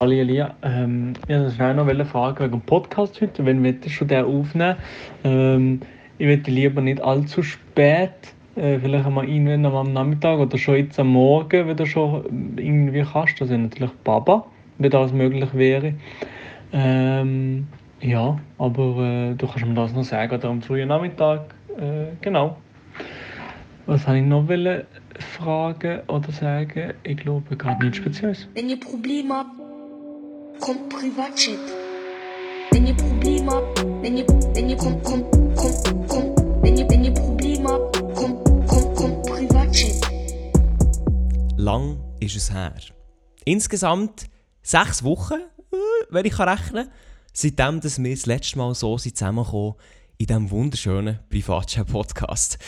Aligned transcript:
Hallo 0.00 0.12
Elia, 0.12 0.54
ähm, 0.62 1.14
ich 1.26 1.34
wollte 1.34 1.50
schnell 1.50 1.74
noch 1.74 1.88
eine 1.88 2.04
Frage 2.04 2.44
wegen 2.44 2.52
dem 2.52 2.60
Podcast 2.60 3.20
heute. 3.20 3.44
Wenn 3.44 3.64
wir 3.64 3.74
schon 3.88 4.06
den 4.06 4.26
aufnehmen, 4.26 4.76
ähm, 5.24 5.80
ich 6.18 6.26
möchte 6.28 6.52
lieber 6.52 6.80
nicht 6.80 7.00
allzu 7.00 7.42
spät, 7.42 8.12
äh, 8.54 8.78
vielleicht 8.78 9.06
einmal 9.06 9.28
irgendwann 9.28 9.74
am 9.74 9.92
Nachmittag 9.92 10.38
oder 10.38 10.56
schon 10.56 10.76
jetzt 10.76 11.00
am 11.00 11.08
Morgen, 11.08 11.66
wenn 11.66 11.76
du 11.76 11.84
schon 11.84 12.54
irgendwie 12.56 13.02
kannst, 13.12 13.42
also 13.42 13.56
natürlich 13.56 13.90
Baba, 14.04 14.46
wenn 14.78 14.88
das 14.88 15.12
möglich 15.12 15.52
wäre. 15.52 15.94
Ähm, 16.72 17.66
ja, 18.00 18.38
aber 18.56 18.98
äh, 19.02 19.34
du 19.34 19.48
kannst 19.48 19.66
mir 19.66 19.74
das 19.74 19.94
noch 19.94 20.04
sagen, 20.04 20.32
oder 20.32 20.48
am 20.48 20.62
frühen 20.62 20.86
Nachmittag, 20.86 21.52
äh, 21.76 22.14
genau. 22.20 22.56
Was 23.86 24.06
habe 24.06 24.18
ich 24.18 24.24
noch 24.24 24.46
wollen 24.46 24.84
fragen 25.18 26.02
oder 26.06 26.30
sagen? 26.30 26.92
Ich 27.02 27.16
glaube 27.16 27.56
gerade 27.56 27.82
nichts 27.82 27.96
Spezielles. 27.96 28.46
Wenn 28.54 28.68
ihr 28.68 28.78
Probleme 28.78 29.34
habt, 29.34 29.67
kommt 30.60 30.88
Privatchat. 30.88 31.58
Wenn 32.70 32.86
ihr 32.86 32.94
Probleme 32.94 33.52
habt, 33.52 33.84
wenn 34.02 34.16
ihr, 34.18 34.26
wenn 34.26 34.68
ihr 34.68 34.76
kommt, 34.76 35.02
kommt, 35.04 35.30
kommt, 35.56 36.08
kommt, 36.08 36.38
wenn 36.62 36.76
ihr, 36.76 36.88
wenn 36.90 37.04
ihr 37.04 37.14
Probleme 37.14 37.68
habt, 37.68 37.96
kommt, 38.14 38.44
kommt, 38.66 38.96
kommt 38.96 39.22
Privatchat. 39.26 40.10
Lang 41.56 41.98
ist 42.20 42.36
es 42.36 42.52
her. 42.52 42.74
Insgesamt 43.44 44.26
sechs 44.62 45.02
Wochen, 45.02 45.40
äh, 45.72 45.76
wenn 46.10 46.24
ich 46.24 46.32
kann 46.32 46.48
rechnen 46.48 46.88
seitdem 47.32 47.80
dass 47.80 48.02
wir 48.02 48.14
das 48.14 48.26
letzte 48.26 48.58
Mal 48.58 48.74
so 48.74 48.96
zusammengekommen 48.98 49.74
in 50.16 50.26
diesem 50.26 50.50
wunderschönen 50.50 51.20
Privatchat-Podcast. 51.30 52.58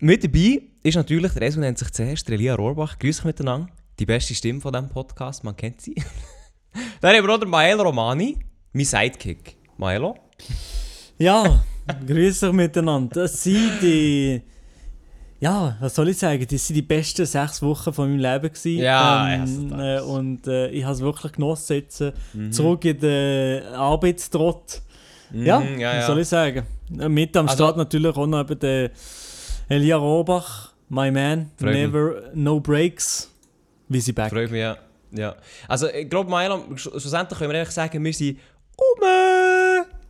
Mit 0.00 0.24
dabei 0.24 0.62
ist 0.82 0.94
natürlich, 0.94 1.32
der 1.32 1.42
Resu 1.42 1.60
nennt 1.60 1.76
sich 1.76 1.92
zuerst, 1.92 2.30
Elia 2.30 2.54
Rohrbach. 2.54 2.98
Grüß 2.98 3.18
euch 3.18 3.24
miteinander. 3.26 3.68
Die 3.98 4.06
beste 4.06 4.34
Stimme 4.34 4.62
von 4.62 4.72
diesem 4.72 4.88
Podcast, 4.88 5.44
man 5.44 5.54
kennt 5.54 5.82
sie. 5.82 5.94
Dann 7.00 7.16
haben 7.16 7.26
wir 7.26 7.34
auch 7.34 7.38
den 7.40 7.48
Maelo 7.50 7.82
Romani, 7.82 8.36
mein 8.72 8.84
Sidekick. 8.84 9.56
Maelo? 9.76 10.16
Ja, 11.18 11.64
grüß 12.06 12.42
euch 12.44 12.52
miteinander. 12.52 13.22
Das 13.22 13.42
sind 13.42 13.78
die. 13.82 14.42
Ja, 15.38 15.76
was 15.80 15.94
soll 15.94 16.08
ich 16.08 16.18
sagen? 16.18 16.46
Das 16.50 16.66
sind 16.66 16.76
die 16.76 16.82
besten 16.82 17.26
sechs 17.26 17.60
Wochen 17.60 17.92
von 17.92 18.08
meinem 18.10 18.18
Leben. 18.20 18.48
Gewesen. 18.52 18.78
Ja, 18.82 19.28
ähm, 19.34 19.68
ja, 19.70 19.96
äh, 19.98 20.00
Und 20.00 20.46
äh, 20.46 20.68
ich 20.70 20.82
habe 20.84 20.94
es 20.94 21.00
wirklich 21.00 21.32
genossen, 21.32 21.74
jetzt 21.74 22.00
äh, 22.00 22.12
zurück 22.50 22.84
in 22.86 22.98
den 22.98 23.62
Arbeitstrott. 23.74 24.80
Ja, 25.32 25.60
Mhm, 25.60 25.78
ja, 25.80 25.88
was 25.90 25.94
ja. 25.96 26.06
soll 26.06 26.20
ich 26.20 26.28
sagen? 26.28 26.62
Äh, 26.98 27.08
Mit 27.08 27.36
am 27.36 27.48
Also- 27.48 27.56
Start 27.64 27.76
natürlich 27.76 28.16
auch 28.16 28.26
noch 28.26 28.40
eben 28.40 28.58
der 28.58 28.90
Elia 29.68 29.96
Rohrbach, 29.96 30.72
my 30.88 31.10
man, 31.10 31.50
mich. 31.60 31.74
never, 31.74 32.30
no 32.32 32.60
breaks, 32.60 33.30
wie 33.88 34.00
sie 34.00 34.12
back. 34.12 34.30
Freut 34.30 34.50
mich, 34.50 34.60
ja. 34.60 34.76
Ja. 35.16 35.36
Also, 35.68 35.88
ich 35.88 36.08
glaube, 36.08 36.30
sch 36.76 36.82
schlussendlich 36.82 37.38
können 37.38 37.52
wir 37.52 37.60
einfach 37.60 37.72
sagen, 37.72 38.02
wir 38.02 38.12
sind 38.12 38.38
um. 38.76 39.08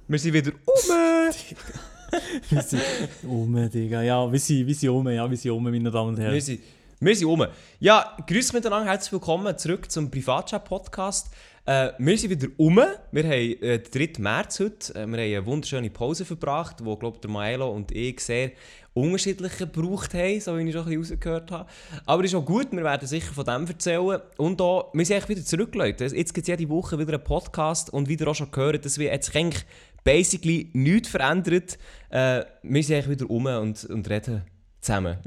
Wir 0.08 0.18
sind 0.18 0.32
wieder 0.32 0.52
um. 0.52 0.90
wir 2.50 2.62
sind 2.62 2.82
um, 3.24 3.70
Digga. 3.70 4.02
Ja, 4.02 4.30
wir 4.30 4.38
sind, 4.38 4.66
wir 4.66 4.74
sind 4.74 4.90
um, 4.90 5.08
ja, 5.08 5.28
wir 5.28 5.36
sind 5.36 5.50
um, 5.50 5.62
meine 5.62 5.90
Damen 5.90 6.08
und 6.10 6.18
Herren. 6.18 6.34
Wir 6.34 6.42
sind, 6.42 6.60
wir 7.00 7.16
sind 7.16 7.26
um. 7.26 7.46
Ja, 7.80 8.16
grüß 8.26 8.52
miteinander, 8.52 8.90
herzlich 8.90 9.12
willkommen 9.12 9.56
zurück 9.58 9.90
zum 9.90 10.10
Privatchat-Podcast. 10.10 11.30
Äh, 11.66 11.90
wir 11.98 12.16
sind 12.16 12.30
wieder 12.30 12.48
um. 12.56 12.76
Wir 13.10 13.24
haben 13.24 13.62
äh, 13.62 13.78
den 13.80 14.14
3. 14.14 14.22
März 14.22 14.60
heute. 14.60 14.94
Äh, 14.94 15.06
wir 15.06 15.18
haben 15.18 15.18
eine 15.18 15.46
wunderschöne 15.46 15.90
Pause 15.90 16.24
verbracht, 16.24 16.76
wo, 16.84 16.96
glaube 16.96 17.18
der 17.18 17.28
Maelo 17.30 17.70
und 17.70 17.90
ich 17.92 18.20
sehr 18.20 18.52
unterschiedlich 18.96 19.58
gebraucht 19.58 20.14
haben, 20.14 20.40
so 20.40 20.56
wie 20.56 20.62
ich 20.62 20.72
schon 20.72 20.82
ein 20.86 20.98
bisschen 20.98 21.14
rausgehört 21.16 21.50
habe. 21.50 21.68
Aber 22.06 22.24
ist 22.24 22.34
auch 22.34 22.44
gut, 22.44 22.68
wir 22.72 22.82
werden 22.82 23.06
sicher 23.06 23.32
von 23.32 23.44
dem 23.44 23.66
erzählen. 23.66 24.20
Und 24.38 24.60
auch, 24.60 24.90
wir 24.94 25.04
sind 25.04 25.16
eigentlich 25.16 25.36
wieder 25.36 25.46
zurück, 25.46 25.74
Leute. 25.74 26.04
Jetzt 26.04 26.32
gibt 26.34 26.38
es 26.38 26.58
jede 26.58 26.68
Woche 26.70 26.98
wieder 26.98 27.12
einen 27.14 27.24
Podcast 27.24 27.92
und 27.92 28.08
wieder 28.08 28.28
auch 28.28 28.34
schon 28.34 28.50
gehört, 28.50 28.84
dass 28.84 28.98
wir 28.98 29.12
jetzt 29.12 29.36
eigentlich 29.36 29.64
basically 30.02 30.70
nichts 30.72 31.08
verändert. 31.10 31.78
Äh, 32.08 32.44
wir 32.62 32.82
sind 32.82 32.96
eigentlich 32.96 33.20
wieder 33.20 33.30
um 33.30 33.44
und, 33.46 33.84
und 33.84 34.08
reden 34.08 34.42
zusammen. 34.80 35.18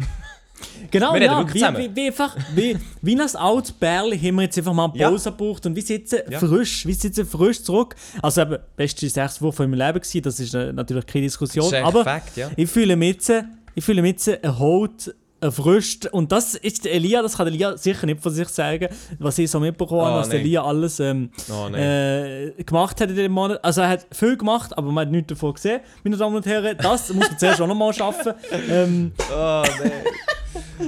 Genau, 0.91 1.13
Wir 1.13 1.21
reden 1.21 1.31
ja, 1.31 1.47
wie, 1.47 1.53
zusammen. 1.53 1.77
wie, 1.77 1.95
wie, 1.95 2.07
einfach, 2.07 2.35
wie, 2.53 2.77
wie 3.01 3.15
ein 3.19 3.35
altes 3.35 3.71
Bärli 3.71 4.17
haben 4.19 4.35
wir 4.35 4.41
jetzt 4.43 4.57
einfach 4.57 4.73
mal 4.73 4.89
eine 4.89 4.97
Ja. 4.99 5.09
Pause 5.09 5.31
gebraucht 5.31 5.65
und 5.65 5.75
wir 5.75 5.83
sitzen 5.83 6.19
Ja. 6.29 6.39
frisch, 6.39 6.85
wir 6.85 6.95
sitzen 6.95 7.25
frisch 7.25 7.63
zurück. 7.63 7.95
Also 8.21 8.41
eben, 8.41 8.57
beste 8.75 9.07
sechs 9.09 9.41
Wochen 9.41 9.63
in 9.63 9.71
meinem 9.71 9.87
Leben 9.87 10.01
gewesen, 10.01 10.21
das 10.21 10.39
ist 10.39 10.53
natürlich 10.53 11.05
keine 11.05 11.25
Diskussion, 11.25 11.73
aber 11.75 12.03
Fakt, 12.03 12.35
ja. 12.37 12.49
ich 12.55 12.69
fühle 12.69 12.95
mich 12.95 13.13
jetzt, 13.15 13.31
ich 13.75 13.83
fühle 13.83 14.01
mich 14.01 14.11
jetzt 14.11 14.27
erholt, 14.27 15.15
erfrischt 15.41 16.05
und 16.07 16.31
das 16.33 16.53
ist 16.55 16.83
der 16.83 16.93
Elia, 16.93 17.21
das 17.21 17.37
kann 17.37 17.47
Elia 17.47 17.77
sicher 17.77 18.05
nicht 18.05 18.21
von 18.21 18.33
sich 18.33 18.49
sagen, 18.49 18.89
was 19.19 19.37
ich 19.37 19.49
so 19.49 19.59
mitbekommen 19.61 20.01
habe, 20.01 20.15
Oh, 20.15 20.19
was 20.19 20.29
der. 20.29 20.39
Elia 20.41 20.63
alles 20.63 20.99
ähm, 20.99 21.31
Oh, 21.49 21.69
äh, 21.73 22.51
gemacht 22.65 22.99
hat 22.99 23.09
in 23.09 23.15
dem 23.15 23.31
Monat. 23.31 23.63
Also 23.63 23.79
er 23.81 23.89
hat 23.89 24.07
viel 24.11 24.35
gemacht, 24.35 24.77
aber 24.77 24.91
man 24.91 25.05
hat 25.07 25.11
nichts 25.13 25.27
davon 25.29 25.53
gesehen, 25.53 25.79
meine 26.03 26.17
Damen 26.17 26.35
und 26.35 26.45
Herren. 26.45 26.77
Das 26.77 27.13
muss 27.13 27.29
man 27.29 27.39
zuerst 27.39 27.61
auch 27.61 27.67
nochmal 27.67 27.93
schaffen. 27.93 28.33
Ähm, 28.69 29.13
Oh, 29.31 29.63
nein. 29.63 29.91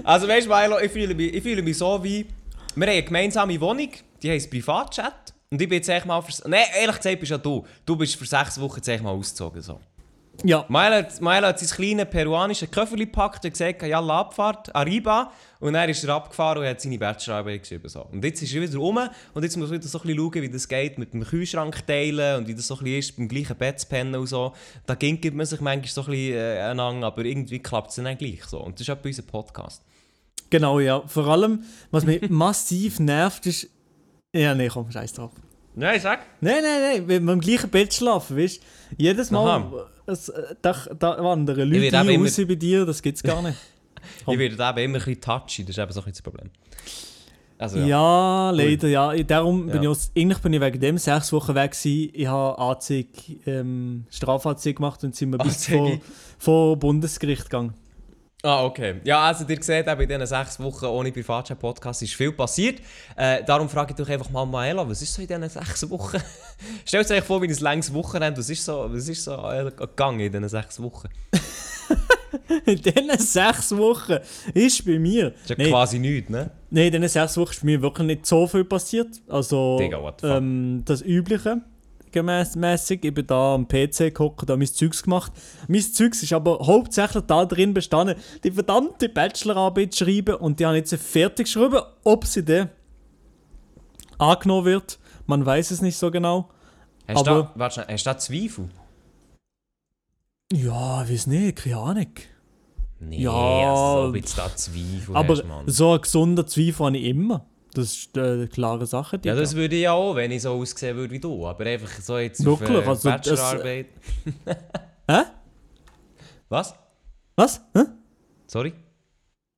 also 0.03 0.27
weißt 0.27 0.47
du, 0.47 0.49
Milo, 0.51 0.79
ich 0.79 0.91
fühle, 0.91 1.15
mich, 1.15 1.33
ich 1.33 1.43
fühle 1.43 1.61
mich 1.61 1.77
so 1.77 2.03
wie... 2.03 2.25
Wir 2.75 2.85
haben 2.87 2.93
eine 2.93 3.03
gemeinsame 3.03 3.59
Wohnung, 3.61 3.89
die 4.21 4.29
heisst 4.31 4.49
Privatchat. 4.51 5.33
Und 5.49 5.61
ich 5.61 5.67
bin 5.69 5.77
jetzt 5.77 5.89
echt 5.89 6.05
mal... 6.05 6.21
Für, 6.21 6.49
nein, 6.49 6.63
ehrlich 6.79 6.97
gesagt 6.97 7.19
bist 7.19 7.29
ja 7.31 7.37
du. 7.37 7.65
Du 7.85 7.95
bist 7.95 8.15
für 8.15 8.25
sechs 8.25 8.59
Wochen 8.59 8.77
jetzt 8.77 8.87
echt 8.89 9.03
mal 9.03 9.11
ausgezogen. 9.11 9.61
So. 9.61 9.79
Ja, 10.43 10.65
Milo, 10.69 10.95
hat- 10.95 11.21
Milo 11.21 11.47
hat 11.47 11.59
sein 11.59 11.69
kleines 11.69 12.09
peruanisches 12.09 12.69
Köfferli 12.71 13.05
gepackt 13.05 13.43
und 13.45 13.51
gesagt, 13.51 13.83
ja, 13.83 13.99
Abfahrt, 13.99 14.73
Arriba. 14.75 15.31
Und 15.59 15.73
dann 15.73 15.87
ist 15.89 16.03
er 16.03 16.15
abgefahren 16.15 16.59
und 16.63 16.65
hat 16.67 16.81
seine 16.81 16.97
Bachelorarbeit 16.97 17.61
geschrieben. 17.61 17.87
So. 17.87 18.01
Und 18.11 18.23
jetzt 18.25 18.41
ist 18.41 18.53
er 18.55 18.61
wieder 18.63 18.77
rum 18.79 18.99
und 19.33 19.43
jetzt 19.43 19.55
muss 19.57 19.69
er 19.69 19.75
wieder 19.75 19.87
so 19.87 19.99
ein 19.99 20.01
bisschen 20.07 20.17
schauen, 20.17 20.41
wie 20.41 20.49
das 20.49 20.67
geht 20.67 20.97
mit 20.97 21.13
dem 21.13 21.23
Kühlschrank 21.23 21.85
teilen 21.85 22.37
und 22.39 22.47
wie 22.47 22.55
das 22.55 22.65
so 22.67 22.75
ein 22.77 22.83
bisschen 22.83 22.99
ist, 22.99 23.17
beim 23.17 23.27
gleichen 23.27 23.55
Bett 23.55 23.79
zu 23.79 23.87
pennen 23.87 24.15
und 24.15 24.25
so. 24.25 24.53
Da 24.87 24.95
gibt 24.95 25.35
man 25.35 25.45
sich 25.45 25.61
manchmal 25.61 25.87
so 25.89 26.01
ein 26.01 26.07
bisschen 26.07 26.33
äh, 26.35 26.59
aneinander, 26.61 27.07
aber 27.07 27.23
irgendwie 27.25 27.59
klappt 27.59 27.91
es 27.91 27.97
dann 27.97 28.17
gleich. 28.17 28.43
So. 28.45 28.59
Und 28.59 28.75
das 28.79 28.87
ist 28.87 28.89
auch 28.89 28.97
bei 28.97 29.09
unserem 29.09 29.27
Podcast. 29.27 29.83
Genau, 30.49 30.79
ja. 30.79 31.03
Vor 31.05 31.27
allem, 31.27 31.63
was 31.91 32.05
mich 32.05 32.21
massiv 32.29 32.99
nervt, 32.99 33.45
ist. 33.45 33.67
Ja, 34.35 34.55
nee, 34.55 34.67
komm, 34.67 34.91
scheiß 34.91 35.13
drauf. 35.13 35.31
Nein, 35.75 35.99
sag. 36.01 36.19
Nein, 36.41 36.63
nein, 36.63 36.81
nein, 36.81 37.07
wenn 37.07 37.23
wir 37.23 37.33
im 37.33 37.39
gleichen 37.39 37.69
Bett 37.69 37.93
schlafen, 37.93 38.35
weißt 38.35 38.57
du? 38.61 38.65
Jedes 38.97 39.29
Mal. 39.31 39.47
Aha. 39.61 39.87
Es, 40.11 40.29
äh, 40.29 40.55
da, 40.61 40.75
da 40.97 41.23
wandern 41.23 41.69
Leute 41.69 41.81
werde 41.81 41.97
ein 41.99 42.21
raus 42.21 42.37
bei 42.37 42.55
dir, 42.55 42.85
das 42.85 43.01
gibt's 43.01 43.23
gar 43.23 43.41
nicht. 43.41 43.57
Ich 44.27 44.39
werde 44.39 44.55
da 44.55 44.71
eben 44.71 44.79
immer 44.79 44.97
ein 44.97 45.05
bisschen 45.05 45.21
touchy, 45.21 45.63
das 45.63 45.77
ist 45.77 45.77
eben 45.77 45.91
so 45.91 46.01
ein 46.01 46.09
das 46.09 46.21
Problem. 46.23 46.49
Also, 47.59 47.77
ja. 47.77 47.85
ja. 47.85 48.49
leider, 48.49 48.87
ja. 48.87 49.13
Darum 49.23 49.67
bin 49.67 49.75
Ja. 49.75 49.81
ich 49.83 49.87
aus, 49.89 50.11
eigentlich 50.17 50.39
bin 50.39 50.53
ich 50.53 50.61
wegen 50.61 50.79
dem 50.79 50.97
sechs 50.97 51.31
Wochen 51.31 51.53
weg 51.53 51.71
gewesen. 51.71 52.09
Ich 52.13 52.25
habe 52.25 52.57
Anzeige, 52.57 53.07
ähm, 53.45 54.05
Strafanzeige 54.09 54.73
gemacht 54.77 55.03
und 55.03 55.15
sind 55.15 55.31
wir 55.31 55.37
bis 55.43 55.67
vor, 55.67 55.99
vor 56.39 56.77
Bundesgericht 56.77 57.43
gegangen. 57.43 57.75
Ah, 58.43 58.65
okay. 58.65 58.95
Ja, 59.03 59.19
also 59.27 59.45
ihr 59.47 59.61
seht, 59.61 59.87
eben 59.87 60.01
in 60.01 60.09
diesen 60.09 60.25
sechs 60.25 60.59
Wochen 60.59 60.85
ohne 60.85 61.11
Privatchat-Podcast 61.11 62.01
ist 62.01 62.15
viel 62.15 62.31
passiert. 62.31 62.81
Äh, 63.15 63.43
darum 63.43 63.69
frage 63.69 63.91
ich 63.91 63.97
doch 64.03 64.09
einfach 64.09 64.31
mal 64.31 64.45
Maela, 64.45 64.87
was 64.89 65.01
ist 65.03 65.13
so 65.13 65.21
in 65.21 65.27
diesen 65.27 65.47
sechs 65.47 65.87
Wochen? 65.89 66.17
Stellt 66.85 67.11
euch 67.11 67.23
vor, 67.23 67.41
wie 67.41 67.47
ein 67.47 67.57
langes 67.59 67.93
Wochenende, 67.93 68.39
was 68.39 68.49
ist 68.49 68.65
so, 68.65 68.87
was 68.89 69.07
ist 69.07 69.23
so 69.23 69.37
gegangen 69.77 70.21
in 70.21 70.31
diesen 70.31 70.49
sechs 70.49 70.81
Wochen? 70.81 71.09
In 72.65 72.81
diesen 72.81 73.17
sechs 73.17 73.75
Wochen 73.75 74.17
ist 74.53 74.85
bei 74.85 74.97
mir. 74.99 75.31
Das 75.31 75.41
ist 75.41 75.49
ja 75.49 75.55
Nee, 75.57 75.69
quasi 75.69 75.99
nichts, 75.99 76.29
ne? 76.29 76.49
Nein, 76.69 76.85
in 76.85 77.01
diesen 77.01 77.07
sechs 77.09 77.37
Wochen 77.37 77.51
ist 77.51 77.61
bei 77.61 77.65
mir 77.65 77.81
wirklich 77.81 78.07
nicht 78.07 78.25
so 78.25 78.47
viel 78.47 78.63
passiert. 78.63 79.09
Also 79.27 79.77
Digga, 79.79 80.13
ähm, 80.23 80.83
das 80.85 81.01
Übliche 81.01 81.61
gemäßig. 82.11 83.03
Ich 83.05 83.13
bin 83.13 83.27
da 83.27 83.55
am 83.55 83.67
PC 83.67 83.97
geguckt, 83.99 84.47
da 84.49 84.55
mein 84.57 84.67
Zeugs 84.67 85.03
gemacht. 85.03 85.31
Mein 85.67 85.81
Zeugs 85.81 86.21
ist 86.23 86.33
aber 86.33 86.59
hauptsächlich 86.65 87.23
da 87.25 87.45
drin 87.45 87.73
bestanden, 87.73 88.15
die 88.43 88.51
verdammte 88.51 89.09
Bachelorarbeit 89.09 89.93
zu 89.93 90.05
schreiben 90.05 90.35
und 90.35 90.59
die 90.59 90.65
habe 90.65 90.77
ich 90.79 90.89
jetzt 90.91 91.03
fertig 91.03 91.45
geschrieben. 91.45 91.81
Ob 92.03 92.25
sie 92.25 92.43
dann 92.43 92.69
angenommen 94.17 94.65
wird, 94.65 94.99
man 95.25 95.45
weiß 95.45 95.71
es 95.71 95.81
nicht 95.81 95.97
so 95.97 96.11
genau. 96.11 96.49
Hast, 97.07 97.25
du 97.27 97.31
Aber- 97.31 97.43
da, 97.43 97.51
warte, 97.55 97.87
hast 97.89 98.05
du 98.05 98.09
da 98.09 98.17
Zweifel? 98.17 98.69
Ja, 100.53 101.07
weiß 101.09 101.27
nicht, 101.27 101.57
keine 101.57 101.77
Ahnung. 101.77 102.07
Nee, 102.99 103.21
Ja, 103.23 103.31
also, 103.31 104.09
ob 104.09 104.15
jetzt 104.15 104.37
da 104.37 104.55
Zweifel 104.55 105.15
Aber 105.15 105.33
hast, 105.35 105.45
Mann. 105.45 105.67
so 105.67 105.93
ein 105.93 106.01
gesunder 106.01 106.45
Zweifel 106.45 106.85
habe 106.85 106.97
ich 106.97 107.05
immer. 107.05 107.45
Das 107.73 107.85
ist 107.85 108.17
äh, 108.17 108.21
eine 108.21 108.47
klare 108.47 108.85
Sache. 108.85 109.19
Ja, 109.23 109.35
das 109.35 109.55
würde 109.55 109.75
ich 109.75 109.83
ja 109.83 109.93
auch, 109.93 110.15
wenn 110.15 110.31
ich 110.31 110.41
so 110.41 110.51
aussehen 110.51 110.97
würde 110.97 111.13
wie 111.13 111.19
du. 111.19 111.47
Aber 111.47 111.65
einfach 111.65 111.89
so 112.01 112.17
jetzt 112.17 112.43
Wirklich? 112.43 112.69
auf 112.69 112.85
äh, 112.85 112.89
Also, 112.89 113.09
Bachelorarbeit... 113.09 113.87
Hä? 115.09 115.21
Was? 116.49 116.75
Was? 117.35 117.61
Hä? 117.73 117.83
Sorry? 118.47 118.73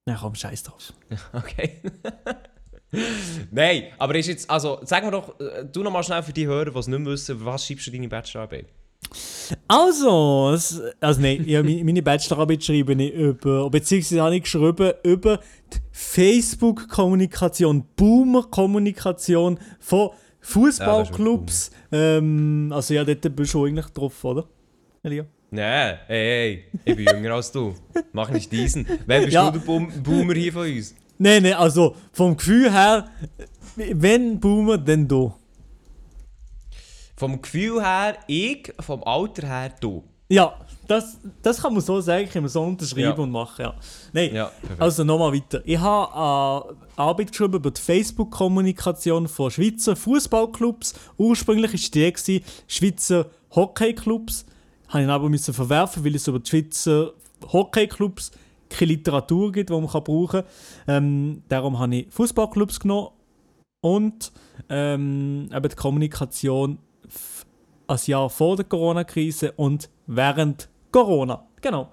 Na 0.06 0.18
komm, 0.20 0.36
scheiß 0.36 0.64
drauf. 0.64 0.94
Okay. 1.34 1.82
Nein, 3.52 3.86
aber 3.98 4.14
ist 4.16 4.28
jetzt, 4.28 4.48
also 4.50 4.80
sag 4.84 5.04
mir 5.04 5.10
doch, 5.10 5.40
äh, 5.40 5.66
du 5.66 5.82
noch 5.82 5.92
mal 5.92 6.04
schnell 6.04 6.22
für 6.22 6.34
die 6.34 6.46
Hörer, 6.46 6.70
die 6.70 6.78
es 6.78 6.88
nicht 6.88 7.06
wissen, 7.06 7.44
was 7.44 7.66
schreibst 7.66 7.88
du 7.88 7.92
deine 7.92 8.08
Bachelorarbeit? 8.08 8.68
Also, 9.68 10.58
also 11.00 11.22
nein, 11.22 11.44
ich 11.46 11.56
habe 11.56 11.84
meine 11.84 12.02
Bachelorarbeit 12.02 12.68
ich 12.68 13.14
über, 13.14 13.70
beziehungsweise 13.70 14.22
habe 14.22 14.36
ich 14.36 14.44
geschrieben 14.44 14.94
über 15.04 15.38
die 15.74 15.78
Facebook-Kommunikation, 15.92 17.86
Boomer-Kommunikation 17.96 19.60
von 19.80 20.10
Fußballclubs. 20.42 21.72
ähm, 21.92 22.72
also 22.74 22.94
ja, 22.94 23.04
dort 23.04 23.36
bist 23.36 23.54
du 23.54 23.66
eigentlich 23.66 23.88
drauf, 23.88 24.24
oder? 24.24 24.46
Elia? 25.04 25.26
Nein, 25.52 26.00
hey, 26.08 26.26
hey, 26.26 26.64
ich 26.84 26.96
bin 26.96 27.06
jünger 27.16 27.36
als 27.36 27.52
du. 27.52 27.76
Mach 28.12 28.30
nicht 28.32 28.52
diesen. 28.52 28.88
Wer 29.06 29.22
bist 29.22 29.34
Ja. 29.34 29.52
du 29.52 29.60
der 29.60 29.66
Boom 29.66 29.92
Boomer 30.02 30.34
hier 30.34 30.52
von 30.52 30.64
uns? 30.64 30.96
Nein, 31.20 31.44
nein, 31.44 31.54
also 31.54 31.96
vom 32.12 32.36
Gefühl 32.36 32.72
her, 32.72 33.08
wenn 33.76 34.40
Boomer, 34.40 34.78
dann 34.80 35.08
du. 35.08 35.32
Vom 37.24 37.42
Gefühl 37.42 37.82
her 37.82 38.18
ich, 38.28 38.74
vom 38.82 39.02
Alter 39.06 39.48
her 39.48 39.72
du. 39.80 40.04
Ja, 40.28 40.56
das, 40.90 41.18
das 41.42 41.62
kann 41.62 41.72
man 41.72 41.82
so 41.82 42.02
sagen, 42.02 42.28
kann 42.30 42.44
man 42.44 42.50
so 42.50 42.62
unterschreiben 42.62 43.18
Ja. 43.18 43.24
und 43.24 43.32
machen, 43.32 43.62
ja. 43.62 43.74
Nein, 44.12 44.36
Ja, 44.36 44.52
also 44.78 45.06
nochmal 45.06 45.32
weiter. 45.32 45.62
Ich 45.64 45.80
habe 45.80 46.68
eine 46.68 46.78
Arbeit 46.98 47.32
geschrieben 47.32 47.54
über 47.54 47.72
die 47.72 47.80
Facebook-Kommunikation 47.80 49.30
von 49.30 49.50
Schweizer 49.52 49.96
Fußballclubs. 49.96 50.96
Ursprünglich 51.18 51.72
war 51.72 51.80
die 51.94 52.12
gewesen, 52.12 52.44
Schweizer 52.68 53.28
Hockeyclubs. 53.56 54.46
Habe 54.90 55.04
ich 55.06 55.10
aber 55.10 55.30
müssen 55.30 55.54
verwerfen, 55.54 56.04
weil 56.04 56.16
es 56.16 56.28
über 56.28 56.40
die 56.40 56.50
Schweizer 56.50 57.14
Hockeyclubs 57.54 58.32
keine 58.70 58.92
Literatur 58.92 59.50
gibt, 59.54 59.70
die 59.70 59.74
man 59.74 59.88
kann 59.88 60.04
brauchen 60.04 60.42
kann. 60.42 61.04
Ähm, 61.06 61.44
darum 61.48 61.80
habe 61.80 61.96
ich 61.96 62.08
Fußballclubs 62.10 62.82
genommen 62.82 63.12
und 63.80 64.34
ähm, 64.68 65.50
eben 65.54 65.70
die 65.70 65.76
Kommunikation 65.78 66.80
ein 67.88 68.00
Jahr 68.06 68.30
vor 68.30 68.56
der 68.56 68.66
Corona-Krise 68.66 69.52
und 69.54 69.90
während 70.08 70.70
Corona. 70.92 71.48
Genau. 71.62 71.92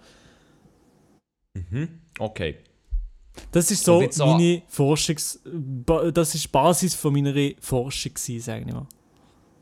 Mhm. 1.54 2.00
Okay. 2.18 2.58
Das 3.52 3.70
ist 3.70 3.84
so 3.84 4.00
meine 4.18 4.62
Forschungs... 4.68 5.40
Das 6.12 6.34
ist 6.34 6.44
die 6.44 6.48
Basis 6.48 6.94
von 6.94 7.12
meiner 7.12 7.34
Forschung 7.60 8.12
sage 8.16 8.64
ich 8.66 8.72
mal. 8.72 8.86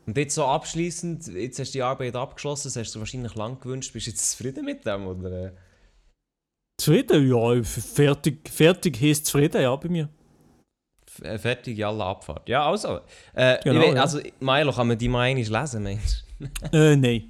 Und 0.05 0.17
jetzt 0.17 0.33
so 0.33 0.43
abschließend, 0.43 1.27
jetzt 1.27 1.59
hast 1.59 1.69
du 1.69 1.77
die 1.77 1.83
Arbeit 1.83 2.15
abgeschlossen, 2.15 2.69
das 2.69 2.75
hast 2.77 2.95
du 2.95 2.99
wahrscheinlich 2.99 3.35
lang 3.35 3.59
gewünscht. 3.59 3.93
Bist 3.93 4.07
du 4.07 4.11
jetzt 4.11 4.31
zufrieden 4.31 4.65
mit 4.65 4.83
dem? 4.85 5.05
Oder? 5.05 5.53
Zufrieden? 6.81 7.29
Ja, 7.29 7.61
fertig, 7.63 8.49
fertig 8.49 8.99
heisst 8.99 9.27
zufrieden, 9.27 9.61
ja, 9.61 9.75
bei 9.75 9.87
mir. 9.87 10.09
Äh, 11.23 11.37
Fertig, 11.37 11.77
jalla, 11.77 12.11
Abfahrt. 12.11 12.47
Ja, 12.49 12.69
also. 12.69 12.99
Äh, 13.33 13.57
Genau, 13.63 13.81
ich 13.81 13.87
weiß, 13.89 13.95
ja. 13.95 14.01
Also, 14.01 14.19
Milo, 14.39 14.71
kann 14.71 14.87
man 14.87 14.97
die 14.97 15.07
mal 15.09 15.33
lesen, 15.33 15.83
Mensch? 15.83 16.23
Äh, 16.71 16.95
nein. 16.95 17.23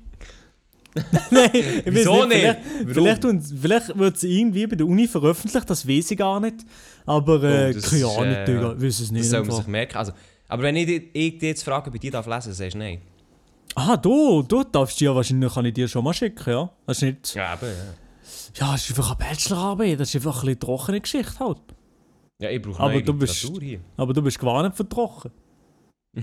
nein, 1.31 1.49
ich 1.53 1.81
Wieso 1.85 2.25
nicht? 2.25 2.39
Vielleicht, 2.41 2.59
Warum? 2.79 2.93
vielleicht, 2.93 3.21
tun- 3.21 3.41
vielleicht 3.61 3.97
wird 3.97 4.15
es 4.17 4.23
irgendwie 4.23 4.67
bei 4.67 4.75
der 4.75 4.87
Uni 4.87 5.07
veröffentlicht, 5.07 5.69
das 5.69 5.87
weiß 5.87 6.11
ich 6.11 6.17
gar 6.17 6.39
nicht. 6.39 6.57
Aber 7.05 7.41
äh, 7.43 7.69
Oh, 7.69 7.73
das 7.73 7.89
keine 7.89 8.05
Ahnung, 8.07 8.23
äh, 8.33 8.45
Digga, 8.45 8.73
ich 8.77 8.81
weiß 8.83 8.99
es 9.01 9.11
nicht. 9.11 9.23
Das 9.23 9.29
soll 9.31 9.43
man 9.45 9.55
sich 9.55 9.67
merken. 9.67 9.97
Also, 9.97 10.11
aber 10.47 10.63
wenn 10.63 10.75
ich, 10.75 10.87
ich 10.89 11.37
dich 11.37 11.41
jetzt 11.41 11.63
frage, 11.63 11.91
bei 11.91 11.97
dir 11.99 12.11
darf 12.11 12.25
lesen, 12.27 12.53
sagst 12.53 12.73
du 12.73 12.79
nein. 12.79 13.01
Ah, 13.75 13.95
du, 13.97 14.41
du 14.41 14.63
darfst 14.63 14.99
ja 14.99 15.13
wahrscheinlich, 15.15 15.53
kann 15.53 15.65
ich 15.65 15.73
dir 15.73 15.87
schon 15.87 16.03
mal 16.03 16.13
schicken, 16.13 16.49
ja? 16.49 16.69
Das 16.87 16.97
ist 16.97 17.03
nicht... 17.03 17.35
Ja, 17.35 17.53
eben, 17.53 17.65
ja. 17.67 18.65
Ja, 18.65 18.71
das 18.73 18.89
ist 18.89 18.97
einfach 18.97 19.15
eine 19.19 19.29
Bachelorarbeit, 19.29 19.99
das 19.99 20.09
ist 20.09 20.15
einfach 20.15 20.37
ein 20.41 20.45
bisschen 20.47 20.59
trockene 20.59 21.01
Geschichte 21.01 21.39
halt. 21.39 21.57
Ja, 22.41 22.49
ich 22.49 22.61
brauche 22.61 22.79
Aber 22.81 23.01
du 23.01 23.13
bist- 23.13 23.51
hier. 23.59 23.79
Aber 23.97 24.13
du 24.13 24.21
bist 24.21 24.39
gewarnt 24.39 24.75
für 24.75 24.87
trocken. 24.87 25.31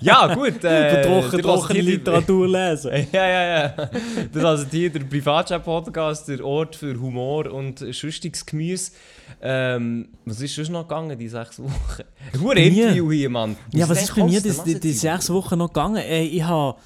Ja, 0.00 0.34
gut. 0.34 0.64
Äh, 0.64 1.02
trocken, 1.02 1.42
trockene 1.42 1.80
Literatur 1.80 2.48
lesen. 2.48 2.90
Ja, 3.12 3.26
ja, 3.26 3.44
ja. 3.52 3.68
Das 3.68 4.34
ist 4.34 4.44
also 4.44 4.66
hier 4.70 4.90
der 4.90 5.00
Privatchat-Podcast, 5.00 6.28
der 6.28 6.44
Ort 6.44 6.76
für 6.76 6.98
Humor 6.98 7.50
und 7.52 7.78
sonstiges 7.78 8.44
Gemüse. 8.44 8.92
Ähm, 9.40 10.08
was 10.24 10.40
ist 10.40 10.54
sonst 10.54 10.70
noch 10.70 10.88
gegangen, 10.88 11.18
die 11.18 11.28
sechs 11.28 11.58
Wochen? 11.62 12.02
Mir? 12.42 12.56
Interview 12.56 13.10
hier, 13.12 13.30
Mann. 13.30 13.56
Ja, 13.72 13.88
was 13.88 14.02
ist 14.02 14.14
bei 14.14 14.24
mir 14.24 14.40
die, 14.40 14.52
die, 14.64 14.80
die 14.80 14.94
Was 14.94 15.00
sechs 15.00 15.30
Wochen 15.30 15.58
noch 15.58 15.68
gegangen? 15.68 15.96
Ey, 15.96 16.26
ich 16.26 16.42
habe 16.42 16.78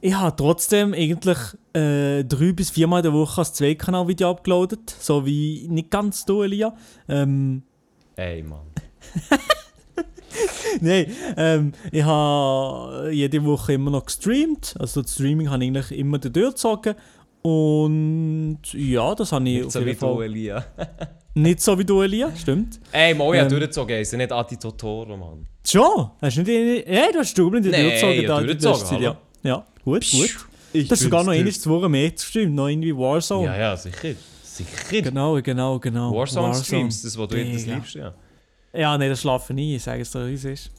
ich 0.00 0.14
ha 0.14 0.30
trotzdem 0.30 0.94
eigentlich 0.94 1.38
äh, 1.72 2.24
drei 2.24 2.52
bis 2.52 2.70
viermal 2.70 3.00
in 3.00 3.04
der 3.04 3.12
Woche 3.12 3.40
als 3.40 3.52
Zweikanal-Video 3.54 4.30
abgeloadet. 4.30 4.94
So 4.98 5.24
wie 5.26 5.66
nicht 5.68 5.90
ganz 5.90 6.24
du, 6.24 6.42
Elia. 6.42 6.74
Ähm, 7.08 7.62
Ey, 8.16 8.42
Mann. 8.42 8.66
Nein, 10.80 11.06
ähm, 11.36 11.72
ich 11.90 12.02
habe 12.04 13.10
jede 13.12 13.44
Woche 13.44 13.72
immer 13.74 13.90
noch 13.90 14.06
gestreamt. 14.06 14.74
Also 14.78 15.02
das 15.02 15.14
Streaming 15.14 15.50
habe 15.50 15.64
ich 15.64 15.68
eigentlich 15.70 15.98
immer 15.98 16.18
durchgezogen. 16.18 16.94
Und 17.42 18.58
ja, 18.72 19.14
das 19.14 19.32
habe 19.32 19.48
ich 19.48 19.56
Nicht 19.56 19.66
auf 19.66 19.72
so 19.72 19.80
wie 19.80 19.84
jeden 19.86 20.00
du, 20.00 20.14
Fall. 20.14 20.22
Elia. 20.24 20.64
Nicht 21.34 21.60
so 21.60 21.78
wie 21.78 21.84
du, 21.84 22.02
Elia, 22.02 22.34
stimmt. 22.36 22.80
Ey, 22.92 23.14
Moja, 23.14 23.42
Ähm. 23.42 23.48
durchgezogen, 23.48 24.00
ist 24.00 24.12
nicht 24.14 24.32
Adi 24.32 24.56
Totoro, 24.56 25.16
Mann. 25.16 25.46
Schon? 25.64 26.10
Hast 26.20 26.36
du 26.36 26.42
nicht. 26.42 26.88
Ja, 26.88 27.12
du 27.12 27.20
hast 27.20 27.38
Double 27.38 27.60
nicht 27.60 27.70
Nein, 27.70 27.82
durchgezogen. 27.82 28.22
ja, 28.22 28.28
da, 28.28 28.40
durchgezogen, 28.40 28.80
das 28.80 29.00
ja. 29.00 29.16
ja, 29.44 29.66
gut, 29.84 30.10
gut. 30.10 30.46
Ich 30.72 30.88
Das 30.88 31.00
ist 31.00 31.04
sogar 31.04 31.24
noch 31.24 31.32
einmal 31.32 31.52
zwei 31.52 31.70
Wochen 31.70 31.90
mehr 31.90 32.10
gestreamt, 32.10 32.54
noch 32.54 32.68
irgendwie 32.68 32.94
Warzone. 32.96 33.46
Ja, 33.46 33.56
ja, 33.56 33.76
sicher. 33.76 34.14
Sicher. 34.42 35.02
Genau, 35.02 35.40
genau, 35.40 35.78
genau. 35.78 36.14
Warzone-Streams, 36.14 37.02
das, 37.02 37.18
was 37.18 37.28
du 37.28 37.36
Digga. 37.36 37.74
liebst, 37.74 37.94
ja. 37.94 38.14
Ja, 38.72 38.96
nein, 38.96 39.10
das 39.10 39.20
schlafen 39.20 39.56
nie, 39.56 39.76
ich 39.76 39.82
sage 39.82 40.02
es 40.02 40.10
dir, 40.10 40.28
wie 40.28 40.34
es 40.34 40.44
ist. 40.44 40.70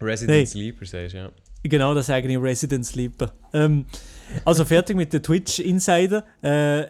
Resident 0.00 0.36
Hey. 0.36 0.46
Sleeper, 0.46 0.86
sagst 0.86 1.14
du, 1.14 1.18
ja. 1.18 1.30
Genau, 1.62 1.94
das 1.94 2.06
sage 2.06 2.28
ich 2.28 2.38
Resident 2.38 2.86
Sleeper. 2.86 3.32
Ähm, 3.52 3.86
also 4.44 4.64
fertig 4.64 4.96
mit 4.96 5.12
den 5.12 5.22
Twitch 5.22 5.58
Insider. 5.58 6.24
Äh, 6.42 6.86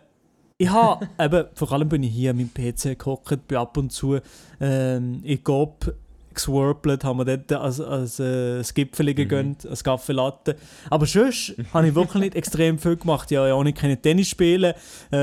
ich 0.59 0.69
habe 0.69 1.09
eben, 1.21 1.47
vor 1.55 1.73
allem 1.73 1.89
bin 1.89 2.03
ich 2.03 2.13
hier 2.13 2.31
an 2.31 2.37
meinem 2.37 2.53
PC 2.53 2.99
gehockt, 2.99 3.49
bin 3.49 3.59
ab 3.59 3.77
und 3.77 3.91
zu 3.91 4.19
ähm, 4.61 5.21
in 5.25 5.43
Gob 5.43 5.95
geswarpelt, 6.37 7.03
haben 7.03 7.19
wir 7.19 7.25
dort 7.25 7.53
als, 7.53 7.81
als 7.81 8.21
äh, 8.21 8.59
das 8.59 8.73
Gipfel 8.73 9.13
gegönnt, 9.15 9.67
als 9.67 9.83
Kaffeelatte. 9.83 10.57
Aber 10.89 11.05
sonst 11.07 11.55
habe 11.75 11.89
ich 11.89 11.95
wirklich 11.95 12.23
nicht 12.23 12.35
extrem 12.37 12.79
viel 12.79 12.97
gemacht. 12.97 13.31
Ich 13.31 13.37
habe 13.37 13.49
ja 13.49 13.55
auch 13.55 13.65
nicht 13.65 13.79
können 13.79 14.01
Tennis 14.01 14.29
spielen. 14.29 14.73
Äh, 15.11 15.17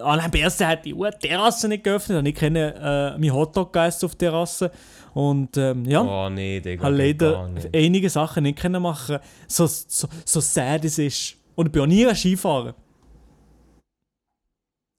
allein 0.00 0.30
bei 0.30 0.40
ersten 0.40 0.66
hat 0.66 0.84
die 0.84 0.94
die 0.94 1.28
Terrasse 1.28 1.68
nicht 1.68 1.82
geöffnet, 1.84 2.18
habe 2.18 2.28
ich 2.28 2.34
können, 2.34 2.72
äh, 2.74 3.18
mein 3.18 3.32
Hotdog 3.32 3.72
gegessen 3.72 4.06
auf 4.06 4.14
der 4.14 4.30
Terrasse. 4.30 4.70
Und 5.12 5.56
ähm, 5.56 5.84
ja 5.86 6.02
Oh, 6.02 6.30
nee, 6.30 6.60
Digga. 6.60 6.84
habe 6.84 6.96
leider 6.96 7.50
einige 7.74 8.08
Sachen 8.08 8.44
nicht 8.44 8.58
können 8.58 8.80
machen 8.80 9.18
so, 9.48 9.66
so, 9.66 10.08
so 10.24 10.40
sad 10.40 10.84
es 10.84 10.98
ist. 10.98 11.36
Und 11.56 11.66
ich 11.66 11.72
bin 11.72 11.82
auch 11.82 11.86
nie 11.86 12.06
Skifahren. 12.14 12.74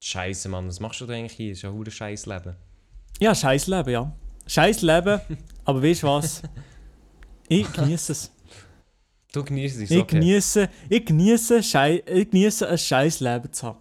Scheiße, 0.03 0.49
Mann, 0.49 0.67
was 0.67 0.79
machst 0.79 0.99
du 0.99 1.05
da 1.05 1.13
eigentlich 1.13 1.33
hier? 1.33 1.49
Das 1.51 1.57
ist 1.59 1.63
ja 1.63 1.69
ein 1.71 1.91
scheiß 1.91 2.25
Leben. 2.25 2.55
Ja, 3.19 3.35
scheiß 3.35 3.67
Leben, 3.67 3.89
ja. 3.91 4.11
Scheiß 4.47 4.81
Leben, 4.81 5.21
aber 5.65 5.83
weißt 5.83 6.03
du 6.03 6.07
was? 6.07 6.41
Ich 7.47 7.71
genieße 7.71 8.11
es. 8.13 8.31
Du 9.33 9.43
genießt 9.43 9.81
es, 9.81 9.91
Ich 9.91 9.97
okay. 10.01 10.19
genieße, 10.19 10.69
ich 10.89 11.05
genieße, 11.05 11.63
schei 11.63 12.03
ich 12.05 12.29
genieße 12.29 12.67
ein 12.67 12.77
scheiß 12.77 13.19
Leben 13.21 13.51
zu 13.53 13.67
haben. 13.67 13.77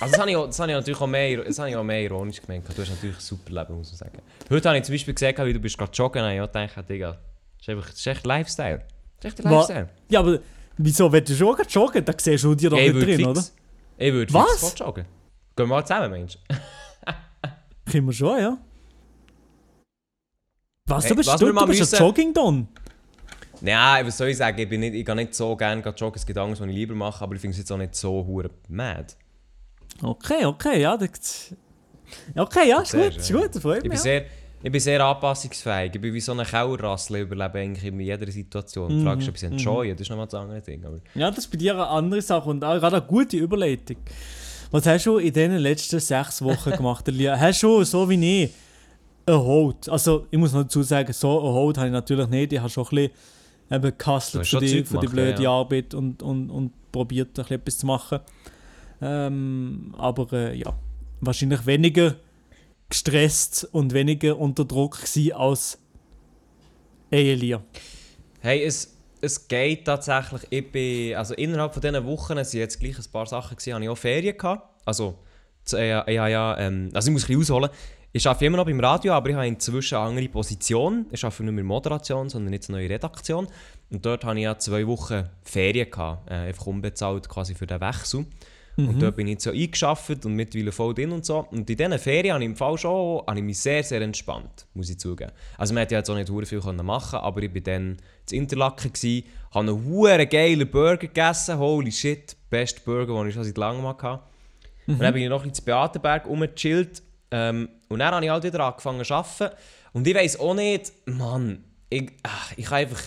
Also 0.00 0.12
das 0.12 0.20
habe 0.20 0.30
ich, 0.30 0.36
auch- 0.36 0.46
das 0.46 0.58
habe 0.60 0.70
ich 0.70 0.76
natürlich 0.76 1.00
auch 1.00 1.06
mehr, 1.06 1.42
das 1.44 1.58
habe 1.58 1.70
ich 1.70 1.76
auch 1.76 1.82
mehr 1.82 2.02
ironisch 2.02 2.40
gemeint. 2.40 2.64
Du 2.68 2.80
hast 2.82 2.90
natürlich 2.90 3.16
ein 3.16 3.20
super 3.20 3.52
Leben, 3.52 3.76
muss 3.78 3.90
man 3.90 3.96
sagen. 3.98 4.18
Heute 4.48 4.68
habe 4.68 4.78
ich 4.78 4.84
zum 4.84 4.94
Beispiel 4.94 5.14
gesehen, 5.14 5.36
wie 5.46 5.52
du 5.52 5.58
bist 5.58 5.78
gerade 5.78 5.92
joggen 5.92 6.22
und 6.24 6.30
ich 6.30 6.38
gedacht, 6.40 6.88
Digga, 6.88 7.12
das 7.12 7.20
ist, 7.62 7.68
einfach, 7.70 7.86
das 7.90 7.98
ist 7.98 8.06
echt 8.06 8.26
Lifestyle. 8.26 8.82
Das 9.20 9.32
ist 9.32 9.38
echt 9.40 9.48
Lifestyle. 9.48 9.88
Ja, 10.08 10.20
aber 10.20 10.38
wieso, 10.76 11.10
wenn 11.10 11.24
du 11.24 11.34
schon 11.34 11.56
gehst 11.56 11.74
joggen, 11.74 12.04
dann 12.04 12.14
siehst 12.18 12.44
du 12.44 12.54
dir 12.54 12.70
doch 12.70 12.78
ich 12.78 12.92
nicht 12.92 13.06
drin, 13.06 13.16
fix, 13.16 13.28
oder? 13.28 13.44
Ich 13.98 14.12
würde 14.12 14.32
fix 14.32 14.78
joggen. 14.78 15.04
Gehen 15.04 15.10
wir 15.56 15.66
mal 15.66 15.84
zusammen, 15.84 16.10
Mensch. 16.10 16.38
Können 17.90 18.06
wir 18.06 18.12
schon, 18.12 18.38
ja. 18.38 18.58
Was, 20.90 21.06
du 21.06 21.14
bist, 21.14 21.28
was 21.28 21.40
du, 21.40 21.46
du 21.52 21.66
bist 21.66 21.80
müssen- 21.80 21.94
ein 21.96 22.00
Jogging-Don? 22.02 22.68
Nein, 23.62 24.06
was 24.06 24.16
soll 24.16 24.28
ich 24.28 24.36
sagen? 24.38 24.58
Ich, 24.58 24.68
bin 24.68 24.80
nicht, 24.80 24.94
ich 24.94 25.04
gehe 25.04 25.14
nicht 25.14 25.34
so 25.34 25.54
gerne 25.54 25.82
joggen, 25.82 26.16
es 26.16 26.24
gibt 26.26 26.38
anderes, 26.38 26.60
was 26.60 26.68
ich 26.68 26.74
lieber 26.74 26.94
mache, 26.94 27.22
aber 27.22 27.34
ich 27.34 27.40
finde 27.40 27.52
es 27.52 27.58
jetzt 27.58 27.70
auch 27.70 27.76
nicht 27.76 27.94
so 27.94 28.24
hure 28.26 28.50
mad. 28.68 29.06
Okay, 30.02 30.46
okay, 30.46 30.80
ja. 30.80 30.96
Das, 30.96 31.54
okay, 32.34 32.68
ja, 32.70 32.80
ist 32.80 32.92
gut, 32.92 33.16
ist 33.16 33.32
gut, 33.32 33.62
freut 33.62 33.76
Ich 33.78 33.82
bin, 33.82 33.90
mich. 33.92 34.00
sehr, 34.00 34.24
ich 34.62 34.72
bin 34.72 34.80
sehr 34.80 35.04
anpassungsfähig. 35.04 35.94
Ich 35.94 36.00
bin 36.00 36.14
wie 36.14 36.20
so 36.20 36.32
ein 36.32 36.42
Kauerrassel, 36.46 37.16
ich 37.16 37.22
überlebe 37.22 37.58
eigentlich 37.58 37.84
in 37.84 38.00
jeder 38.00 38.30
Situation. 38.30 38.88
Die 38.88 38.94
Mhm, 38.96 39.04
Frage 39.04 39.20
ist, 39.20 39.28
ob 39.28 39.36
ich 39.36 39.42
es 39.42 39.50
enjoyen, 39.50 39.94
das 39.96 40.02
ist 40.02 40.08
nochmal 40.10 40.26
das 40.26 40.34
andere 40.40 40.60
Ding. 40.62 40.82
Aber 40.86 41.00
Ja, 41.14 41.28
das 41.30 41.40
ist 41.40 41.50
bei 41.50 41.58
dir 41.58 41.74
eine 41.74 41.86
andere 41.86 42.22
Sache 42.22 42.48
und 42.48 42.64
auch 42.64 42.78
gerade 42.78 42.96
eine 42.96 43.06
gute 43.06 43.36
Überleitung. 43.36 43.96
Was 44.70 44.86
hast 44.86 45.04
du 45.04 45.18
in 45.18 45.32
den 45.34 45.52
letzten 45.58 46.00
sechs 46.00 46.40
Wochen 46.40 46.70
gemacht, 46.70 47.06
Elia? 47.08 47.38
Hast 47.38 47.62
du 47.62 47.84
so 47.84 48.08
wie 48.08 48.44
ich 48.44 48.50
erholt? 49.30 49.88
Also, 49.88 50.26
ich 50.30 50.38
muss 50.38 50.52
noch 50.52 50.62
dazu 50.62 50.82
sagen, 50.82 51.12
so 51.12 51.38
erholt 51.38 51.78
habe 51.78 51.88
ich 51.88 51.92
natürlich 51.92 52.28
nicht. 52.28 52.52
Ich 52.52 52.58
habe 52.58 52.68
schon 52.68 52.84
ein 52.84 52.90
bisschen 52.90 53.10
eben 53.70 53.98
gehustelt 53.98 54.46
für 54.46 54.60
die, 54.60 54.84
für 54.84 54.98
die 54.98 55.06
blöde 55.06 55.42
ja. 55.42 55.50
Arbeit 55.50 55.94
und, 55.94 56.22
und, 56.22 56.50
und 56.50 56.72
probiert 56.92 57.28
ein 57.28 57.34
bisschen 57.44 57.56
etwas 57.56 57.78
zu 57.78 57.86
machen. 57.86 58.20
Ähm, 59.00 59.94
aber 59.96 60.32
äh, 60.32 60.56
ja, 60.56 60.74
wahrscheinlich 61.20 61.64
weniger 61.66 62.16
gestresst 62.88 63.68
und 63.72 63.94
weniger 63.94 64.38
unter 64.38 64.64
Druck 64.64 65.00
gewesen 65.00 65.32
als 65.32 65.78
Elia. 67.10 67.62
Hey, 68.40 68.64
es, 68.64 68.96
es 69.20 69.48
geht 69.48 69.84
tatsächlich. 69.84 70.42
Ich 70.50 70.70
bin, 70.70 71.14
also 71.14 71.34
innerhalb 71.34 71.72
von 71.72 71.80
diesen 71.80 72.04
Wochen 72.04 72.36
es 72.38 72.50
sind 72.50 72.60
jetzt 72.60 72.80
gleich 72.80 72.98
ein 72.98 73.12
paar 73.12 73.26
Sachen 73.26 73.56
gewesen, 73.56 73.74
habe 73.74 73.84
ich 73.84 73.90
auch 73.90 73.98
Ferien 73.98 74.36
gehabt. 74.36 74.68
Also, 74.84 75.18
äh, 75.72 75.88
ja, 75.88 76.10
ja, 76.10 76.28
ja, 76.28 76.58
ähm, 76.58 76.90
also 76.92 77.08
ich 77.08 77.12
muss 77.12 77.24
ein 77.24 77.38
bisschen 77.38 77.56
ausholen. 77.56 77.70
Ich 78.12 78.26
arbeite 78.26 78.46
immer 78.46 78.56
noch 78.56 78.66
beim 78.66 78.80
Radio, 78.80 79.12
aber 79.12 79.30
ich 79.30 79.36
habe 79.36 79.46
inzwischen 79.46 79.96
eine 79.96 80.06
andere 80.06 80.28
Position. 80.28 81.06
Ich 81.10 81.24
arbeite 81.24 81.44
nicht 81.44 81.52
mehr 81.52 81.64
Moderation, 81.64 82.28
sondern 82.28 82.52
jetzt 82.52 82.68
eine 82.68 82.78
neue 82.78 82.90
Redaktion. 82.90 83.46
Und 83.90 84.04
dort 84.04 84.24
hatte 84.24 84.38
ich 84.38 84.44
ja 84.44 84.58
zwei 84.58 84.86
Wochen 84.86 85.24
Ferien, 85.42 85.90
gehabt, 85.90 86.28
äh, 86.30 86.34
einfach 86.34 86.66
unbezahlt 86.66 87.28
quasi 87.28 87.54
für 87.54 87.66
den 87.66 87.80
Wechsel. 87.80 88.26
Und 88.76 89.02
dort 89.02 89.16
bin 89.16 89.26
ich 89.26 89.32
jetzt 89.32 89.44
so 89.44 89.50
eingeschafft 89.50 90.24
und 90.24 90.34
mittlerweile 90.34 90.72
voll 90.72 90.94
drin 90.94 91.12
und 91.12 91.24
so. 91.24 91.46
Und 91.50 91.68
in 91.68 91.76
diesen 91.76 91.98
Ferien 91.98 92.34
habe 92.34 92.44
ich 92.44 92.50
im 92.50 92.56
Fall 92.56 92.78
schon 92.78 93.22
habe 93.26 93.38
ich 93.38 93.44
mich 93.44 93.58
sehr, 93.58 93.82
sehr 93.82 94.00
entspannt, 94.00 94.66
muss 94.74 94.88
ich 94.88 94.98
zugeben. 94.98 95.32
Also 95.58 95.74
man 95.74 95.82
hätte 95.82 95.94
ja 95.94 96.00
jetzt 96.00 96.10
auch 96.10 96.14
nicht 96.14 96.48
viel 96.48 96.60
machen 96.82 97.18
aber 97.18 97.42
ich 97.42 97.54
war 97.54 97.60
dann 97.60 97.96
in 98.30 98.38
Interlaken, 98.38 98.92
gewesen, 98.92 99.24
habe 99.50 99.68
einen 99.68 99.84
hure 99.84 100.26
geilen 100.26 100.70
Burger 100.70 100.96
gegessen, 100.96 101.58
holy 101.58 101.92
shit, 101.92 102.36
beste 102.48 102.80
Burger, 102.80 103.14
den 103.14 103.28
ich 103.28 103.34
schon 103.34 103.44
seit 103.44 103.58
langem 103.58 103.86
hatte. 103.86 104.20
Und 104.86 105.00
dann 105.00 105.12
bin 105.12 105.22
ich 105.22 105.28
noch 105.28 105.42
ein 105.42 105.50
bisschen 105.50 105.54
zu 105.54 105.64
Beatenberg 105.64 106.26
rumgechillt 106.26 107.02
ähm, 107.30 107.68
und 107.88 107.98
dann 107.98 108.14
habe 108.14 108.24
ich 108.24 108.30
halt 108.30 108.44
wieder 108.44 108.60
angefangen 108.64 109.04
zu 109.04 109.14
arbeiten. 109.14 109.54
Und 109.92 110.06
ich 110.06 110.14
weiss 110.14 110.38
auch 110.38 110.54
nicht, 110.54 110.92
Mann, 111.06 111.64
ich, 111.88 112.12
ach, 112.22 112.52
ich 112.56 112.66
kann 112.66 112.78
einfach, 112.78 113.02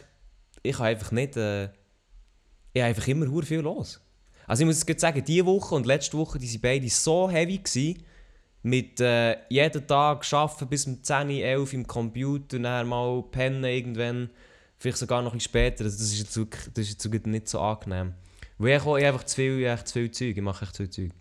ich 0.61 0.75
kann 0.75 0.85
einfach 0.87 1.11
nicht, 1.11 1.37
äh, 1.37 1.65
ich 2.73 2.81
habe 2.81 2.89
einfach 2.89 3.07
immer 3.07 3.27
hure 3.27 3.45
viel 3.45 3.59
los. 3.59 4.01
Also 4.47 4.63
ich 4.63 4.67
muss 4.67 4.85
jetzt 4.85 5.01
sagen, 5.01 5.23
diese 5.23 5.45
Woche 5.45 5.75
und 5.75 5.85
letzte 5.85 6.17
Woche, 6.17 6.39
waren 6.39 6.61
beide 6.61 6.89
so 6.89 7.29
heavy 7.29 7.57
gewesen, 7.59 8.03
mit 8.63 8.99
äh, 9.01 9.37
jeden 9.49 9.87
Tag 9.87 10.31
arbeiten 10.33 10.67
bis 10.67 10.87
um 10.87 11.03
10, 11.03 11.29
11 11.29 11.73
im 11.73 11.87
Computer, 11.87 12.59
dann 12.59 12.87
mal 12.87 13.23
pennen 13.23 13.63
irgendwann, 13.63 14.29
vielleicht 14.77 14.97
sogar 14.97 15.21
noch 15.21 15.31
ein 15.31 15.37
bisschen 15.37 15.51
später. 15.51 15.83
Also 15.83 15.97
das 15.97 16.07
ist 16.07 16.19
jetzt, 16.19 16.37
wirklich, 16.37 16.73
das 16.73 16.87
ist 16.87 17.03
jetzt 17.03 17.27
nicht 17.27 17.49
so 17.49 17.59
angenehm. 17.59 18.13
Weil 18.57 18.77
ich, 18.77 18.83
auch, 18.83 18.97
ich 18.97 19.05
habe 19.05 19.13
einfach 19.13 19.25
zu 19.25 19.35
viel, 19.35 19.59
ich 19.59 19.83
zu 19.83 19.93
viel 19.93 20.11
Zeug, 20.11 20.37
ich 20.37 20.41
mache 20.41 20.65
echt 20.65 20.75
zu 20.75 20.83
viel 20.83 20.89
Zeug. 20.89 21.11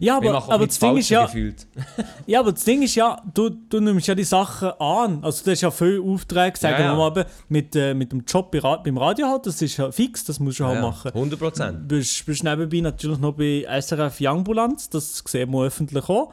Ja, 0.00 0.16
aber, 0.18 0.50
aber 0.52 0.66
das 0.66 0.78
Ding 0.78 0.96
ist 0.96 1.08
ja, 1.08 1.24
gefühlt. 1.26 1.66
ja, 2.26 2.40
aber 2.40 2.52
das 2.52 2.64
Ding 2.64 2.82
ist 2.82 2.94
ja, 2.94 3.20
du, 3.34 3.48
du 3.50 3.80
nimmst 3.80 4.06
ja 4.06 4.14
die 4.14 4.24
Sachen 4.24 4.70
an. 4.78 5.22
Also 5.24 5.44
du 5.44 5.50
hast 5.50 5.60
ja 5.60 5.70
viele 5.70 6.02
Aufträge, 6.02 6.58
sagen 6.58 6.74
Ja, 6.82 6.92
ja. 6.92 6.96
wir 6.96 7.10
mal, 7.10 7.26
mit, 7.48 7.74
äh, 7.76 7.94
mit 7.94 8.12
dem 8.12 8.24
Job 8.26 8.50
beim 8.50 8.98
Radio 8.98 9.26
halt, 9.28 9.46
das 9.46 9.60
ist 9.62 9.76
ja 9.76 9.90
fix, 9.90 10.24
das 10.24 10.40
musst 10.40 10.60
du 10.60 10.64
halt 10.66 10.76
Ja, 10.76 10.82
machen. 10.82 11.10
100 11.14 11.38
Prozent. 11.38 11.88
bist, 11.88 12.24
bist 12.26 12.44
nebenbei 12.44 12.80
natürlich 12.80 13.18
noch 13.18 13.32
bei 13.32 13.64
SRF 13.80 14.18
Youngbulanz, 14.20 14.90
das 14.90 15.22
sehen 15.26 15.50
wir 15.52 15.64
öffentlich 15.64 16.08
auch. 16.08 16.32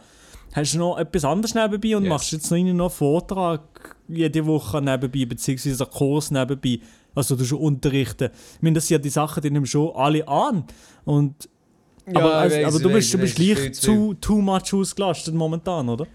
Hast 0.53 0.73
du 0.73 0.77
noch 0.77 0.97
etwas 0.97 1.25
anderes 1.25 1.53
nebenbei 1.53 1.97
und 1.97 2.03
Yes. 2.03 2.09
machst 2.09 2.31
jetzt 2.31 2.49
noch, 2.51 2.57
einen 2.57 2.89
Vortrag 2.89 3.61
jede 4.07 4.45
Woche 4.45 4.81
nebenbei, 4.81 5.25
beziehungsweise 5.25 5.83
einen 5.83 5.91
Kurs 5.93 6.31
nebenbei. 6.31 6.79
Also 7.13 7.35
du 7.35 7.45
schon 7.45 7.59
unterrichten. 7.59 8.29
Ich 8.55 8.61
meine, 8.61 8.75
das 8.75 8.87
sind 8.87 8.95
ja 8.95 8.99
die 8.99 9.09
Sachen, 9.09 9.41
die 9.41 9.49
nimmst 9.49 9.71
schon 9.71 9.95
alle 9.95 10.27
an. 10.27 10.65
Und, 11.05 11.49
aber 12.13 12.35
also, 12.35 12.57
aber 12.65 12.79
du 12.79 12.89
bist, 12.91 13.13
du 13.13 13.17
bist 13.17 13.39
leicht 13.39 13.75
zu 13.75 14.13
too 14.15 14.41
much 14.41 14.73
ausgelastet 14.73 15.33
momentan, 15.33 15.89
oder? 15.89 16.07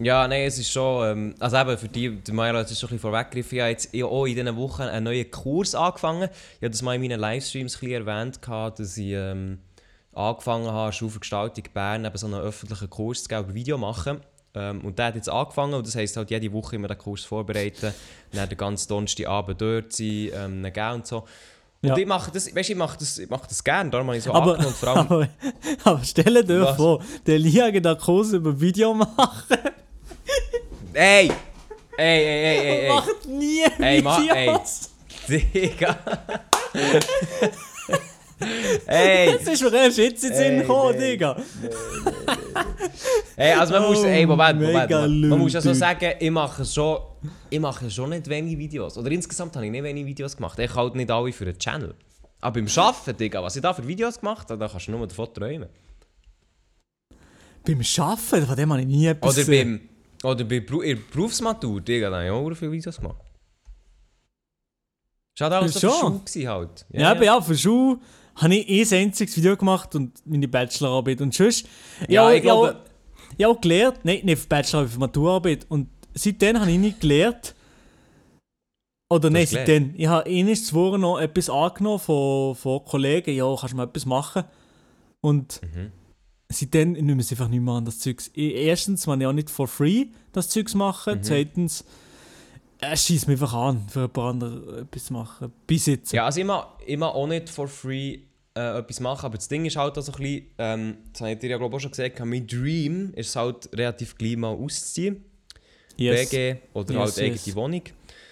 Ja, 0.00 0.28
nein, 0.28 0.42
es 0.42 0.58
ist 0.58 0.70
schon. 0.70 1.10
Ähm, 1.10 1.34
also 1.40 1.56
eben 1.56 1.76
für 1.76 1.88
die, 1.88 2.20
der 2.20 2.34
Mario 2.34 2.60
hat 2.60 2.70
es 2.70 2.78
schon 2.78 2.88
ein 2.88 2.96
bisschen 2.96 3.10
vorweggegriffen. 3.10 3.58
Ich 3.58 3.62
habe 3.62 3.70
jetzt 3.70 4.02
auch 4.02 4.26
in 4.26 4.36
diesen 4.36 4.56
Wochen 4.56 4.82
einen 4.82 5.04
neuen 5.04 5.28
Kurs 5.30 5.74
angefangen. 5.74 6.28
Ich 6.54 6.62
habe 6.62 6.70
das 6.70 6.82
mal 6.82 6.94
in 6.94 7.00
meinen 7.00 7.18
Livestreams 7.18 7.76
ein 7.76 7.80
bisschen 7.80 8.06
erwähnt, 8.06 8.38
dass 8.46 8.96
ich 8.96 9.10
ähm, 9.10 9.58
angefangen 10.12 10.70
habe, 10.70 10.92
Schulvergestaltung 10.92 11.64
Bern 11.74 12.04
eben 12.04 12.16
so 12.16 12.26
einen 12.26 12.36
öffentlichen 12.36 12.88
Kurs 12.88 13.24
zu 13.24 13.28
geben, 13.28 13.44
über 13.44 13.54
Video 13.54 13.76
machen. 13.76 14.20
Ähm, 14.54 14.82
und 14.84 14.98
der 14.98 15.06
hat 15.06 15.16
jetzt 15.16 15.28
angefangen 15.28 15.74
und 15.74 15.86
das 15.86 15.96
heisst 15.96 16.16
halt 16.16 16.30
jede 16.30 16.52
Woche 16.52 16.76
immer 16.76 16.88
den 16.88 16.98
Kurs 16.98 17.24
vorbereiten, 17.24 17.92
dann 18.32 18.48
den 18.48 18.58
ganzen 18.58 18.88
Donnerstagabend 18.88 19.60
dort 19.60 19.92
sein, 19.92 20.30
ähm, 20.34 20.64
ihn 20.64 20.72
geben 20.72 20.92
und 20.92 21.06
so. 21.06 21.24
Und 21.80 21.90
Ja. 21.90 21.96
ich 21.96 22.06
mache 22.06 22.30
das, 22.32 22.52
weißt, 22.54 22.70
ich 22.70 22.76
mache 22.76 22.98
das, 22.98 23.18
ich 23.18 23.30
mache 23.30 23.46
das 23.48 23.62
gerne, 23.62 23.88
darum 23.90 24.08
habe 24.08 24.16
ich 24.16 24.24
so 24.24 24.32
Aber, 24.34 24.54
angenommen. 24.58 24.66
und 24.66 24.76
Vor 24.76 24.88
allem, 24.88 25.06
aber, 25.10 25.28
aber 25.84 26.00
stell 26.04 26.42
dir 26.44 26.62
Was? 26.62 26.76
vor, 26.76 27.00
der 27.26 27.38
Lia 27.38 27.70
geht 27.70 27.86
einen 27.86 27.98
Kurs 27.98 28.32
über 28.32 28.60
Video 28.60 28.94
machen 28.94 29.58
ey! 30.94 31.30
Ey, 31.96 32.24
ey, 32.24 32.24
ey, 32.24 32.58
ey, 32.58 32.80
ey. 32.82 32.88
macht 32.88 33.26
nie 33.26 33.62
Ey, 33.78 34.02
ma- 34.02 34.18
ey. 34.22 34.48
Videos. 34.48 34.90
Digga! 35.28 35.98
ey! 38.86 39.32
Das 39.38 39.46
ist 39.48 39.62
mir 39.62 39.72
erst 39.74 39.98
jetzt 39.98 40.24
in 40.24 40.30
den 40.30 40.36
Sinn 40.38 40.58
gekommen. 40.60 40.98
Digga. 40.98 41.36
Ey, 43.36 43.52
also 43.52 43.72
man 43.74 43.82
muss, 43.84 43.98
Oh, 43.98 44.06
ey, 44.06 44.26
Moment, 44.26 44.60
Moment, 44.60 44.90
Moment. 44.90 45.28
Man 45.28 45.38
muss 45.38 45.52
ja 45.52 45.60
so 45.60 45.72
sagen, 45.72 46.12
ich 46.18 46.30
mache 46.30 46.64
schon, 46.64 46.98
ich 47.50 47.60
mache 47.60 47.90
schon 47.90 48.10
nicht 48.10 48.28
wenige 48.28 48.58
Videos. 48.58 48.96
Oder 48.98 49.10
insgesamt 49.10 49.54
habe 49.56 49.66
ich 49.66 49.72
nicht 49.72 49.82
wenige 49.84 50.06
Videos 50.06 50.36
gemacht. 50.36 50.58
Ich 50.58 50.74
halt 50.74 50.94
nicht 50.94 51.10
alle 51.10 51.32
für 51.32 51.44
den 51.44 51.58
Channel. 51.58 51.94
Aber 52.40 52.60
beim 52.60 52.68
Arbeiten, 52.76 53.16
Digga, 53.16 53.42
was 53.42 53.56
ich 53.56 53.62
da 53.62 53.72
für 53.74 53.86
Videos 53.86 54.18
gemacht 54.20 54.48
habe, 54.50 54.58
da 54.58 54.68
kannst 54.68 54.86
du 54.88 54.92
nur 54.92 55.06
davon 55.06 55.32
träumen. 55.32 55.68
Beim 57.64 57.80
Arbeiten, 57.98 58.46
von 58.46 58.56
dem 58.56 58.72
habe 58.72 58.80
ich 58.82 58.86
nie 58.86 59.06
etwas 59.06 59.34
Oder 59.34 59.44
gesehen. 59.44 59.88
beim, 60.22 60.30
oder 60.32 60.44
bei 60.44 60.60
der 60.60 60.96
Berufsmatur, 61.12 61.80
Digga, 61.80 62.10
da 62.10 62.16
habe 62.16 62.26
ich 62.26 62.30
auch 62.30 62.54
viele 62.56 62.72
Videos 62.72 62.96
gemacht. 62.96 63.22
Halt 65.40 65.52
alles 65.52 65.74
so 65.74 65.86
Ja, 65.86 65.92
für 65.94 66.18
gewesen 66.18 66.48
halt. 66.48 66.86
Ja, 66.90 67.10
aber 67.12 67.24
ja, 67.24 67.40
für 67.40 67.56
Schule 67.56 67.98
habe 68.38 68.54
ich 68.56 68.92
ein 68.92 68.98
einziges 69.06 69.36
Video 69.36 69.56
gemacht 69.56 69.94
und 69.94 70.12
meine 70.26 70.48
Bachelorarbeit. 70.48 71.20
Und 71.20 71.34
sonst, 71.34 71.66
Ja, 72.08 72.30
ja, 72.30 72.32
ich 72.36 72.42
glaube- 72.42 72.76
Ich 73.36 73.44
habe 73.44 73.54
auch 73.56 73.60
gelernt, 73.60 74.00
nein, 74.04 74.20
nicht 74.24 74.38
für 74.42 74.48
Bachelorarbeit, 74.48 74.92
für 74.92 74.98
Maturarbeit. 75.00 75.66
Und 75.68 75.88
seitdem 76.14 76.58
habe 76.58 76.70
ich 76.70 76.78
nicht 76.78 77.00
gelernt. 77.00 77.54
Oder 79.10 79.30
nein, 79.30 79.46
seitdem. 79.46 79.94
Ich 79.96 80.06
habe 80.06 80.28
eines 80.28 80.66
zuvor 80.66 80.98
noch 80.98 81.18
etwas 81.18 81.48
angenommen 81.48 81.98
von, 81.98 82.54
von 82.54 82.84
Kollegen, 82.84 83.34
ja, 83.34 83.46
kannst 83.58 83.72
du 83.72 83.76
mal 83.76 83.84
etwas 83.84 84.04
machen. 84.06 84.44
Und 85.20 85.60
Mhm. 85.62 85.92
seitdem 86.50 86.92
nehmen 86.92 87.16
wir 87.16 87.20
es 87.20 87.30
einfach 87.30 87.48
nicht 87.48 87.60
mehr 87.60 87.74
an, 87.74 87.84
das 87.84 87.98
Zeugs. 88.00 88.30
Ich- 88.34 88.54
Erstens, 88.54 89.06
man 89.06 89.20
ja 89.20 89.28
auch 89.28 89.32
nicht 89.32 89.50
for 89.50 89.66
free 89.68 90.06
das 90.32 90.48
Zeugs 90.50 90.74
machen. 90.74 91.18
Mhm. 91.18 91.22
Zweitens, 91.22 91.84
es 92.80 93.06
schießt 93.06 93.28
mich 93.28 93.40
einfach 93.40 93.54
an, 93.54 93.88
für 93.88 94.00
jemand 94.02 94.18
anderes 94.42 94.82
etwas 94.82 95.04
zu 95.06 95.12
machen. 95.14 95.52
Bis 95.66 95.86
jetzt. 95.86 96.12
Ja, 96.12 96.26
also 96.26 96.40
ich 96.40 96.46
ich 96.86 96.96
mag 96.98 97.14
auch 97.14 97.26
nicht 97.26 97.48
for 97.48 97.66
free 97.68 98.20
äh, 98.54 98.78
etwas 98.78 99.00
machen, 99.00 99.26
aber 99.26 99.36
das 99.36 99.48
Ding 99.48 99.64
ist 99.64 99.76
halt 99.76 99.96
auch 99.98 100.02
so 100.02 100.12
ein 100.12 100.18
bisschen, 100.18 100.46
ähm, 100.58 100.96
das 101.12 101.20
habe 101.22 101.32
ich 101.32 101.38
dir 101.38 101.50
ja 101.50 101.56
glaube 101.58 101.74
ich 101.74 101.76
auch 101.76 101.80
schon 101.82 101.90
gesagt, 101.90 102.18
mein 102.24 102.46
Dream 102.46 103.12
ist 103.14 103.28
es 103.28 103.36
halt 103.36 103.68
relativ 103.72 104.16
gleich 104.16 104.36
mal 104.36 104.48
auszuziehen. 104.54 105.24
Yes. 105.96 106.32
WG 106.32 106.56
oder 106.74 106.92
Yes, 106.94 107.00
halt 107.00 107.18
eigene 107.18 107.40
yes. 107.44 107.56
Wohnung. 107.56 107.82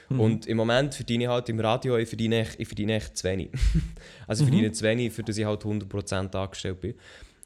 Mhm. 0.09 0.21
Und 0.21 0.47
im 0.47 0.57
Moment 0.57 0.95
verdiene 0.95 1.25
ich 1.25 1.31
halt 1.31 1.49
im 1.49 1.59
Radio, 1.59 1.97
ich 1.97 2.09
verdiene 2.09 2.41
echt, 2.41 2.61
ich 2.61 2.69
verdiene 2.69 2.95
echt 2.95 3.17
zu 3.17 3.25
wenig. 3.25 3.51
also 4.29 4.45
Mhm. 4.45 4.49
ich 4.49 4.55
verdiene 4.55 4.73
zu 4.73 4.85
wenig, 4.85 5.13
für 5.13 5.23
das 5.23 5.37
ich 5.37 5.45
halt 5.45 5.63
100% 5.63 6.37
angestellt 6.37 6.81
bin. 6.81 6.95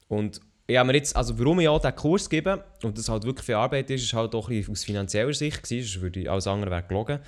Und 0.08 0.40
ich 0.66 0.76
habe 0.76 0.86
mir 0.86 0.94
jetzt, 0.96 1.16
also 1.16 1.38
warum 1.38 1.58
ich 1.60 1.68
auch 1.68 1.80
diesen 1.80 1.96
Kurs 1.96 2.28
gebe 2.30 2.62
und 2.82 2.96
das 2.96 3.08
halt 3.08 3.24
wirklich 3.24 3.46
viel 3.46 3.54
Arbeit 3.56 3.90
ist, 3.90 4.02
ist 4.02 4.12
halt 4.12 4.34
auch 4.34 4.48
ein 4.48 4.56
bisschen 4.56 4.72
aus 4.72 4.84
finanzieller 4.84 5.32
Sicht 5.34 5.62
gewesen, 5.62 5.86
sonst 5.88 6.02
würde 6.02 6.20
ich 6.20 6.30
alles 6.30 6.46
andere 6.46 6.70
wäre 6.70 6.82
gelogen, 6.82 7.18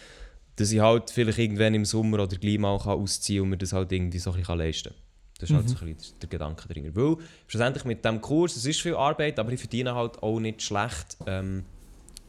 dass 0.56 0.70
ich 0.70 0.80
halt 0.80 1.10
vielleicht 1.10 1.38
irgendwann 1.38 1.74
im 1.74 1.84
Sommer 1.84 2.20
oder 2.22 2.36
gleich 2.36 2.58
mal 2.58 2.78
kann 2.78 2.92
ausziehen 2.92 3.38
kann 3.38 3.44
und 3.44 3.50
mir 3.50 3.58
das 3.58 3.72
halt 3.72 3.90
irgendwie 3.90 4.18
so 4.18 4.30
ein 4.32 4.36
bisschen 4.38 4.58
leisten 4.58 4.90
kann. 4.90 4.98
Das 5.42 5.50
ist 5.50 5.56
halt 5.56 5.68
so 5.68 5.84
ein 5.84 5.94
bisschen 5.94 6.20
der 6.20 6.28
Gedanke 6.28 6.68
drin. 6.68 6.94
Weil 6.94 7.16
schlussendlich 7.48 7.84
mit 7.84 8.04
diesem 8.04 8.20
Kurs, 8.20 8.54
es 8.54 8.64
ist 8.64 8.80
viel 8.80 8.94
Arbeit, 8.94 9.40
aber 9.40 9.50
ich 9.50 9.58
verdiene 9.58 9.92
halt 9.92 10.22
auch 10.22 10.38
nicht 10.38 10.62
schlecht. 10.62 11.16
Ähm, 11.26 11.64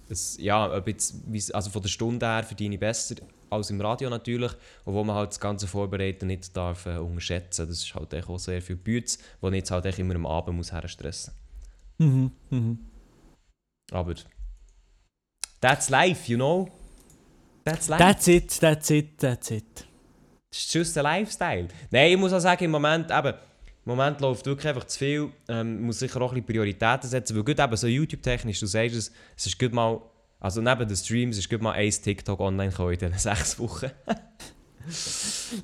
es, 0.09 0.35
ja, 0.39 0.81
jetzt, 0.83 1.15
also 1.53 1.69
von 1.69 1.81
der 1.83 1.89
Stunde 1.89 2.25
her 2.25 2.43
verdiene 2.43 2.73
ich 2.73 2.79
besser 2.79 3.15
als 3.51 3.69
im 3.69 3.79
Radio 3.79 4.09
natürlich, 4.09 4.51
obwohl 4.83 5.05
man 5.05 5.15
halt 5.15 5.29
das 5.29 5.39
ganze 5.39 5.67
Vorbereiten 5.67 6.25
nicht 6.25 6.57
darf 6.57 6.87
äh, 6.87 6.97
unterschätzen. 6.97 7.67
Das 7.67 7.77
ist 7.83 7.93
halt 7.93 8.11
echt 8.13 8.27
auch 8.27 8.39
sehr 8.39 8.63
viel 8.63 8.77
Bütz, 8.77 9.19
wo 9.41 9.49
ich 9.49 9.55
jetzt 9.57 9.69
halt 9.69 9.85
echt 9.85 9.99
immer 9.99 10.15
am 10.15 10.25
Abend 10.25 10.57
muss 10.57 10.71
herstressen. 10.71 11.35
Mhm. 11.99 12.31
Mhm. 12.49 12.79
Aber 13.91 14.15
that's 15.61 15.89
life, 15.89 16.31
you 16.31 16.37
know? 16.37 16.67
That's 17.63 17.89
life. 17.89 18.03
That's 18.03 18.27
it, 18.27 18.59
that's 18.59 18.89
it, 18.89 19.19
that's 19.19 19.51
it. 19.51 19.85
Das 20.53 20.59
ist 20.59 20.73
just 20.75 20.95
ein 20.99 21.03
Lifestyle. 21.03 21.67
Nein, 21.89 22.11
ich 22.11 22.17
muss 22.17 22.31
auch 22.31 22.39
sagen, 22.39 22.63
im 22.65 22.69
Moment, 22.71 23.09
eben, 23.09 23.29
im 23.29 23.35
Moment 23.85 24.21
läuft 24.21 24.45
wirklich 24.45 24.67
einfach 24.67 24.83
zu 24.83 24.99
viel. 24.99 25.29
Ähm, 25.47 25.81
muss 25.81 25.97
sicher 25.97 26.21
auch 26.21 26.31
ein 26.31 26.35
bisschen 26.35 26.45
Prioritäten 26.45 27.09
setzen, 27.09 27.35
weil 27.35 27.43
gut 27.43 27.59
eben 27.59 27.75
so 27.75 27.87
YouTube-technisch, 27.87 28.59
du 28.59 28.67
sagst 28.67 28.95
es, 28.95 29.11
es 29.35 29.47
ist 29.47 29.57
gut 29.57 29.73
mal, 29.73 29.99
also 30.39 30.61
neben 30.61 30.87
den 30.87 30.95
Streams 30.95 31.39
ist 31.39 31.49
gut 31.49 31.63
mal 31.63 31.71
ein 31.71 31.89
TikTok 31.89 32.39
online 32.39 32.69
gekommen 32.69 32.93
in 32.93 32.99
diesen 32.99 33.17
sechs 33.17 33.57
Wochen. 33.59 33.89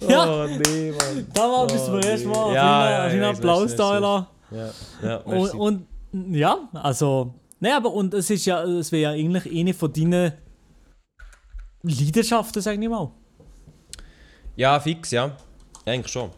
Ja. 0.08 0.46
Oh 0.46 0.48
nee, 0.48 0.92
Mann. 0.92 1.28
Da 1.34 1.42
mal 1.42 1.68
Oh, 1.70 1.74
müssen 1.74 1.94
wir 1.94 2.04
erst 2.06 2.24
nee. 2.24 2.32
mal 2.32 2.54
Ja, 2.54 3.10
ja, 3.10 3.14
ja, 3.14 3.30
Applaus 3.32 3.76
da 3.76 3.98
lassen. 3.98 4.28
Ja, 4.50 4.72
ja, 5.04 5.16
Und, 5.18 5.54
und 6.14 6.38
ja, 6.38 6.70
also, 6.72 7.34
ne, 7.60 7.76
aber 7.76 7.92
und 7.92 8.14
es 8.14 8.30
ist 8.30 8.46
ja, 8.46 8.64
es 8.64 8.94
wäre 8.94 9.02
ja 9.02 9.10
eigentlich 9.12 9.60
eine 9.60 9.74
von 9.74 9.92
deinen 9.92 10.32
Leidenschaften, 11.84 12.62
sag 12.62 12.82
ich 12.82 12.90
mal. 12.90 13.12
Ja, 14.60 14.78
fix, 14.78 15.12
ja. 15.12 15.32
Eigentlich 15.86 16.12
schon. 16.12 16.32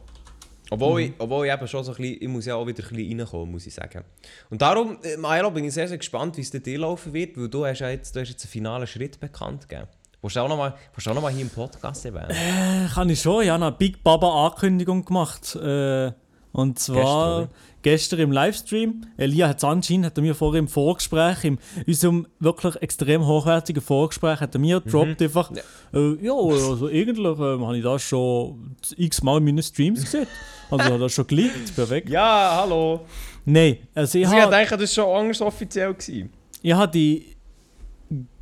Obwohl, 0.69 1.01
Mhm. 1.01 1.07
ich, 1.07 1.13
obwohl 1.17 1.47
ich 1.47 1.51
eben 1.53 1.67
schon 1.67 1.83
so 1.83 1.91
ein 1.91 1.97
bisschen, 1.97 2.17
ich 2.21 2.27
muss 2.27 2.45
ja 2.45 2.53
auch 2.55 2.67
wieder 2.67 2.83
ein 2.83 2.95
bisschen 2.95 3.19
reinkommen, 3.19 3.51
muss 3.51 3.65
ich 3.65 3.73
sagen. 3.73 4.03
Und 4.51 4.61
darum, 4.61 4.99
äh, 5.01 5.17
Maelo, 5.17 5.49
bin 5.49 5.65
ich 5.65 5.73
sehr, 5.73 5.87
sehr 5.87 5.97
gespannt, 5.97 6.37
wie 6.37 6.41
es 6.41 6.51
dir 6.51 6.77
laufen 6.79 7.13
wird, 7.13 7.35
weil 7.35 7.49
du 7.49 7.65
hast 7.65 7.79
ja 7.79 7.89
jetzt, 7.89 8.15
du 8.15 8.19
hast 8.21 8.29
jetzt 8.29 8.45
einen 8.45 8.51
finalen 8.51 8.85
Schritt 8.85 9.19
bekannt 9.19 9.67
gegeben. 9.67 9.87
Willst 10.21 10.35
du 10.35 10.39
auch 10.41 10.47
nochmal 10.47 10.75
noch 11.15 11.29
hier 11.31 11.41
im 11.41 11.49
Podcast 11.49 12.05
erwähnen? 12.05 12.29
Äh, 12.29 12.87
kann 12.93 13.09
ich 13.09 13.19
schon, 13.19 13.43
ja, 13.43 13.55
eine 13.55 13.71
Big 13.71 14.03
Baba 14.03 14.45
Ankündigung 14.49 15.03
gemacht. 15.03 15.55
Äh, 15.55 16.11
Und 16.53 16.79
zwar 16.79 17.50
gestern, 17.81 18.20
im 18.20 18.31
Livestream. 18.31 19.05
Elia 19.17 19.48
hat 19.48 19.58
es 19.58 19.63
anscheinend, 19.63 20.05
hat 20.05 20.17
er 20.17 20.22
mir 20.22 20.36
vorher 20.36 20.60
im 20.60 20.67
Vorgespräch, 20.67 21.43
in 21.43 21.60
unserem 21.88 22.27
wirklich 22.39 22.75
extrem 22.81 23.25
hochwertigen 23.25 23.81
Vorgespräch, 23.81 24.39
hat 24.39 24.53
er 24.55 24.60
mir 24.60 24.81
gedroppt 24.81 25.22
einfach, 25.22 25.51
äh, 25.93 26.25
ja, 26.25 26.34
also 26.34 26.88
eigentlich 26.88 27.39
ähm, 27.39 27.65
habe 27.65 27.77
ich 27.77 27.84
das 27.84 28.03
schon 28.03 28.75
x-mal 28.98 29.38
in 29.38 29.46
meinen 29.46 29.63
Streams 29.63 30.01
gesehen. 30.01 30.27
Also 30.70 30.93
hat 30.93 31.01
das 31.01 31.13
schon 31.13 31.27
geleakt, 31.27 31.75
perfekt. 31.75 32.10
Ja, 32.10 32.62
hallo. 32.62 33.01
Nein, 33.46 33.77
also 33.96 34.17
ich 34.20 34.27
habe 34.27 34.55
denke, 34.55 34.77
das 34.77 34.98
war 34.98 35.05
schon 35.05 35.15
anders 35.15 35.41
offiziell. 35.41 35.93
Gewesen. 35.93 36.29
ich 36.62 36.74
habe 36.74 36.91
die 36.91 37.25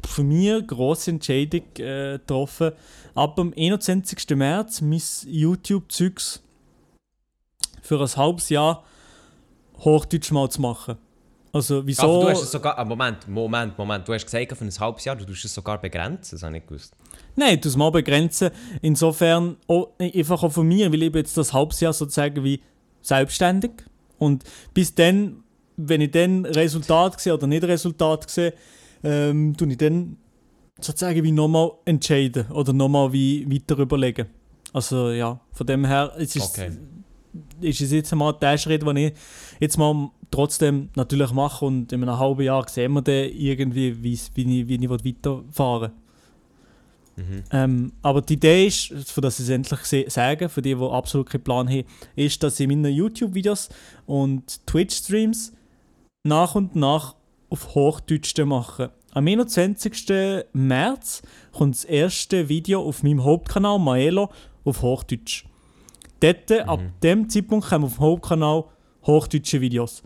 für 0.08 0.24
mich 0.24 0.66
grosse 0.66 1.12
Entscheidung 1.12 1.62
äh, 1.78 2.13
getroffen, 2.13 2.72
ab 3.13 3.36
dem 3.36 3.54
21. 3.56 4.36
März 4.36 4.82
mein 4.82 5.01
YouTube-Zeugs 5.25 6.42
für 7.89 8.00
ein 8.00 8.15
halbes 8.15 8.50
Jahr 8.50 8.84
Hochdeutsch 9.79 10.31
mal 10.31 10.48
zu 10.50 10.62
machen. 10.62 10.98
Also 11.51 11.86
wieso... 11.88 12.03
Aber 12.03 12.25
du 12.25 12.29
hast 12.29 12.43
es 12.43 12.51
sogar... 12.51 12.77
Ah, 12.77 12.86
Moment, 12.86 13.27
Moment, 13.27 13.75
Moment. 13.75 14.08
Du 14.08 14.13
hast 14.13 14.25
gesagt, 14.25 14.55
für 14.55 14.63
ein 14.63 14.72
halbes 14.79 15.05
Jahr, 15.05 15.15
du 15.15 15.25
tust 15.25 15.43
es 15.46 15.55
sogar 15.55 15.81
begrenzen. 15.81 16.36
Das 16.36 16.43
habe 16.43 16.55
ich 16.55 16.62
nicht 16.62 16.67
gewusst. 16.67 16.93
Nein, 17.36 17.60
das 17.60 17.75
mal 17.75 17.89
begrenzen. 17.89 18.51
Insofern 18.84 19.58
auch, 19.65 19.89
einfach 19.98 20.43
auch 20.43 20.51
von 20.51 20.67
mir, 20.67 20.91
weil 20.91 21.01
ich 21.01 21.15
jetzt 21.15 21.36
das 21.36 21.51
halbes 21.51 21.79
Jahr 21.79 21.93
sozusagen 21.93 22.43
wie 22.43 22.62
selbstständig. 23.01 23.72
Und 24.19 24.43
bis 24.75 24.93
dann, 24.93 25.43
wenn 25.75 26.01
ich 26.01 26.12
dann 26.12 26.46
Resultat 26.46 27.19
sehe 27.19 27.34
oder 27.34 27.48
nicht 27.48 27.63
Resultat 27.63 28.29
sehe, 28.29 28.53
ähm, 29.03 29.58
tue 29.58 29.69
ich 29.69 29.77
dann 29.77 30.17
sozusagen 30.79 31.24
wie 31.24 31.31
nochmal 31.31 31.72
entscheiden 31.86 32.51
oder 32.51 32.72
nochmal 32.72 33.12
wie 33.12 33.50
weiter 33.51 33.79
überlegen. 33.79 34.27
Also 34.74 35.10
ja, 35.10 35.39
von 35.51 35.65
dem 35.65 35.86
her, 35.86 36.13
es 36.19 36.36
ist, 36.36 36.60
Okay. 36.60 36.69
Ist 37.62 37.81
es 37.81 37.91
jetzt 37.91 38.13
mal 38.15 38.33
der 38.33 38.57
Schritt, 38.57 38.81
den 38.81 38.98
ich 38.98 39.13
jetzt 39.59 39.77
mal 39.77 40.09
trotzdem 40.31 40.89
natürlich 40.95 41.31
mache 41.31 41.65
und 41.65 41.91
in 41.91 42.03
einem 42.03 42.19
halben 42.19 42.41
Jahr 42.41 42.67
sehen 42.67 42.93
wir 42.93 43.01
dann 43.01 43.29
irgendwie, 43.33 44.01
wie 44.01 44.13
ich, 44.13 44.29
wie 44.36 44.75
ich 44.75 44.89
weiterfahren 44.89 45.91
will. 45.91 45.91
Mhm. 47.19 47.43
Ähm, 47.51 47.91
aber 48.01 48.21
die 48.21 48.33
Idee 48.33 48.67
ist, 48.67 49.12
für 49.12 49.21
das 49.21 49.39
ich 49.39 49.45
es 49.45 49.50
endlich 49.50 50.12
sage, 50.12 50.50
für 50.50 50.62
die, 50.62 50.75
die 50.75 50.81
absolut 50.81 51.29
keinen 51.29 51.43
Plan 51.43 51.67
haben, 51.67 51.83
ist, 52.15 52.41
dass 52.43 52.59
ich 52.59 52.67
meine 52.67 52.89
YouTube-Videos 52.89 53.69
und 54.05 54.65
Twitch-Streams 54.65 55.53
nach 56.24 56.55
und 56.55 56.75
nach 56.75 57.15
auf 57.50 57.75
Hochdeutsch 57.75 58.38
mache. 58.45 58.91
Am 59.12 59.27
21. 59.27 60.45
März 60.53 61.24
kommt 61.51 61.75
das 61.75 61.83
erste 61.83 62.48
Video 62.48 62.81
auf 62.81 63.03
meinem 63.03 63.24
Hauptkanal 63.24 63.79
Maelo 63.79 64.29
auf 64.63 64.81
Hochdeutsch. 64.81 65.45
Dort, 66.20 66.52
ab 66.52 66.82
dem 67.02 67.30
Zeitpunkt 67.30 67.68
kommen 67.68 67.86
auf 67.86 67.96
dem 67.96 68.02
Hauptkanal 68.02 68.66
hochdeutsche 69.04 69.62
Videos. 69.62 70.04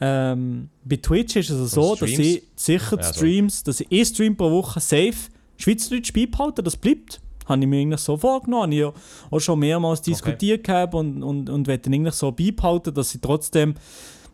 Ähm, 0.00 0.68
bei 0.84 0.96
Twitch 0.96 1.36
ist 1.36 1.50
es 1.50 1.72
so, 1.72 1.96
dass 1.96 2.08
ich 2.08 2.44
sicher 2.54 2.96
Ja. 2.96 3.02
Streams, 3.02 3.64
dass 3.64 3.80
ich 3.80 4.08
Stream 4.08 4.36
pro 4.36 4.50
Woche 4.50 4.78
safe 4.80 5.16
Schweizerdeutsch 5.56 6.12
beibehalte, 6.12 6.62
das 6.62 6.76
bleibt. 6.76 7.20
Habe 7.46 7.62
ich 7.62 7.66
mir 7.66 7.80
eigentlich 7.80 8.00
so 8.00 8.16
vorgenommen. 8.16 8.62
Habe 8.64 8.74
ich 8.74 8.80
ja 8.80 8.92
auch 9.30 9.40
schon 9.40 9.58
mehrmals 9.58 10.02
diskutiert 10.02 10.62
gehabt 10.64 10.94
und, 10.94 11.22
und, 11.22 11.50
und 11.50 11.66
werde 11.66 11.90
eigentlich 11.90 12.14
so 12.14 12.30
beibehalten, 12.30 12.94
dass 12.94 13.14
ich 13.14 13.20
trotzdem 13.20 13.74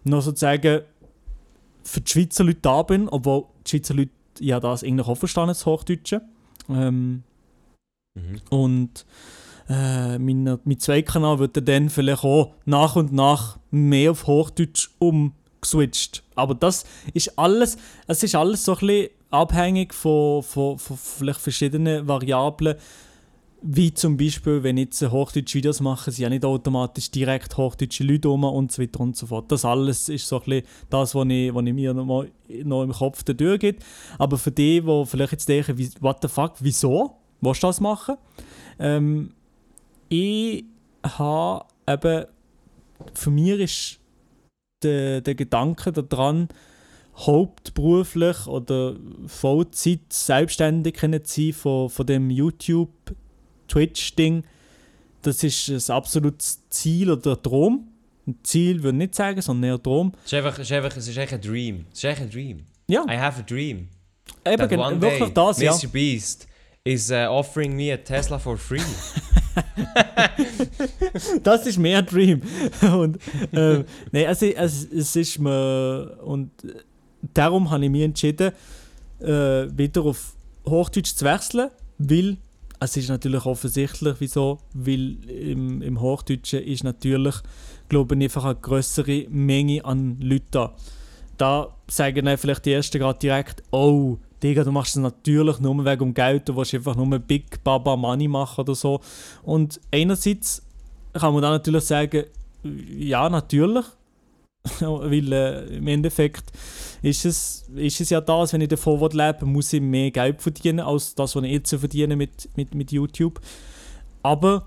noch 0.03 0.21
sozusagen 0.21 0.83
für 1.83 2.01
die 2.01 2.11
Schweizer 2.11 2.45
Leute 2.45 2.59
da 2.61 2.83
bin, 2.83 3.09
obwohl 3.09 3.45
die 3.67 3.71
Schweizer 3.71 3.95
Leute 3.95 4.11
ja 4.41 4.61
das 4.61 4.85
eigentlich 4.85 5.07
auch 5.07 5.15
verstehen, 5.15 5.47
das 5.47 5.65
Hochdeutsche. 5.65 6.21
Ähm, 6.69 7.23
Mhm. 8.17 8.41
und 8.51 9.07
äh, 9.69 10.19
mein, 10.19 10.59
mein 10.65 10.79
Zweitkanal 10.79 11.39
wird 11.39 11.69
dann 11.69 11.89
vielleicht 11.89 12.25
auch 12.25 12.55
nach 12.65 12.97
und 12.97 13.13
nach 13.13 13.59
mehr 13.71 14.11
auf 14.11 14.27
Hochdeutsch 14.27 14.91
umgeswitcht. 14.99 16.23
Aber 16.35 16.55
das 16.55 16.85
ist 17.15 17.39
alles, 17.39 17.77
es 18.07 18.23
ist 18.23 18.35
alles 18.35 18.65
so 18.65 18.73
ein 18.73 18.87
bisschen 18.87 19.11
abhängig 19.31 19.95
von, 19.95 20.43
von, 20.43 20.79
von 20.79 20.97
vielleicht 20.97 21.41
verschiedenen 21.41 22.07
Variablen. 22.07 22.77
Wie 23.67 23.95
zum 23.95 24.19
Beispiel, 24.19 24.63
wenn 24.63 24.77
ich 24.77 24.85
jetzt 24.85 25.11
hochdeutsche 25.11 25.57
Videos 25.57 25.81
mache, 25.81 26.11
sind 26.11 26.25
ja 26.25 26.29
nicht 26.29 26.45
automatisch 26.45 27.11
direkt 27.11 27.57
hochdeutsche 27.57 28.05
Leute 28.05 28.29
rum 28.29 28.45
und 28.45 28.71
so 28.71 28.83
weiter 28.83 29.01
und 29.01 29.17
so 29.17 29.27
fort. 29.27 29.51
Das 29.51 29.65
alles 29.65 30.11
ist 30.11 30.27
so 30.29 30.37
ein 30.37 30.45
bisschen 30.45 30.67
das, 30.91 31.15
was 31.15 31.27
ich, 31.31 31.55
was 31.55 31.65
ich 31.65 31.73
mir 31.73 31.95
noch, 31.95 32.05
mal, 32.05 32.31
noch 32.63 32.83
im 32.83 32.93
Kopf 32.93 33.23
da 33.23 33.33
durchgeht. 33.33 33.83
Aber 34.19 34.37
für 34.37 34.51
die, 34.51 34.83
die 34.83 35.07
vielleicht 35.07 35.33
jetzt 35.33 35.49
denken, 35.49 35.79
what 36.01 36.19
the 36.21 36.29
fuck, 36.29 36.57
wieso 36.61 37.17
willst 37.41 37.63
du 37.63 37.67
das 37.69 37.81
machen? 37.81 38.17
Ähm, 38.79 39.33
ich 40.09 40.65
habe 41.03 41.67
eben, 41.89 42.27
für 43.15 43.31
mich 43.31 43.61
ist 43.61 43.99
der, 44.83 45.21
der 45.21 45.35
Gedanke 45.35 45.93
daran, 45.93 46.49
hauptberuflich 47.17 48.47
oder 48.47 48.97
Vollzeit 49.27 50.01
selbstständig 50.11 50.95
können 50.95 51.23
zu 51.25 51.43
sein 51.43 51.53
von, 51.53 51.91
von 51.91 52.07
dem 52.07 52.31
YouTube-Twitch-Ding, 52.31 54.45
das 55.23 55.43
ist 55.43 55.69
ein 55.69 55.83
absolutes 55.95 56.63
Ziel 56.69 57.11
oder 57.11 57.41
Traum. 57.41 57.89
Ein 58.27 58.39
Ziel 58.43 58.83
würde 58.83 58.97
ich 58.97 59.05
nicht 59.05 59.15
sagen, 59.15 59.41
sondern 59.41 59.71
eher 59.71 59.77
ein 59.77 59.83
Traum. 59.83 60.13
Es 60.25 60.33
ist 60.33 60.35
einfach, 60.35 60.59
es 60.59 60.71
ist 60.71 60.73
einfach, 60.73 60.97
es 60.97 61.09
ist 61.09 61.17
echt 61.17 61.33
ein 61.33 61.41
Dream. 61.41 61.87
Es 61.93 61.99
ist 61.99 62.05
echt 62.05 62.21
ein 62.21 62.31
Dream. 62.31 62.67
Ja, 62.89 63.05
I 63.09 63.17
have 63.19 63.41
a 63.41 63.43
dream. 63.43 63.89
eben 64.47 64.69
That 64.69 64.79
one 64.79 65.01
wirklich 65.01 65.33
day, 65.33 65.35
das, 65.35 65.61
ja. 65.61 65.73
Mr. 65.73 65.89
Beast 65.89 66.47
is 66.85 67.11
uh, 67.11 67.27
offering 67.31 67.75
me 67.75 67.91
a 67.93 67.97
Tesla 67.97 68.39
for 68.39 68.59
free. 68.59 68.81
Das 71.43 71.67
ist 71.67 71.79
mehr 71.79 72.03
Dream. 72.03 72.41
und, 72.83 73.19
ähm, 73.53 73.85
nein, 74.13 74.27
also, 74.27 74.47
es, 74.47 74.85
es 74.85 75.17
ist 75.17 75.39
mir. 75.39 76.19
Und 76.25 76.51
äh, 76.65 76.75
darum 77.33 77.71
habe 77.71 77.85
ich 77.85 77.91
mich 77.91 78.03
entschieden, 78.03 78.53
äh, 79.21 79.67
wieder 79.77 80.03
auf 80.03 80.35
Hochdeutsch 80.67 81.15
zu 81.15 81.25
wechseln, 81.25 81.71
weil. 81.99 82.39
Es 82.81 82.97
ist 82.99 83.09
natürlich 83.09 83.47
offensichtlich, 83.47 84.17
wieso, 84.19 84.59
weil 84.75 85.17
im, 85.31 85.81
im 85.81 86.01
Hochdeutschen 86.01 86.63
ist 86.65 86.85
natürlich, 86.85 87.37
glaube 87.89 88.15
ich, 88.17 88.25
einfach 88.25 88.45
eine 88.45 88.57
größere 88.57 89.27
Menge 89.31 89.83
an 89.85 90.21
Leuten 90.21 90.49
da. 90.51 90.75
Da 91.39 91.75
sagen 91.89 92.27
dann 92.27 92.37
vielleicht 92.37 92.67
die 92.67 92.73
Ersten 92.73 92.99
gerade 92.99 93.19
direkt, 93.21 93.63
oh, 93.71 94.19
Digga, 94.45 94.63
du 94.63 94.71
machst 94.73 94.95
es 94.95 95.03
natürlich 95.03 95.59
nur 95.59 95.85
wegen 95.87 95.99
dem 95.99 96.15
Geld, 96.15 96.47
du 96.47 96.55
willst 96.55 96.75
einfach 96.75 96.95
nur 96.95 97.19
Big 97.19 97.65
Baba 97.65 97.97
Money 97.97 98.29
machen 98.29 98.61
oder 98.61 98.75
so. 98.75 99.01
Und 99.43 99.81
einerseits 99.91 100.63
kann 101.15 101.33
man 101.33 101.43
dann 101.43 101.53
natürlich 101.53 101.85
sagen, 101.85 102.25
ja, 102.63 103.29
natürlich. 103.31 103.87
Weil 104.81 105.33
äh, 105.33 105.77
im 105.77 105.87
Endeffekt 105.89 106.53
ist 107.03 107.25
es, 107.25 107.67
ist 107.75 108.01
es 108.01 108.11
ja 108.11 108.21
das, 108.21 108.53
wenn 108.53 108.61
ich 108.61 108.69
davon 108.69 109.01
leben 109.01 109.41
will, 109.41 109.49
muss 109.49 109.73
ich 109.73 109.81
mehr 109.81 110.11
Geld 110.11 110.43
verdienen, 110.43 110.81
als 110.81 111.15
das, 111.15 111.35
was 111.35 111.45
ich 111.45 111.53
jetzt 111.53 111.75
verdiene 111.75 112.15
mit, 112.15 112.51
mit, 112.55 112.75
mit 112.75 112.93
YouTube. 112.93 113.41
Aber 114.23 114.67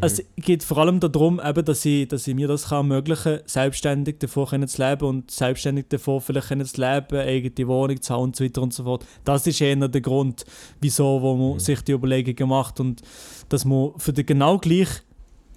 es 0.00 0.22
geht 0.36 0.62
vor 0.62 0.78
allem 0.78 1.00
darum, 1.00 1.40
eben, 1.44 1.64
dass, 1.64 1.84
ich, 1.84 2.08
dass 2.08 2.26
ich 2.26 2.34
mir 2.34 2.48
das 2.48 2.68
kann 2.68 2.90
ermöglichen 2.90 3.38
kann, 3.38 3.46
selbstständig 3.46 4.18
davon 4.18 4.46
können 4.46 4.68
zu 4.68 4.82
leben 4.82 5.04
und 5.04 5.30
selbstständig 5.30 5.86
davon 5.88 6.20
vielleicht 6.20 6.48
können 6.48 6.64
zu 6.64 6.80
leben, 6.80 7.16
eigene 7.16 7.68
Wohnung 7.68 8.00
zu 8.00 8.14
haben 8.14 8.22
und 8.22 8.36
so 8.36 8.44
weiter 8.44 8.62
und 8.62 8.72
so 8.72 8.84
fort. 8.84 9.04
Das 9.24 9.46
ist 9.46 9.60
eher 9.60 9.76
der 9.76 10.00
Grund, 10.00 10.46
wieso 10.80 11.20
wo 11.20 11.36
man 11.36 11.58
sich 11.58 11.82
die 11.82 11.92
Überlegungen 11.92 12.48
macht 12.48 12.80
und 12.80 13.02
dass 13.50 13.64
man 13.64 13.92
für 13.98 14.12
die 14.12 14.24
genau 14.24 14.58
gleiche 14.58 15.02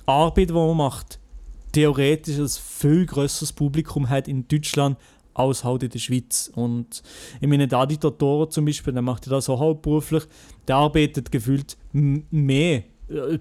Arbeit, 0.06 0.50
die 0.50 0.54
man 0.54 0.76
macht, 0.76 1.20
theoretisch 1.72 2.38
ein 2.38 2.50
viel 2.50 3.06
grösseres 3.06 3.54
Publikum 3.54 4.10
hat 4.10 4.28
in 4.28 4.48
Deutschland 4.48 4.98
als 5.34 5.64
halt 5.64 5.84
in 5.84 5.90
der 5.90 6.00
Schweiz. 6.00 6.52
Und 6.56 7.04
ich 7.40 7.48
meine, 7.48 7.68
der 7.68 7.86
Diktator 7.86 8.50
zum 8.50 8.66
Beispiel, 8.66 8.94
der 8.94 9.02
macht 9.02 9.26
ja 9.28 9.32
das 9.32 9.50
auch 9.50 9.60
hauptberuflich, 9.60 10.24
der 10.68 10.78
arbeitet 10.78 11.32
gefühlt 11.32 11.78
mehr, 11.92 12.84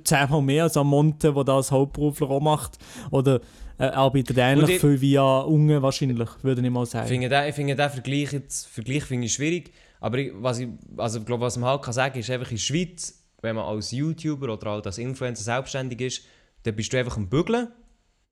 zehnmal 0.05 0.43
mehr 0.43 0.65
als 0.65 0.77
am 0.77 0.89
Monte, 0.89 1.33
der 1.33 1.45
das 1.45 1.71
hauptberuflich 1.71 2.29
auch 2.29 2.41
macht. 2.41 2.79
Oder 3.11 3.41
äh, 3.79 3.85
arbeitet 3.87 4.37
ähnlich 4.39 4.71
ich- 4.71 4.81
viel 4.81 5.01
wie 5.01 5.19
ein 5.19 5.45
Unge 5.47 5.83
wahrscheinlich, 5.83 6.29
würde 6.43 6.63
ich 6.63 6.71
mal 6.71 6.85
Ich 6.85 6.91
sagen. 6.91 7.09
finde 7.09 7.29
den, 7.29 7.49
ich 7.49 7.55
finde 7.55 7.75
den 7.77 7.91
Vergleich, 7.91 8.33
jetzt, 8.33 8.67
Vergleich 8.69 9.05
finde 9.05 9.27
ich 9.27 9.33
schwierig. 9.35 9.73
Aber 10.01 10.19
ich, 10.19 10.33
was 10.35 10.59
ich, 10.59 10.69
also 10.97 11.19
ich 11.21 11.25
glaube, 11.27 11.43
was 11.43 11.57
man 11.57 11.71
halt 11.71 11.83
kann 11.83 11.95
sagen 11.95 12.19
ist 12.19 12.31
einfach 12.31 12.51
in 12.51 12.57
der 12.57 12.63
Schweiz, 12.63 13.23
wenn 13.43 13.57
man 13.57 13.65
als 13.65 13.91
YouTuber 13.91 14.53
oder 14.53 14.71
halt 14.71 14.87
als 14.87 14.99
Influencer 14.99 15.43
selbstständig 15.45 16.01
ist, 16.01 16.23
dann 16.63 16.77
bist 16.77 16.93
du 16.93 16.99
einfach 16.99 17.17
am 17.17 17.29
Bügeln. 17.29 17.69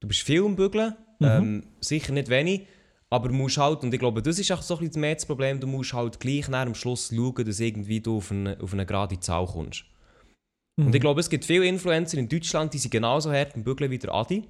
Du 0.01 0.09
bist 0.09 0.23
viel 0.23 0.45
am 0.45 0.57
Bügeln. 0.57 0.95
Ähm, 1.21 1.65
sicher 1.81 2.13
nicht 2.13 2.29
wenig. 2.29 2.67
Aber 3.09 3.29
du 3.29 3.35
musst 3.35 3.59
halt, 3.59 3.83
und 3.83 3.93
ich 3.93 4.01
glaube, 4.01 4.23
das 4.23 4.39
ist 4.39 4.51
auch 4.53 4.63
so 4.63 4.75
ein 4.79 4.87
bisschen 4.87 5.01
mehr 5.03 5.15
das 5.15 5.27
Problem, 5.27 5.61
du 5.61 5.67
musst 5.67 5.93
halt 5.93 6.19
gleich 6.19 6.49
nach 6.49 6.65
am 6.67 6.75
Schluss 6.75 7.13
schauen, 7.15 7.45
dass 7.45 7.61
irgendwie 7.61 8.01
du 8.01 8.17
auf 8.17 8.31
eine, 8.33 8.57
auf 8.61 8.73
eine 8.73 8.87
gerade 8.87 9.21
Zahl 9.21 9.47
kommst. 9.47 9.85
Und 10.87 10.95
ich 10.95 11.01
glaube, 11.01 11.21
es 11.21 11.31
gibt 11.31 11.45
viele 11.45 11.67
Influencer 11.67 12.19
in 12.19 12.29
Deutschland, 12.29 12.75
die 12.75 12.79
sind 12.79 12.91
genauso 12.91 13.33
hart 13.33 13.55
am 13.55 13.65
Bügeln 13.65 13.91
wie 13.91 13.99
der 13.99 14.15
Adi. 14.15 14.45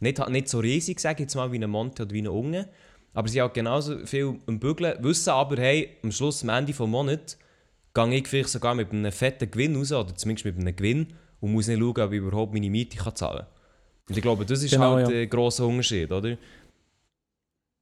Nicht, 0.00 0.28
nicht 0.28 0.48
so 0.48 0.60
riesig, 0.60 1.00
sage 1.00 1.14
ich 1.14 1.20
jetzt 1.20 1.34
mal, 1.34 1.50
wie 1.50 1.62
ein 1.62 1.70
Monte 1.70 2.02
oder 2.02 2.12
wie 2.12 2.22
ein 2.22 2.28
Unge. 2.28 2.68
Aber 3.14 3.28
sie 3.28 3.42
auch 3.42 3.52
genauso 3.52 4.06
viel 4.06 4.38
am 4.46 4.58
Bügeln, 4.60 5.02
wissen 5.02 5.30
aber, 5.30 5.56
hey, 5.56 5.96
am 6.02 6.12
Schluss, 6.12 6.42
am 6.42 6.50
Ende 6.50 6.72
des 6.72 6.78
Monats, 6.78 7.38
gehe 7.94 8.14
ich 8.14 8.28
vielleicht 8.28 8.50
sogar 8.50 8.74
mit 8.74 8.92
einem 8.92 9.10
fetten 9.10 9.50
Gewinn 9.50 9.74
raus, 9.76 9.90
oder 9.92 10.14
zumindest 10.14 10.44
mit 10.44 10.56
einem 10.56 10.76
Gewinn, 10.76 11.08
und 11.40 11.52
muss 11.52 11.66
nicht 11.66 11.80
schauen, 11.80 12.00
ob 12.00 12.12
ich 12.12 12.18
überhaupt 12.18 12.52
meine 12.52 12.70
Miete 12.70 12.96
kann 12.96 13.16
zahlen 13.16 13.38
kann. 13.38 13.46
Und 14.08 14.16
ich 14.16 14.22
glaube, 14.22 14.44
das 14.46 14.62
ist 14.62 14.70
Genau, 14.70 14.94
halt 14.94 15.08
ja. 15.08 15.14
der 15.14 15.26
grosse 15.26 15.64
Unterschied, 15.64 16.10
oder? 16.12 16.36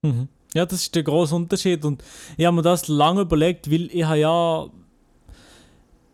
Mhm. 0.03 0.29
Ja, 0.55 0.65
das 0.65 0.83
ist 0.83 0.95
der 0.95 1.03
grosse 1.03 1.35
Unterschied. 1.35 1.85
Und 1.85 2.03
ich 2.37 2.47
habe 2.47 2.57
mir 2.57 2.63
das 2.63 2.89
lange 2.89 3.23
überlegt, 3.23 3.71
weil 3.71 3.91
ich 3.93 4.05
habe 4.05 4.19
ja 4.19 4.71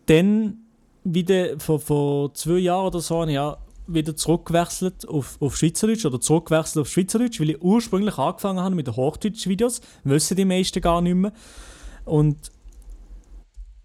dann 0.07 0.62
wieder 1.03 1.59
vor, 1.59 1.79
vor 1.79 2.33
zwei 2.33 2.59
Jahren 2.59 2.87
oder 2.87 2.99
so 3.01 3.21
habe 3.21 3.31
ich 3.31 3.35
ja 3.35 3.57
wieder 3.87 4.15
zurückgewechselt 4.15 5.07
auf, 5.07 5.37
auf 5.41 5.57
Schweizerdeutsch 5.57 6.05
oder 6.05 6.19
zurückgewechselt 6.21 6.81
auf 6.81 6.87
Schweizerdeutsch, 6.89 7.39
weil 7.41 7.49
ich 7.51 7.61
ursprünglich 7.61 8.17
angefangen 8.17 8.59
habe 8.59 8.75
mit 8.75 8.87
den 8.87 8.95
Hochdeutsch-Videos. 8.95 9.81
Wissen 10.05 10.37
die 10.37 10.45
meisten 10.45 10.81
gar 10.81 11.01
nicht 11.01 11.15
mehr. 11.15 11.33
Und 12.05 12.37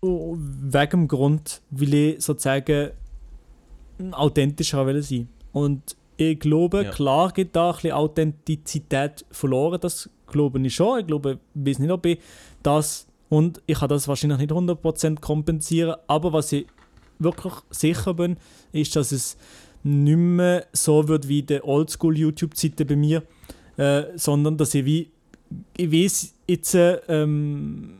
wegen 0.01 0.91
dem 0.91 1.09
Grund, 1.09 1.61
weil 1.71 1.95
ich 1.95 2.25
sozusagen 2.25 2.91
authentischer 4.13 4.87
will 4.87 5.03
sein. 5.03 5.29
Und 5.53 5.97
ich 6.17 6.39
glaube, 6.39 6.85
Ja. 6.85 6.91
klar 6.91 7.33
geht 7.33 7.57
da 7.57 7.71
ein 7.71 7.75
bisschen 7.75 7.93
Authentizität 7.93 9.25
verloren, 9.31 9.81
das 9.81 10.09
glaube 10.29 10.61
ich 10.61 10.75
schon. 10.75 11.01
Ich 11.01 11.07
glaube, 11.07 11.39
ich 11.55 11.67
weiß 11.67 11.79
nicht, 11.81 11.91
ob 11.91 12.07
ich 12.07 12.21
das 12.63 13.07
und 13.29 13.61
ich 13.67 13.79
kann 13.79 13.89
das 13.89 14.07
wahrscheinlich 14.07 14.39
nicht 14.39 14.53
100% 14.53 15.21
kompensieren, 15.21 15.97
aber 16.07 16.33
was 16.33 16.53
ich 16.53 16.67
wirklich 17.19 17.55
sicher 17.71 18.15
bin, 18.15 18.37
ist, 18.73 18.97
dass 18.97 19.13
es 19.13 19.37
nicht 19.83 20.17
mehr 20.17 20.67
so 20.73 21.09
wird 21.09 21.29
wie 21.29 21.43
die 21.43 21.63
Oldschool-YouTube-Zeiten 21.63 22.87
bei 22.87 22.97
mir, 22.97 23.23
äh, 23.77 24.05
sondern 24.17 24.57
dass 24.57 24.75
ich 24.75 24.85
wie, 24.85 25.11
ich 25.77 25.93
weiß 25.93 26.35
jetzt 26.47 26.75
äh, 26.75 27.01
ähm, 27.09 27.99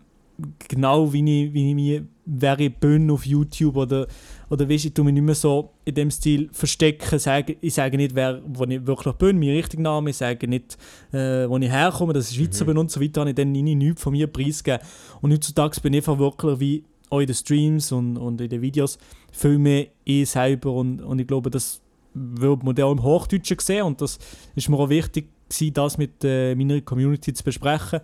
genau, 0.69 1.13
wie 1.13 1.21
ich, 1.21 1.53
wie 1.53 1.69
ich 1.71 1.75
mich 1.75 2.03
wäre 2.27 2.69
bin 2.69 3.11
auf 3.11 3.25
YouTube 3.25 3.77
oder, 3.77 4.07
oder 4.51 4.69
weißt, 4.69 4.87
ich 4.87 4.95
tue 4.95 5.05
mich 5.05 5.15
nicht 5.15 5.23
mehr 5.23 5.35
so 5.35 5.71
in 5.85 5.95
dem 5.95 6.11
Stil 6.11 6.51
verstecken, 6.53 7.19
sage, 7.19 7.57
ich 7.61 7.75
sage 7.75 7.97
nicht, 7.97 8.15
wer, 8.15 8.43
wo 8.47 8.65
ich 8.65 8.87
wirklich 8.87 9.15
bin, 9.15 9.39
mein 9.39 9.51
richtiger 9.51 9.83
Name, 9.83 10.11
ich 10.11 10.17
sage 10.17 10.47
nicht, 10.47 10.77
äh, 11.13 11.49
wo 11.49 11.57
ich 11.57 11.71
herkomme, 11.71 12.13
dass 12.13 12.31
ich 12.31 12.37
Schweizer 12.37 12.67
bin 12.67 12.77
und 12.77 12.91
so 12.91 13.01
weiter, 13.01 13.23
habe 13.23 13.31
ich 13.31 13.37
dann 13.37 13.53
nie 13.53 13.75
nichts 13.75 14.03
von 14.03 14.13
mir 14.13 14.27
preisgegeben. 14.27 14.87
Und 15.23 15.33
heutzutage 15.33 15.81
bin 15.81 15.95
ich 15.95 16.01
einfach 16.01 16.19
wirklich 16.19 16.61
wie 16.61 16.85
auch 17.11 17.21
in 17.21 17.27
den 17.27 17.35
Streams 17.35 17.92
und, 17.92 18.16
und 18.16 18.40
in 18.40 18.49
den 18.49 18.62
Videos 18.62 18.99
viel 19.33 19.59
mehr 19.59 19.87
ich 20.05 20.31
selber 20.31 20.73
und, 20.73 21.01
und 21.01 21.18
ich 21.18 21.27
glaube, 21.27 21.51
das 21.51 21.81
wird 22.14 22.62
man 22.62 22.81
auch 22.81 22.92
im 22.92 23.03
Hochdeutschen 23.03 23.59
sehen 23.61 23.85
und 23.85 24.01
das 24.01 24.18
ist 24.55 24.68
mir 24.68 24.79
auch 24.79 24.88
wichtig 24.88 25.29
gewesen, 25.49 25.75
das 25.75 25.99
mit 25.99 26.25
äh, 26.25 26.55
meiner 26.55 26.81
Community 26.81 27.33
zu 27.33 27.44
besprechen 27.44 28.01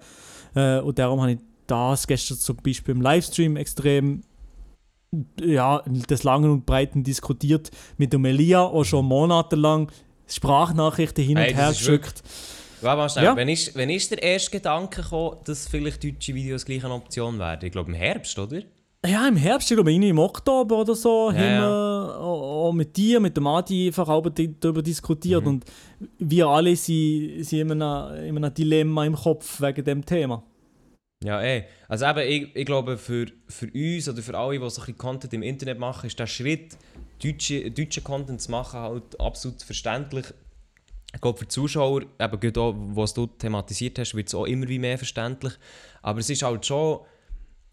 äh, 0.54 0.78
und 0.78 0.98
darum 0.98 1.20
habe 1.20 1.32
ich 1.32 1.38
das 1.66 2.06
gestern 2.06 2.38
zum 2.38 2.56
Beispiel 2.56 2.94
im 2.94 3.00
Livestream 3.00 3.56
extrem 3.56 4.22
ja, 5.40 5.82
des 5.86 6.22
Langen 6.24 6.50
und 6.50 6.66
Breiten 6.66 7.04
diskutiert 7.04 7.70
mit 7.96 8.12
dem 8.12 8.24
Elia, 8.24 8.62
auch 8.62 8.84
schon 8.84 9.06
monatelang 9.06 9.90
Sprachnachrichten 10.26 11.24
hin 11.24 11.36
und 11.36 11.44
Ey, 11.44 11.52
das 11.52 11.60
her 11.60 11.68
geschickt. 11.68 12.22
Warte. 12.80 13.22
Ja. 13.22 13.34
Wenn, 13.34 13.48
ist, 13.48 13.74
wenn 13.74 13.88
ist 13.88 14.10
der 14.10 14.22
erste 14.22 14.50
Gedanke 14.50 15.02
gekommen, 15.02 15.38
dass 15.44 15.66
vielleicht 15.68 16.04
deutsche 16.04 16.34
Videos 16.34 16.64
gleich 16.64 16.84
eine 16.84 16.94
Option 16.94 17.38
werden? 17.38 17.64
Ich 17.64 17.72
glaube 17.72 17.90
im 17.90 17.96
Herbst, 17.96 18.38
oder? 18.38 18.60
Ja, 19.06 19.28
im 19.28 19.36
Herbst, 19.36 19.70
ich 19.70 19.76
glaube, 19.76 19.92
im 19.92 20.18
Oktober 20.18 20.78
oder 20.78 20.94
so, 20.94 21.30
Ja, 21.30 21.36
haben 21.36 21.44
ja. 21.44 21.60
wir 21.60 22.20
auch 22.20 22.54
auch 22.64 22.72
mit 22.72 22.96
dir, 22.96 23.20
mit 23.20 23.36
dem 23.36 23.46
Adi 23.46 23.86
einfach 23.88 24.08
auch 24.08 24.26
darüber 24.28 24.82
diskutiert. 24.82 25.42
Mhm. 25.42 25.48
Und 25.48 25.64
wir 26.18 26.46
alle 26.46 26.74
sind, 26.76 27.44
sind 27.44 27.70
in, 27.70 27.82
einem, 27.82 28.24
in 28.24 28.36
einem 28.36 28.54
Dilemma 28.54 29.04
im 29.04 29.14
Kopf 29.14 29.60
wegen 29.60 29.84
dem 29.84 30.04
Thema. 30.04 30.42
Ja, 31.22 31.40
ey. 31.40 31.64
Also 31.88 32.06
eben, 32.06 32.18
ich, 32.28 32.56
ich 32.56 32.66
glaube, 32.66 32.98
für, 32.98 33.26
für 33.48 33.70
uns 33.72 34.08
oder 34.08 34.22
für 34.22 34.36
alle, 34.36 34.58
die 34.58 34.58
so 34.58 34.64
ein 34.64 34.86
bisschen 34.86 34.98
Content 34.98 35.32
im 35.32 35.42
Internet 35.42 35.78
machen, 35.78 36.06
ist 36.06 36.18
der 36.18 36.26
Schritt, 36.26 36.76
deutsche, 37.22 37.70
deutschen 37.70 38.04
Content 38.04 38.40
zu 38.40 38.50
machen, 38.50 38.80
halt 38.80 39.20
absolut 39.20 39.62
verständlich. 39.62 40.26
Ich 41.14 41.20
glaube, 41.20 41.38
für 41.38 41.44
die 41.44 41.50
Zuschauer, 41.50 42.02
eben 42.02 42.40
gerade 42.40 42.60
auch, 42.60 42.74
was 42.76 43.14
du 43.14 43.26
thematisiert 43.26 43.98
hast, 43.98 44.14
wird 44.14 44.28
es 44.28 44.34
auch 44.34 44.46
immer 44.46 44.68
wie 44.68 44.80
mehr 44.80 44.98
verständlich. 44.98 45.52
Aber 46.02 46.18
es 46.18 46.28
ist 46.28 46.42
halt 46.42 46.66
schon, 46.66 47.00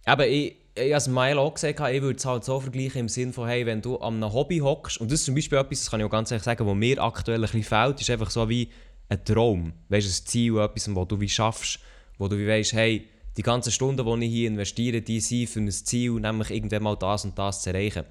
eben, 0.07 0.21
ich, 0.21 0.60
ich 0.75 0.93
habe 0.93 1.09
Milo 1.09 1.41
auch 1.41 1.53
gesagt, 1.53 1.79
ich 1.79 2.01
würde 2.01 2.17
es 2.17 2.25
halt 2.25 2.43
so 2.43 2.59
vergleichen 2.59 3.01
im 3.01 3.09
Sinne 3.09 3.33
von, 3.33 3.47
hey, 3.47 3.65
wenn 3.65 3.81
du 3.81 3.97
an 3.97 4.15
einem 4.15 4.33
Hobby 4.33 4.59
hockst, 4.59 4.99
und 4.99 5.11
das 5.11 5.19
ist 5.19 5.25
zum 5.25 5.35
Beispiel 5.35 5.57
etwas, 5.57 5.79
das 5.79 5.91
kann 5.91 5.99
ich 5.99 6.05
auch 6.05 6.11
ganz 6.11 6.31
ehrlich 6.31 6.43
sagen, 6.43 6.65
was 6.65 6.75
mir 6.75 7.01
aktuell 7.01 7.39
ein 7.39 7.41
bisschen 7.41 7.63
fehlt, 7.63 7.99
ist 7.99 8.09
einfach 8.09 8.29
so 8.29 8.47
wie 8.47 8.69
ein 9.09 9.23
Traum. 9.25 9.73
Weißt 9.89 10.07
du, 10.07 10.11
ein 10.11 10.27
Ziel, 10.27 10.57
etwas, 10.59 10.95
wo 10.95 11.05
du 11.05 11.19
wie 11.19 11.29
schaffst, 11.29 11.79
wo 12.17 12.27
du 12.27 12.37
wie 12.37 12.47
weißt, 12.47 12.73
hey, 12.73 13.07
die 13.37 13.43
ganzen 13.43 13.71
Stunden, 13.71 14.05
die 14.05 14.25
ich 14.25 14.31
hier 14.31 14.47
investiere, 14.47 15.01
die 15.01 15.19
sind 15.19 15.49
für 15.49 15.59
ein 15.59 15.71
Ziel, 15.71 16.13
nämlich 16.13 16.51
irgendwann 16.51 16.83
mal 16.83 16.95
das 16.95 17.25
und 17.25 17.37
das 17.37 17.61
zu 17.61 17.69
erreichen. 17.69 18.05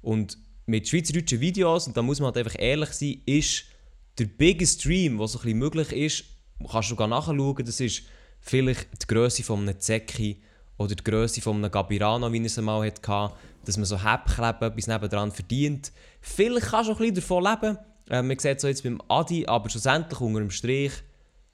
Und 0.00 0.38
mit 0.66 0.88
schweizerdeutschen 0.88 1.40
Videos, 1.40 1.86
und 1.86 1.96
da 1.96 2.02
muss 2.02 2.20
man 2.20 2.26
halt 2.26 2.38
einfach 2.38 2.60
ehrlich 2.60 2.90
sein, 2.90 3.22
ist 3.26 3.64
der 4.18 4.26
biggest 4.26 4.80
Stream, 4.80 5.18
was 5.18 5.32
so 5.32 5.38
ein 5.38 5.42
bisschen 5.42 5.58
möglich 5.58 5.92
ist, 5.92 6.24
kannst 6.70 6.88
du 6.88 6.94
sogar 6.94 7.08
nachschauen, 7.08 7.64
das 7.64 7.80
ist 7.80 8.02
vielleicht 8.40 8.88
die 9.02 9.06
Größe 9.06 9.42
von 9.42 9.60
einem 9.60 9.78
oder 10.78 10.94
die 10.94 11.04
Größe 11.04 11.40
von 11.40 11.56
einem 11.56 11.70
Gabirano, 11.70 12.32
wie 12.32 12.38
er 12.38 12.46
es 12.46 12.58
einmal 12.58 12.86
hatte, 12.86 13.34
dass 13.64 13.76
man 13.76 13.84
so 13.84 14.02
Häppchen 14.02 14.44
etwas 14.44 14.86
nebendran 14.86 15.32
verdient. 15.32 15.92
Vielleicht 16.20 16.68
kannst 16.68 16.88
du 16.88 16.92
auch 16.94 17.00
ein 17.00 17.12
bisschen 17.12 17.14
davon 17.16 17.44
leben. 17.44 17.78
Äh, 18.08 18.22
man 18.22 18.38
sieht 18.38 18.56
es 18.56 18.62
so 18.62 18.68
jetzt 18.68 18.82
beim 18.84 19.00
Adi, 19.08 19.46
aber 19.46 19.68
schlussendlich 19.68 20.20
unter 20.20 20.40
dem 20.40 20.50
Strich 20.50 20.92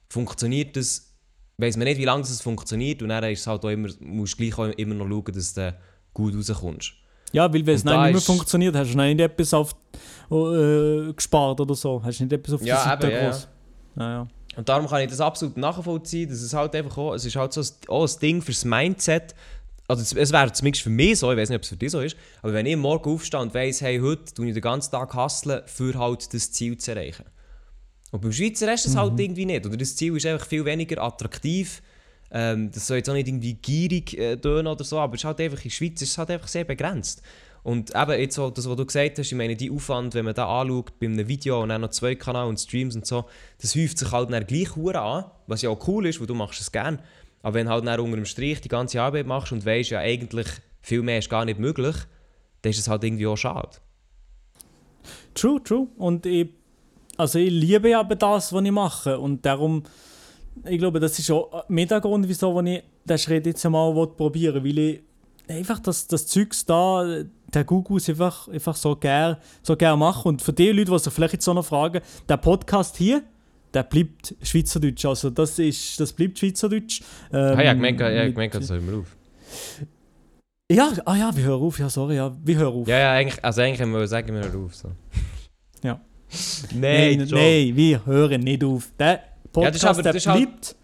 funktioniert 0.09 0.77
das, 0.77 1.13
weiß 1.57 1.77
man 1.77 1.85
nicht, 1.85 1.97
wie 1.97 2.05
lange 2.05 2.21
es 2.21 2.41
funktioniert 2.41 3.01
und 3.01 3.09
dann 3.09 3.23
ist 3.25 3.41
es 3.41 3.47
halt 3.47 3.65
auch 3.65 3.69
immer, 3.69 3.89
musst 3.99 4.39
du 4.39 4.49
gleich 4.49 4.77
immer 4.77 4.95
noch 4.95 5.07
schauen, 5.07 5.33
dass 5.33 5.53
du 5.53 5.75
gut 6.13 6.35
rauskommst. 6.35 6.93
Ja, 7.33 7.51
weil 7.53 7.65
wenn 7.65 7.75
es 7.75 7.83
nicht 7.83 7.93
mehr 7.93 8.21
funktioniert, 8.21 8.75
hast 8.75 8.93
du 8.93 8.97
nicht 8.97 9.19
etwas 9.19 9.53
auf, 9.53 9.75
äh, 10.31 11.11
gespart 11.11 11.59
oder 11.59 11.75
so. 11.75 12.01
Hast 12.01 12.19
du 12.19 12.23
nicht 12.23 12.33
etwas 12.33 12.53
auf 12.53 12.61
Ja, 12.61 12.75
der 12.75 12.83
Seite 12.83 13.07
eben, 13.07 13.15
ja, 13.15 13.29
groß. 13.29 13.47
Ja, 13.97 14.11
ja. 14.11 14.27
Und 14.55 14.69
darum 14.69 14.87
kann 14.87 15.01
ich 15.01 15.09
das 15.09 15.19
absolut 15.19 15.57
nachvollziehen, 15.57 16.29
dass 16.29 16.41
es 16.41 16.53
halt 16.53 16.75
einfach 16.75 16.97
auch, 16.97 17.13
es 17.13 17.25
ist 17.25 17.35
halt 17.35 17.53
so 17.53 17.61
ein, 17.61 17.67
auch 17.87 18.07
ein 18.07 18.19
Ding 18.21 18.41
fürs 18.41 18.65
Mindset. 18.65 19.35
Also 19.87 20.01
es, 20.01 20.31
wäre 20.31 20.51
zumindest 20.51 20.83
für 20.83 20.89
mich 20.89 21.19
so, 21.19 21.31
ich 21.31 21.37
weiß 21.37 21.49
nicht, 21.49 21.57
ob 21.57 21.63
es 21.63 21.69
für 21.69 21.75
dich 21.75 21.91
so 21.91 21.99
ist, 21.99 22.17
aber 22.41 22.53
wenn 22.53 22.65
ich 22.65 22.75
morgen 22.75 23.07
aufstehe 23.11 23.39
und 23.39 23.53
weiss, 23.53 23.81
hey, 23.81 23.99
heute 23.99 24.33
tue 24.33 24.47
ich 24.47 24.53
den 24.53 24.61
ganzen 24.61 24.91
Tag 24.91 25.13
hustlen, 25.13 25.61
für 25.67 25.93
halt 25.99 26.33
das 26.33 26.51
Ziel 26.51 26.77
zu 26.77 26.91
erreichen. 26.91 27.25
Und 28.11 28.21
beim 28.21 28.31
Schweizer 28.31 28.73
ist 28.73 28.85
das 28.85 28.95
halt 28.95 29.19
irgendwie 29.19 29.45
nicht. 29.45 29.65
Oder 29.65 29.77
das 29.77 29.95
Ziel 29.95 30.15
ist 30.15 30.25
einfach 30.25 30.47
viel 30.47 30.63
weniger 30.63 31.03
attraktiv. 31.03 31.81
Ähm, 32.31 32.71
das 32.71 32.87
soll 32.87 32.97
jetzt 32.97 33.09
auch 33.09 33.13
nicht 33.13 33.27
irgendwie 33.27 33.53
gierig 33.55 34.17
äh, 34.17 34.37
tönen 34.37 34.67
oder 34.67 34.83
so, 34.83 34.99
aber 34.99 35.15
es 35.15 35.21
ist 35.21 35.25
halt 35.25 35.39
einfach, 35.41 35.57
in 35.57 35.63
der 35.63 35.69
Schweiz 35.69 36.01
ist 36.01 36.11
es 36.11 36.17
halt 36.17 36.31
einfach 36.31 36.47
sehr 36.47 36.63
begrenzt. 36.63 37.21
Und 37.65 37.95
eben 37.95 38.19
jetzt 38.19 38.35
so, 38.35 38.51
das, 38.51 38.69
was 38.69 38.75
du 38.77 38.85
gesagt 38.85 39.17
hast, 39.17 39.31
ich 39.31 39.35
meine, 39.35 39.55
die 39.55 39.71
Aufwand, 39.71 40.13
wenn 40.13 40.25
man 40.25 40.35
da 40.35 40.61
anschaut, 40.61 40.99
bei 40.99 41.07
einem 41.07 41.27
Video 41.27 41.63
und 41.63 41.69
dann 41.69 41.81
noch 41.81 41.89
zwei 41.89 42.13
Kanäle 42.13 42.45
und 42.45 42.59
Streams 42.59 42.95
und 42.95 43.07
so, 43.07 43.25
das 43.59 43.75
häuft 43.75 43.97
sich 43.97 44.11
halt 44.11 44.31
dann 44.31 44.45
gleich 44.45 44.75
hure 44.75 45.01
an, 45.01 45.25
was 45.47 45.63
ja 45.63 45.71
auch 45.71 45.87
cool 45.87 46.05
ist, 46.05 46.19
weil 46.19 46.27
du 46.27 46.35
machst 46.35 46.61
es 46.61 46.71
gern. 46.71 46.99
Aber 47.41 47.55
wenn 47.55 47.65
du 47.65 47.71
halt 47.71 47.87
dann 47.87 47.99
unter 47.99 48.17
dem 48.17 48.25
Strich 48.25 48.61
die 48.61 48.69
ganze 48.69 49.01
Arbeit 49.01 49.25
machst 49.25 49.51
und 49.51 49.65
weißt 49.65 49.89
ja 49.89 49.97
eigentlich, 49.97 50.45
viel 50.83 51.01
mehr 51.01 51.17
ist 51.17 51.27
gar 51.31 51.43
nicht 51.43 51.57
möglich, 51.57 51.95
dann 52.61 52.69
ist 52.69 52.77
es 52.77 52.87
halt 52.87 53.03
irgendwie 53.03 53.25
auch 53.25 53.35
schade. 53.35 53.71
True, 55.33 55.59
true. 55.63 55.87
Und 55.97 56.27
ich, 56.27 56.49
also 57.17 57.39
ich 57.39 57.49
liebe 57.49 57.89
ja 57.89 58.01
eben 58.01 58.19
das, 58.19 58.53
was 58.53 58.63
ich 58.63 58.71
mache. 58.71 59.17
Und 59.19 59.43
darum, 59.43 59.81
ich 60.65 60.77
glaube, 60.77 60.99
das 60.99 61.17
ist 61.17 61.31
auch 61.31 61.67
mit 61.67 61.89
der 61.89 61.99
Grund, 61.99 62.29
wieso 62.29 62.61
ich 62.61 62.83
den 63.05 63.17
Schritt 63.17 63.47
jetzt 63.47 63.65
einmal 63.65 64.05
probieren 64.05 64.63
will. 64.63 64.75
Weil 64.75 64.77
ich 64.77 65.01
einfach 65.47 65.79
das, 65.79 66.05
das 66.05 66.27
Zeugs 66.27 66.63
da, 66.63 67.23
der 67.55 67.63
Gugus 67.63 68.07
einfach, 68.09 68.47
einfach 68.49 68.75
so 68.75 68.95
gerne 68.95 69.37
so 69.63 69.75
gern 69.75 69.97
mache. 69.99 70.27
Und 70.27 70.41
für 70.41 70.53
die 70.53 70.69
Leute, 70.71 70.91
die 70.91 70.99
sich 70.99 71.13
vielleicht 71.13 71.33
jetzt 71.33 71.45
so 71.45 71.53
noch 71.53 71.65
fragen, 71.65 72.01
der 72.29 72.37
Podcast 72.37 72.97
hier, 72.97 73.23
der 73.73 73.83
bleibt 73.83 74.35
Schweizerdeutsch. 74.41 75.05
Also 75.05 75.29
das, 75.29 75.57
ist, 75.59 75.99
das 75.99 76.13
bleibt 76.13 76.37
Schweizerdeutsch. 76.39 77.01
Ähm, 77.33 77.57
Ah, 77.57 77.61
ja, 77.63 77.73
gemerkt, 77.73 77.99
ja, 77.99 78.25
gemerkt, 78.29 78.55
das 78.55 78.69
hören 78.69 78.87
wir 78.89 78.99
auf. 78.99 79.07
Ja, 80.71 80.91
ah 81.05 81.15
ja, 81.15 81.35
wir 81.35 81.43
hören 81.43 81.61
auf. 81.61 81.77
Ja, 81.79 81.89
sorry, 81.89 82.15
ja, 82.15 82.35
wir 82.43 82.57
hören 82.57 82.73
auf. 82.73 82.87
Ja, 82.87 82.97
ja, 82.97 83.11
eigentlich, 83.13 83.43
also 83.43 83.61
eigentlich 83.61 83.81
haben 83.81 83.91
wir 83.93 84.07
sagen, 84.07 84.33
wir 84.33 84.41
hören 84.43 84.65
auf. 84.65 84.75
So. 84.75 84.91
Ja. 85.83 85.99
Nein, 86.73 87.17
nein, 87.19 87.27
nein, 87.29 87.75
wir 87.75 88.05
hören 88.05 88.41
nicht 88.41 88.63
auf. 88.63 88.89
Der 88.97 89.07
Ja, 89.07 89.17
das 89.17 89.51
Podcast, 89.53 89.75
ist 89.75 89.85
aber- 89.85 90.01
der 90.03 90.13
das 90.13 90.25
halt- 90.27 90.41
bleibt. 90.43 90.75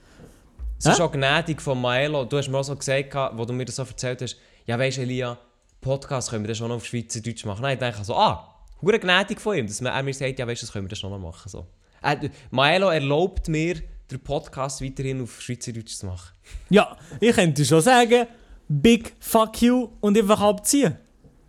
Es 0.78 0.86
ist 0.88 0.98
Hä? 1.00 1.04
auch 1.04 1.12
gnädig 1.12 1.62
von 1.62 1.80
Maelo. 1.80 2.26
Du 2.26 2.38
hast 2.38 2.48
mir 2.50 2.58
auch 2.58 2.64
so 2.64 2.76
gesagt, 2.76 3.14
wo 3.38 3.46
du 3.46 3.54
mir 3.54 3.66
das 3.66 3.76
so 3.76 3.84
erzählt 3.84 4.22
hast, 4.22 4.36
ja 4.66 4.78
weisst 4.80 4.98
du, 4.98 5.02
Elia, 5.04 5.38
Podcast 5.82 6.30
können 6.30 6.44
wir 6.44 6.48
das 6.48 6.60
schon 6.60 6.70
noch 6.70 6.76
auf 6.76 6.86
Schweizerdeutsch 6.86 7.44
machen. 7.46 7.64
Nein, 7.64 7.74
ich 7.74 7.80
denke 7.80 8.04
so, 8.04 8.16
ah, 8.16 8.56
hure 8.82 9.00
gnädig 9.00 9.42
von 9.42 9.58
ihm, 9.58 9.68
dass 9.68 9.82
man 9.82 9.94
er 9.94 10.04
mir 10.04 10.14
sagt, 10.14 10.38
ja 10.38 10.48
weisst 10.48 10.62
du, 10.62 10.68
das 10.68 10.74
können 10.74 10.86
wir 10.86 10.90
das 10.90 11.00
schon 11.00 11.10
noch 11.10 11.20
machen. 11.20 11.50
So. 11.50 11.66
Äh, 12.04 12.30
Maelo 12.52 12.90
erlaubt 12.90 13.48
mir, 13.48 13.82
den 14.12 14.20
Podcast 14.20 14.82
weiterhin 14.84 15.22
auf 15.22 15.42
Schweizerdeutsch 15.42 15.98
zu 15.98 16.06
machen. 16.06 16.36
Ja, 16.70 16.98
ich 17.20 17.36
könnte 17.36 17.66
schon 17.66 17.82
sagen, 17.82 18.28
big 18.68 19.14
fuck 19.20 19.62
you 19.62 19.90
und 20.02 20.18
einfach 20.18 20.42
abziehen. 20.42 20.98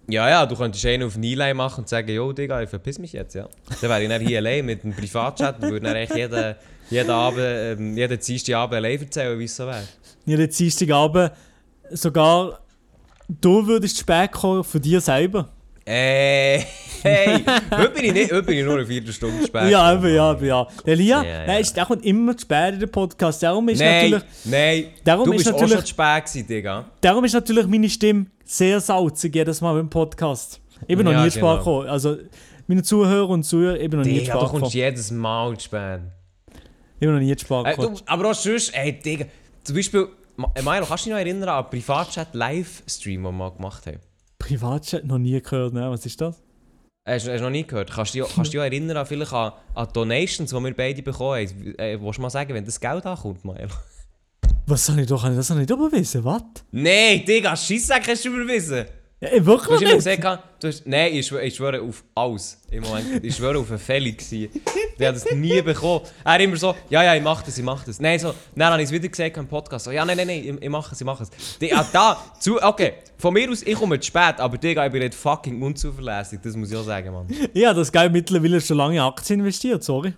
Ja, 0.09 0.29
ja, 0.29 0.47
du 0.47 0.57
könntest 0.57 0.85
einen 0.87 1.05
auf 1.05 1.17
Nilay 1.17 1.55
machen 1.55 1.83
und 1.83 1.89
sagen, 1.89 2.09
jo 2.09 2.33
Digga, 2.33 2.63
ich 2.63 2.69
verpiss 2.69 2.99
mich 2.99 3.13
jetzt, 3.13 3.35
ja. 3.35 3.49
Dann 3.81 3.91
wäre 3.91 4.03
ich 4.03 4.09
dann 4.09 4.21
hier 4.21 4.39
allein 4.39 4.65
mit 4.65 4.85
einem 4.85 4.95
Privatchat 4.95 5.63
und 5.63 5.71
würde 5.71 5.87
dann 5.87 5.97
eigentlich 5.97 6.19
jeden, 6.19 6.55
jeden 6.91 7.11
Abend, 7.11 7.41
ähm, 7.41 7.97
jeden 7.97 8.19
Dienstag 8.19 8.55
Abend 8.57 8.75
allein 8.75 9.01
erzählen, 9.01 9.39
wie 9.39 9.45
es 9.45 9.57
so 9.57 9.67
wäre. 9.67 9.85
Jeden 10.27 10.51
Dienstagabend 10.51 11.33
sogar 11.91 12.61
du 13.29 13.67
würdest 13.67 13.99
spät 13.99 14.33
kommen 14.33 14.65
für 14.65 14.81
dir 14.81 15.01
selber. 15.01 15.49
Ey, 15.85 16.65
hey, 17.03 17.45
heute 17.73 17.91
bin 17.91 18.05
ich, 18.05 18.13
nicht, 18.13 18.31
heute 18.33 18.43
bin 18.45 18.59
ich 18.59 18.65
nur 18.65 18.75
eine 18.75 18.87
Viertelstunde 18.87 19.45
spät. 19.47 19.69
Ja, 19.71 19.93
eben, 19.95 20.15
ja, 20.15 20.33
eben, 20.33 20.47
ja. 20.47 20.67
Der 20.87 20.95
Lia, 20.95 21.23
Ja, 21.23 21.29
ja. 21.29 21.47
Nein, 21.47 21.61
ist, 21.63 21.77
der 21.77 21.87
kommt 21.87 22.05
immer 22.05 22.37
zu 22.37 22.43
spät 22.43 22.75
in 22.75 22.81
den 22.81 22.91
Podcast. 22.91 23.43
Darum 23.43 23.69
ist 23.69 23.81
Nein, 23.81 24.11
natürlich, 24.13 24.25
nein, 24.45 24.85
Darum 25.03 25.25
du 25.27 25.33
ist 25.33 25.39
bist 25.39 25.49
auch 25.49 25.53
natürlich- 25.55 25.73
schon 25.75 25.83
zu 25.83 25.89
spät 25.89 26.25
gewesen, 26.27 26.47
Digga. 26.47 26.85
darum 27.01 27.25
ist 27.25 27.33
natürlich 27.33 27.67
meine 27.67 27.89
Stimme 27.91 28.27
sehr 28.45 28.81
salzig 28.81 29.35
jedes 29.35 29.61
Mal 29.61 29.75
beim 29.75 29.91
Podcast. 29.91 30.61
Ich 30.87 30.97
bin 30.97 31.05
noch 31.05 31.13
Ja, 31.13 31.25
nie 31.25 31.31
zu 31.31 31.39
spät 31.39 31.43
genau. 31.43 31.59
gekommen. 31.59 31.89
Also, 31.89 32.17
meine 32.69 32.83
Zuhörer 32.85 33.29
und 33.29 33.43
Zuhörer, 33.43 33.81
ich 33.81 33.91
bin 33.91 33.99
noch 33.99 34.07
nie 34.07 34.21
Digga, 34.21 34.25
spät 34.25 34.35
du 34.35 34.39
kommst 34.39 34.55
gekommen. 34.55 34.71
jedes 34.73 35.11
Mal 35.11 35.57
zu 35.59 35.65
spät. 35.65 36.01
Ich 36.95 37.01
bin 37.01 37.13
noch 37.13 37.21
nie 37.21 37.35
zu 37.35 37.45
spät 37.45 37.67
Äh, 37.67 37.75
du, 37.75 37.81
gekommen. 37.81 38.01
aber 38.07 38.31
auch 38.31 38.35
sonst, 38.35 38.73
ey, 38.73 38.93
Digga, 39.01 39.25
zum 39.65 39.75
Beispiel, 39.75 40.07
Äh, 40.55 40.63
Milo, 40.63 40.87
kannst 40.87 41.05
du 41.05 41.11
dich 41.11 41.13
noch 41.13 41.19
erinnern 41.19 41.49
an 41.49 41.71
Privatchat-Livestream, 41.71 43.23
den 43.23 43.23
wir 43.23 43.33
mal 43.33 43.51
gemacht 43.51 43.87
haben? 43.87 44.01
Privatchat 44.39 45.05
noch 45.05 45.19
nie 45.19 45.41
gehört, 45.41 45.75
ne? 45.75 45.91
Was 45.91 46.07
ist 46.07 46.21
das? 46.21 46.43
Hast 47.05 47.27
du 47.27 47.33
hast 47.33 47.41
du 47.41 47.45
noch 47.45 47.51
nie 47.51 47.67
gehört? 47.67 47.91
Kannst 47.91 48.15
du 48.15 48.23
dich, 48.23 48.35
kannst 48.35 48.49
du 48.49 48.53
dich 48.53 48.61
auch 48.61 48.65
erinnern 48.65 48.97
an, 48.97 49.07
vielleicht 49.07 49.33
an, 49.33 49.53
an 49.75 49.89
Donations, 49.93 50.51
die 50.51 50.57
wir 50.57 50.75
beide 50.75 51.03
bekommen 51.03 51.49
haben? 51.49 51.75
Äh, 51.79 52.01
willst 52.01 52.19
du 52.19 52.23
mal 52.23 52.31
sagen, 52.31 52.55
wenn 52.55 52.65
das 52.65 52.81
Geld 52.81 53.05
ankommt, 53.05 53.45
Milo? 53.45 53.69
Was 54.67 54.87
soll 54.87 55.01
ich 55.01 55.09
doch, 55.09 55.23
kann 55.23 55.33
ich 55.33 55.37
das 55.37 55.51
noch 55.51 55.57
nicht 55.57 55.71
überwiesen? 55.71 56.25
Was? 56.25 56.43
Nein, 56.71 57.25
Digga, 57.25 57.57
Scheisssack 57.57 58.07
hast 58.09 58.25
du 58.25 58.29
überwiesen. 58.29 58.87
Ja, 59.23 59.29
Du 59.39 59.47
wirklich 59.47 59.71
hast 59.71 59.83
immer 59.83 59.95
nicht? 59.95 60.05
gesagt, 60.05 60.43
du 60.61 60.67
hast, 60.67 60.85
nein, 60.85 61.15
ich 61.15 61.27
schwöre, 61.29 61.45
ich 61.45 61.55
schwöre 61.55 61.81
auf 61.81 62.03
alles. 62.13 62.59
Im 62.73 62.83
Moment, 62.83 63.25
ich 63.25 63.37
schwöre 63.37 63.57
auf 63.57 63.71
einen 63.71 63.79
Felix. 63.79 64.31
Der 64.99 65.09
hat 65.09 65.15
das 65.17 65.31
nie 65.31 65.63
bekommen. 65.63 66.01
Er 66.25 66.41
immer 66.41 66.57
so, 66.57 66.75
ja, 66.91 67.05
ja, 67.05 67.15
ich 67.15 67.23
mach 67.23 67.41
das, 67.43 67.57
ich 67.57 67.63
mach 67.65 67.85
das. 67.85 68.01
Nein, 68.01 68.19
so, 68.19 68.35
dann 68.57 68.73
habe 68.73 68.83
ich 68.83 68.87
es 68.89 68.93
wieder 68.93 69.07
gesagt 69.09 69.37
im 69.37 69.47
Podcast. 69.47 69.85
So, 69.85 69.93
ja, 69.93 70.05
nein, 70.05 70.17
nein, 70.17 70.27
nein, 70.27 70.39
ich, 70.59 70.63
ich 70.65 70.69
mache 70.69 70.93
es, 70.93 71.01
ich 71.01 71.05
mache 71.07 71.23
es. 71.23 71.31
Die, 71.59 71.73
ah, 71.73 71.87
da, 71.93 72.19
zu, 72.41 72.61
okay, 72.61 72.95
von 73.17 73.33
mir 73.33 73.49
aus, 73.49 73.63
ich 73.63 73.75
komme 73.77 74.01
zu 74.01 74.09
spät, 74.09 74.35
aber 74.41 74.59
Digga, 74.59 74.85
ich 74.87 74.91
bin 74.93 75.03
nicht 75.03 75.15
fucking 75.15 75.63
unzuverlässig. 75.63 76.41
Das 76.43 76.57
muss 76.57 76.73
ich 76.73 76.77
auch 76.77 76.83
sagen, 76.83 77.13
Mann. 77.13 77.29
Ja, 77.55 77.73
das 77.73 77.93
Geld 77.93 78.13
mittlerweile 78.13 78.61
schon 78.61 78.77
lange 78.77 78.97
in 78.97 79.01
Aktien 79.03 79.39
investiert, 79.39 79.85
sorry. 79.85 80.15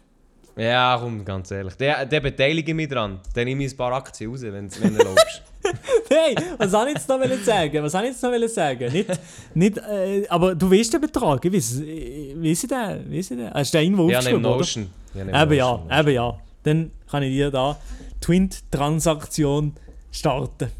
Ja, 0.57 0.97
komm, 0.99 1.25
ganz 1.27 1.51
ehrlich. 1.51 1.75
Der, 1.75 2.07
der 2.07 2.21
beteilige 2.21 2.73
mich 2.73 2.89
dran. 2.89 3.21
Dann 3.35 3.45
nehme 3.45 3.65
ich 3.65 3.73
ein 3.73 3.77
paar 3.77 3.93
Aktien 3.93 4.31
raus, 4.31 4.41
wenn's, 4.43 4.81
wenn 4.81 4.95
du 4.95 5.01
erlaubst. 5.01 5.43
Hey, 6.09 6.35
was 6.59 6.71
soll 6.71 6.89
ich 6.89 6.95
jetzt 6.95 7.09
noch 7.09 7.19
sagen? 7.45 7.83
Was 7.83 7.93
soll 7.93 8.03
ich 8.05 8.11
jetzt 8.11 8.23
noch 8.23 8.49
sagen? 8.49 8.93
Nicht, 8.93 9.09
nicht, 9.55 9.79
äh, 9.79 10.27
aber 10.29 10.55
du 10.55 10.71
weißt 10.71 10.93
den 10.93 11.01
Betrag, 11.01 11.45
ich 11.45 11.53
weiß, 11.53 11.81
ich- 11.81 12.35
wie 12.37 12.53
ist 12.53 12.71
der? 12.71 13.01
Wie 13.09 13.19
ist 13.19 13.31
der? 13.31 13.51
Hast 13.53 13.73
du 13.73 13.79
den 13.79 13.85
irgendwo 13.85 14.11
Ja, 14.11 14.19
aufgeschrieben, 14.19 14.45
oder? 14.45 14.57
Notion. 14.59 14.91
Ja, 15.15 15.43
Eben 15.43 15.53
ja, 15.55 15.71
Notion. 15.73 15.99
eben 16.01 16.11
ja. 16.15 16.39
Dann 16.65 16.91
kann 17.11 17.23
ich 17.23 17.31
dir 17.33 17.51
da 17.51 17.77
Twint-Transaktion 18.21 19.75
starten. 20.11 20.71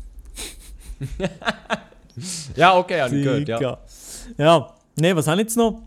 Ja, 2.55 2.77
okay, 2.79 3.01
habe 3.03 3.17
ich 3.17 3.25
gehört, 3.25 3.49
ja. 3.49 3.79
Ja, 4.39 4.75
ne, 4.97 5.17
was 5.17 5.27
habe 5.27 5.41
ich 5.41 5.47
jetzt 5.49 5.57
noch? 5.57 5.83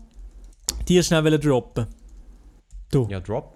Die 0.86 1.02
schnell 1.02 1.38
droppen. 1.38 1.86
Du, 2.90 3.06
Ja, 3.10 3.20
Drop. 3.20 3.54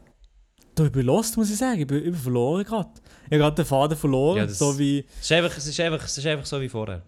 Du, 0.74 0.84
ich 0.86 0.92
bin 0.92 1.06
lost, 1.06 1.36
muss 1.36 1.50
ich 1.50 1.56
sagen. 1.58 1.80
Ich 1.80 1.86
bin, 1.86 1.98
ich 1.98 2.04
bin 2.04 2.14
verloren 2.14 2.64
gerade. 2.64 2.90
Ich 3.26 3.32
habe 3.32 3.38
gerade 3.38 3.56
den 3.56 3.64
Faden 3.64 3.96
verloren, 3.96 4.36
Ja, 4.38 4.46
das- 4.46 4.58
so 4.58 4.78
wie... 4.78 5.04
Es 5.20 5.22
ist, 5.30 5.32
einfach, 5.32 5.56
es, 5.56 5.66
ist 5.66 5.80
einfach, 5.80 6.04
es 6.04 6.18
ist 6.18 6.26
einfach 6.26 6.46
so 6.46 6.60
wie 6.60 6.68
vorher. 6.68 7.02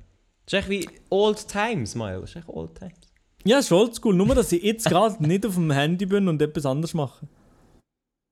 Es 0.46 0.53
ist 0.53 0.59
echt 0.59 0.68
wie 0.70 0.88
Old 1.11 1.46
Times, 1.48 1.94
Mile. 1.94 2.18
Es 2.24 2.31
ist 2.31 2.37
echt 2.37 2.48
Old 2.48 2.74
Times. 2.79 2.94
Ja, 3.46 3.59
ist 3.59 3.70
oldschool, 3.72 4.14
nur 4.14 4.35
dass 4.35 4.53
ich 4.53 4.62
jetzt 4.62 4.87
gerade 4.88 5.22
nicht 5.27 5.44
auf 5.44 5.55
dem 5.55 5.70
Handy 5.70 6.07
bin 6.07 6.29
und 6.29 6.40
etwas 6.40 6.64
anderes 6.64 6.94
mache. 6.94 7.27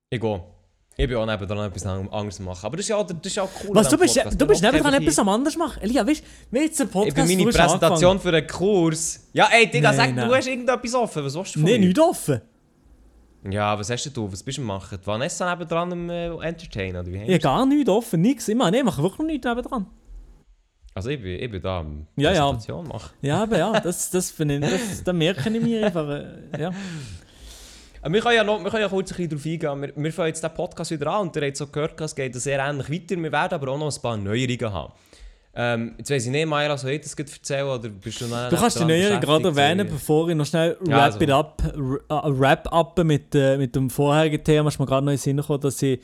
Ich 0.09 0.19
gehe. 0.19 0.43
Ich 0.95 1.07
bin 1.07 1.17
auch 1.17 1.25
nebendran 1.25 1.67
etwas 1.71 1.85
anderes 1.87 2.39
machen. 2.39 2.65
Aber 2.67 2.77
das 2.77 2.85
ist 2.85 2.89
ja, 2.89 3.03
das 3.03 3.15
ist 3.23 3.39
auch 3.39 3.49
cool. 3.63 3.75
Was, 3.75 3.89
du 3.89 3.97
bist, 3.97 4.15
Podcast. 4.15 4.39
du 4.41 4.45
bist 4.45 4.61
Wir 4.61 4.71
nebendran 4.71 4.93
hocken 4.93 5.03
etwas 5.03 5.19
am 5.19 5.29
anders 5.29 5.55
machen? 5.55 5.81
Elia, 5.81 6.05
weißt 6.05 6.23
du, 6.51 6.59
jetzt 6.59 6.81
ein. 6.81 6.87
Podcast 6.89 7.17
Ich 7.17 7.27
bin 7.35 7.37
meine 7.45 7.51
Präsentation 7.51 8.19
für 8.19 8.29
einen 8.29 8.45
Kurs. 8.47 9.27
Ja, 9.33 9.49
ey, 9.51 9.69
Digga, 9.71 9.91
sag, 9.93 10.13
nein. 10.13 10.27
du 10.29 10.35
hast 10.35 10.47
irgendetwas 10.47 10.93
offen. 10.93 11.25
Was 11.25 11.33
willst 11.35 11.55
du 11.55 11.59
von 11.61 11.69
Nein, 11.69 11.81
mir? 11.81 11.87
nicht 11.87 11.99
offen. 11.99 12.41
Ja, 13.49 13.77
was 13.77 13.89
hast 13.89 14.15
du? 14.15 14.31
Was 14.31 14.41
bist 14.43 14.57
du 14.57 14.61
machen? 14.61 14.97
Die 15.01 15.05
Vanessa 15.07 15.49
nebendran 15.51 15.91
am 15.91 16.09
äh, 16.09 16.27
Entertainen, 16.27 16.97
oder 16.97 17.11
wie 17.11 17.19
habe 17.19 17.39
gar 17.39 17.65
nichts 17.65 17.89
offen, 17.89 18.21
nichts. 18.21 18.47
Ich 18.47 18.55
meine, 18.55 18.77
ich 18.77 18.83
mache 18.83 19.01
wirklich 19.03 19.27
nichts 19.27 19.45
nebendran. 19.47 19.87
Also 20.95 21.09
ich 21.09 21.21
bin, 21.21 21.39
ich 21.39 21.49
bin 21.51 21.61
da 21.61 21.79
am 21.79 22.07
Ja, 22.15 22.31
ja. 22.31 22.41
Präsentation 22.45 22.87
machen. 22.87 23.09
Ja, 23.21 23.43
aber 23.43 23.57
ja, 23.57 23.79
das, 23.79 24.09
das, 24.11 24.31
finde 24.31 24.55
ich, 24.55 24.61
das, 24.61 25.03
das 25.03 25.13
merke 25.15 25.49
ich 25.49 25.61
mir 25.61 25.85
einfach. 25.87 26.07
äh, 26.09 26.61
Ja. 26.61 26.71
Aber 28.01 28.13
wir 28.13 28.21
können 28.21 28.35
ja, 28.35 28.43
noch, 28.43 28.61
wir 28.61 28.69
können 28.69 28.81
ja 28.83 28.89
kurz 28.89 29.11
ein 29.11 29.27
bisschen 29.27 29.29
darauf 29.29 29.45
eingehen. 29.77 29.95
Wir, 29.95 30.03
wir 30.03 30.13
fangen 30.13 30.27
jetzt 30.27 30.43
den 30.43 30.53
Podcast 30.53 30.91
wieder 30.91 31.07
an 31.07 31.27
und 31.27 31.35
ihr 31.37 31.41
habt 31.47 31.57
so 31.57 31.67
gehört, 31.67 31.99
es 32.01 32.13
geht 32.13 32.35
sehr 32.35 32.59
ähnlich 32.59 32.89
weiter. 32.91 33.15
Wir 33.15 33.31
werden 33.31 33.53
aber 33.53 33.71
auch 33.71 33.77
noch 33.77 33.95
ein 33.95 34.01
paar 34.01 34.17
Neuerungen 34.17 34.73
haben. 34.73 34.93
Ähm, 35.55 35.93
jetzt 35.99 36.09
weiss 36.09 36.25
ich 36.25 36.31
nicht, 36.31 36.47
Mayra, 36.47 36.75
soll 36.77 36.91
ich 36.91 37.01
das 37.01 37.13
erzählen 37.13 37.67
oder 37.67 37.87
bist 37.89 38.19
du 38.21 38.25
noch 38.25 38.49
Du 38.49 38.55
kannst 38.55 38.79
die 38.79 38.85
Neueren 38.85 39.19
gerade 39.21 39.43
erwähnen, 39.49 39.87
bevor 39.87 40.27
ich 40.29 40.35
noch 40.35 40.47
schnell 40.47 40.75
Ja, 40.87 40.95
wrap 40.95 41.03
also. 41.03 41.19
it 41.21 41.29
up, 41.29 41.63
äh, 41.63 42.39
wrap 42.39 42.73
up 42.73 43.03
mit, 43.03 43.35
äh, 43.35 43.57
mit 43.57 43.75
dem 43.75 43.89
vorherigen 43.91 44.43
Thema. 44.43 44.69
Ist 44.69 44.79
mir 44.79 44.87
gerade 44.87 45.05
noch 45.05 45.11
in 45.11 45.17
den 45.17 45.21
Sinn 45.21 45.37
gekommen, 45.37 45.61
dass 45.61 45.79
ich, 45.83 45.99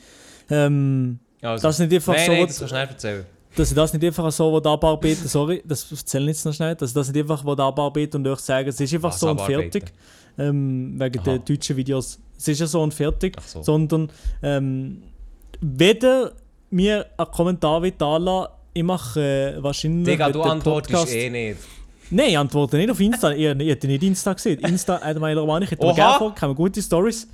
ähm, 0.50 1.18
Also. 1.42 1.66
das 1.66 1.78
nicht 1.80 1.92
einfach 1.92 2.14
nein, 2.14 2.26
so 2.26 2.32
nein, 2.32 2.40
das 2.42 2.48
kannst 2.48 2.60
du 2.62 2.68
schnell 2.68 2.86
erzählen. 2.86 3.26
dass 3.56 3.68
ich 3.70 3.74
das 3.74 3.92
nicht 3.92 4.04
einfach 4.04 4.30
so 4.30 4.52
will 4.52 4.70
abarbeiten 4.70 5.26
sorry, 5.26 5.62
das 5.66 5.90
erzähle 5.90 6.30
ich 6.30 6.36
jetzt 6.36 6.44
noch 6.44 6.54
schnell, 6.54 6.76
dass 6.76 6.90
ich 6.90 6.94
das 6.94 7.08
nicht 7.12 7.20
einfach 7.20 7.44
will 7.44 7.60
abarbeiten 7.60 8.18
und 8.24 8.28
euch 8.28 8.38
sagen, 8.38 8.68
es 8.68 8.80
ist 8.80 8.94
einfach 8.94 9.10
Was 9.10 9.18
so 9.18 9.30
und 9.30 9.40
fertig. 9.40 9.92
Ähm, 10.38 10.94
wegen 10.96 11.18
Aha. 11.18 11.24
der 11.24 11.38
deutschen 11.40 11.76
Videos. 11.76 12.20
Es 12.38 12.46
ist 12.46 12.60
ja 12.60 12.66
so 12.68 12.80
und 12.82 12.94
fertig, 12.94 13.36
so. 13.44 13.62
sondern 13.64 14.10
ähm, 14.44 15.02
weder 15.60 16.32
mir 16.70 17.06
einen 17.18 17.30
Kommentar 17.32 17.82
will 17.82 17.92
da 17.98 18.48
ich 18.80 18.84
mache 18.86 19.20
äh, 19.58 19.62
wahrscheinlich 19.62 20.08
Digga, 20.08 20.30
du 20.30 20.42
antwortest 20.42 20.92
Podcast- 20.94 21.14
eh 21.14 21.28
nicht. 21.30 21.58
Nein, 22.10 22.30
ich 22.30 22.38
antworte 22.38 22.76
nicht 22.76 22.90
auf 22.90 22.98
Insta. 22.98 23.30
ich, 23.32 23.44
ich 23.44 23.68
hätte 23.68 23.86
nicht 23.86 24.02
Insta 24.02 24.32
gesehen. 24.32 24.58
Insta, 24.60 24.96
äh, 24.98 25.14
meine 25.14 25.38
Romane, 25.38 25.64
ich 25.66 25.70
hätte 25.70 25.86
gerne 25.94 26.18
folgen, 26.18 26.40
haben 26.40 26.54
gute 26.54 26.82
Stories. 26.82 27.28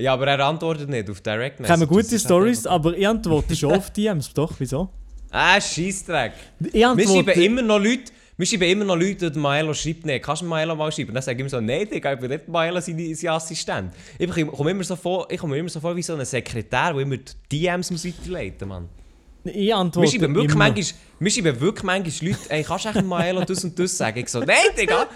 Ja, 0.00 0.14
aber 0.14 0.26
er 0.28 0.40
antwortet 0.46 0.88
nicht 0.88 1.08
auf 1.10 1.20
Direct 1.20 1.58
Haben 1.60 1.68
Message. 1.68 1.88
gute 1.88 2.02
Das 2.04 2.12
ist 2.12 2.24
Stories, 2.24 2.66
aber 2.66 2.96
ich 2.96 3.06
antworte 3.06 3.54
schon 3.54 3.72
auf 3.72 3.90
DMs. 3.90 4.32
Doch, 4.32 4.52
wieso? 4.58 4.88
Ah, 5.30 5.60
Scheissdreck. 5.60 6.32
Ich 6.60 6.72
Wir 6.74 7.06
schreiben 7.06 7.40
immer 7.42 7.62
noch 7.62 7.78
Leute, 7.78 8.04
wir 8.36 8.46
schreiben 8.46 8.64
immer 8.64 8.84
noch 8.84 8.96
Leute, 8.96 9.30
die 9.30 9.38
Milo 9.38 9.74
schreibt, 9.74 10.06
nee, 10.06 10.18
kannst 10.20 10.42
du 10.42 10.46
Milo 10.46 10.74
mal 10.74 10.90
schreiben? 10.90 11.12
Dann 11.14 11.22
sage 11.22 11.36
ich 11.36 11.40
immer 11.40 11.48
so, 11.50 11.60
nein, 11.60 11.88
Digga, 11.88 12.14
ich 12.14 12.20
bin 12.20 12.30
nicht 12.30 12.48
Milo 12.48 12.80
sein, 12.80 13.14
sein 13.14 13.30
Assistent. 13.30 13.92
Ich 14.18 14.30
komme 14.30 14.46
komm 14.46 14.68
immer 14.68 14.84
so 14.84 14.96
vor, 14.96 15.26
ich 15.30 15.38
komme 15.38 15.54
mir 15.54 15.60
immer 15.60 15.68
so 15.68 15.80
vor 15.80 15.94
wie 15.94 16.02
so 16.02 16.14
ein 16.14 16.24
Sekretär, 16.24 16.92
der 16.92 17.02
immer 17.02 17.16
die 17.18 17.32
DMs 17.60 17.90
muss 17.90 18.04
weiterleiten 18.04 18.68
Mann. 18.68 18.88
Ich 19.44 19.54
Wir 19.54 19.76
antworte 19.76 20.10
schreiben 20.10 20.34
wirklich 20.34 20.54
immer. 20.54 20.64
manchmal, 20.64 21.00
wir 21.18 21.30
schreiben 21.30 21.60
wirklich 21.60 21.82
manchmal 21.84 22.30
Leute, 22.30 22.50
ey, 22.50 22.62
kannst 22.62 22.84
du 22.84 22.88
echt 22.88 23.02
Milo 23.02 23.44
das 23.44 23.64
und 23.64 23.78
das 23.78 23.96
sagen? 23.98 24.18
Ich 24.18 24.28
so, 24.28 24.40
nein, 24.40 24.56
Digga! 24.78 25.06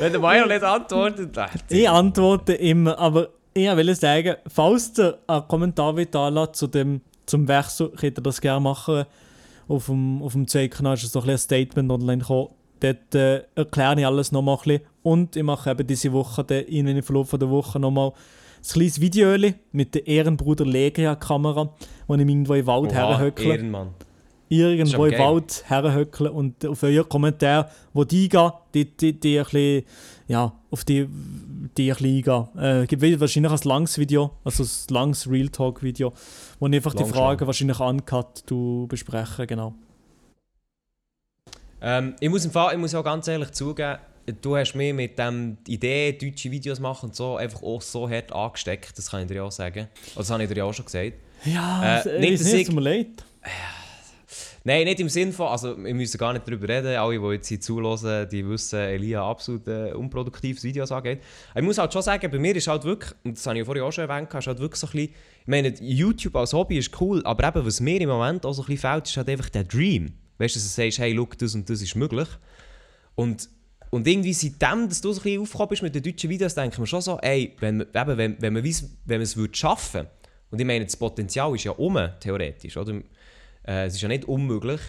Wenn 0.00 0.12
der 0.12 0.20
Milo 0.20 0.46
nicht 0.46 0.62
antwortet, 0.62 1.36
ach, 1.38 1.54
Ich 1.68 1.88
antworte 1.88 2.54
immer, 2.54 2.98
aber 2.98 3.28
ich 3.52 3.68
will 3.76 3.94
sagen, 3.94 4.36
falls 4.48 4.98
ihr 4.98 5.18
einen 5.26 5.46
Kommentar 5.48 5.94
da 5.94 6.52
zu 6.52 6.66
dem, 6.66 7.00
zum 7.26 7.46
Wechsel, 7.46 7.90
könnt 7.90 8.18
ihr 8.18 8.22
das 8.22 8.40
gerne 8.40 8.60
machen. 8.60 9.04
Auf 9.68 9.86
dem, 9.86 10.22
auf 10.22 10.32
dem 10.32 10.46
C-Kanal 10.46 10.94
ist 10.94 11.12
so 11.12 11.20
ein, 11.22 11.30
ein 11.30 11.38
Statement 11.38 11.90
online 11.90 12.18
gekommen. 12.18 12.48
Dort 12.80 13.14
äh, 13.14 13.44
erkläre 13.54 13.98
ich 14.00 14.06
alles 14.06 14.32
nochmal 14.32 14.56
ein 14.56 14.62
bisschen. 14.64 14.80
Und 15.02 15.36
ich 15.36 15.42
mache 15.42 15.70
eben 15.70 15.86
diese 15.86 16.12
Woche, 16.12 16.44
dann, 16.44 16.64
in 16.64 16.86
den 16.86 17.02
Verlauf 17.02 17.30
der 17.30 17.48
Woche 17.48 17.78
nochmal 17.80 18.12
ein 18.64 18.72
kleines 18.72 19.00
Video 19.00 19.36
mit 19.72 19.94
der 19.94 20.06
Ehrenbruder 20.06 20.64
Legria-Kamera, 20.64 21.74
wo 22.06 22.14
ich 22.14 22.20
irgendwo 22.20 22.54
im 22.54 22.66
Wald 22.66 22.92
herhöckle. 22.94 23.52
Ehrenmann. 23.52 23.90
irgendwo 24.48 25.04
im. 25.04 25.18
Wald 25.18 25.64
herhöckeln 25.66 26.30
und 26.30 26.64
auf 26.64 26.82
euren 26.82 27.08
Kommentar, 27.08 27.70
wo 27.92 28.04
die 28.04 28.28
gehen, 28.28 28.52
die, 28.72 28.84
die, 28.96 29.20
die 29.20 29.38
ein 29.38 29.44
bisschen, 29.44 29.84
ja, 30.28 30.52
auf 30.70 30.84
die, 30.84 31.06
die 31.76 31.92
ein 31.92 31.96
bisschen 31.96 32.46
eingehen. 32.56 32.82
Äh, 32.82 32.86
gibt 32.86 33.02
wieder 33.02 33.20
wahrscheinlich 33.20 33.52
ein 33.52 33.68
langes 33.68 33.98
Video, 33.98 34.30
also 34.44 34.62
ein 34.62 34.94
langes 34.94 35.30
Real 35.30 35.48
Talk 35.48 35.82
Video, 35.82 36.12
wo 36.58 36.66
ich 36.66 36.74
einfach 36.74 36.94
die 36.94 37.02
Lang 37.02 37.12
Fragen 37.12 37.38
schon. 37.40 37.46
wahrscheinlich 37.46 37.80
uncut 37.80 38.44
du 38.46 38.86
besprechen, 38.88 39.46
genau. 39.46 39.74
Ähm, 41.82 42.14
ich, 42.18 42.30
muss 42.30 42.46
im 42.46 42.50
Fall, 42.50 42.72
ich 42.72 42.78
muss 42.78 42.94
auch 42.94 43.04
ganz 43.04 43.28
ehrlich 43.28 43.52
zugeben, 43.52 43.98
du 44.42 44.56
hast 44.56 44.74
mich 44.74 44.92
mit 44.94 45.18
dem 45.18 45.58
Idee, 45.68 46.12
deutsche 46.12 46.50
Videos 46.50 46.80
machen 46.80 47.06
und 47.10 47.16
so, 47.16 47.36
einfach 47.36 47.62
auch 47.62 47.82
so 47.82 48.08
hart 48.08 48.32
angesteckt, 48.32 48.96
das 48.96 49.10
kann 49.10 49.22
ich 49.22 49.28
dir 49.28 49.36
ja 49.36 49.42
auch 49.44 49.52
sagen. 49.52 49.88
Das 50.14 50.30
habe 50.30 50.42
ich 50.42 50.48
dir 50.48 50.56
ja 50.58 50.64
auch 50.64 50.72
schon 50.74 50.84
gesagt. 50.86 51.12
Ja, 51.44 52.00
Äh, 52.00 52.08
äh, 52.16 52.20
nicht, 52.20 52.40
dass 52.40 52.52
ich- 52.52 52.70
mir 52.72 52.80
leid. 52.80 53.08
Nein, 54.66 54.84
nicht 54.86 54.98
im 55.00 55.10
Sinn 55.10 55.30
von, 55.30 55.48
also 55.48 55.76
wir 55.76 55.94
müssen 55.94 56.16
gar 56.16 56.32
nicht 56.32 56.48
darüber 56.48 56.66
reden, 56.66 56.96
alle, 56.96 57.18
die 57.20 57.26
jetzt 57.34 57.48
hier 57.48 57.60
zuhören, 57.60 58.26
die 58.30 58.48
wissen, 58.48 58.78
Elia 58.78 59.22
absolut 59.28 59.68
äh, 59.68 59.92
unproduktives 59.92 60.64
Videos 60.64 60.90
angeht. 60.90 61.20
Aber 61.50 61.60
ich 61.60 61.66
muss 61.66 61.76
halt 61.76 61.92
schon 61.92 62.00
sagen, 62.00 62.30
bei 62.30 62.38
mir 62.38 62.56
ist 62.56 62.66
halt 62.66 62.82
wirklich, 62.84 63.12
und 63.24 63.36
das 63.36 63.46
habe 63.46 63.56
ich 63.56 63.60
ja 63.60 63.64
vorhin 63.66 63.84
auch 63.84 63.92
schon 63.92 64.08
erwähnt, 64.08 64.32
ist 64.32 64.46
halt 64.46 64.58
wirklich 64.60 64.80
so 64.80 64.86
ein 64.86 64.92
bisschen, 64.92 65.10
ich 65.42 65.46
meine, 65.46 65.68
YouTube 65.80 66.34
als 66.36 66.54
Hobby 66.54 66.78
ist 66.78 66.98
cool, 66.98 67.20
aber 67.26 67.46
eben, 67.46 67.66
was 67.66 67.80
mir 67.80 68.00
im 68.00 68.08
Moment 68.08 68.46
auch 68.46 68.54
so 68.54 68.62
ein 68.62 68.66
bisschen 68.68 68.90
fehlt, 68.90 69.06
ist 69.06 69.16
halt 69.18 69.28
einfach 69.28 69.50
der 69.50 69.64
Dream. 69.64 70.14
Weißt 70.38 70.54
du, 70.54 70.58
dass 70.60 70.74
du 70.74 70.82
sagst, 70.82 70.98
hey, 70.98 71.12
look, 71.12 71.36
das 71.36 71.54
und 71.54 71.68
das 71.68 71.82
ist 71.82 71.94
möglich. 71.94 72.28
Und, 73.16 73.50
und 73.94 74.06
irgendwie 74.06 74.32
seitdem, 74.32 74.88
dass 74.88 75.00
du 75.00 75.12
so 75.12 75.20
ein 75.20 75.24
bisschen 75.24 75.42
aufgekommen 75.42 75.68
bist 75.70 75.82
mit 75.82 75.94
den 75.94 76.02
deutschen 76.02 76.30
Videos, 76.30 76.54
denke 76.54 76.74
ich 76.74 76.78
mir 76.78 76.86
schon 76.86 77.00
so, 77.00 77.18
ey, 77.20 77.54
wenn, 77.60 77.78
man- 77.78 77.86
eben, 77.94 78.16
wenn, 78.18 78.42
wenn 78.42 78.52
man 78.52 78.64
weiss, 78.64 78.82
wenn 79.04 79.18
man 79.18 79.22
es 79.22 79.36
würde 79.36 79.56
schaffen, 79.56 80.06
und 80.50 80.60
ich 80.60 80.66
meine, 80.66 80.84
das 80.84 80.96
Potenzial 80.96 81.54
ist 81.54 81.64
ja 81.64 81.72
um, 81.72 81.98
theoretisch, 82.20 82.76
oder? 82.76 82.94
Äh, 83.66 83.86
es 83.86 83.94
ist 83.94 84.02
ja 84.02 84.08
nicht 84.08 84.24
unmöglich, 84.26 84.80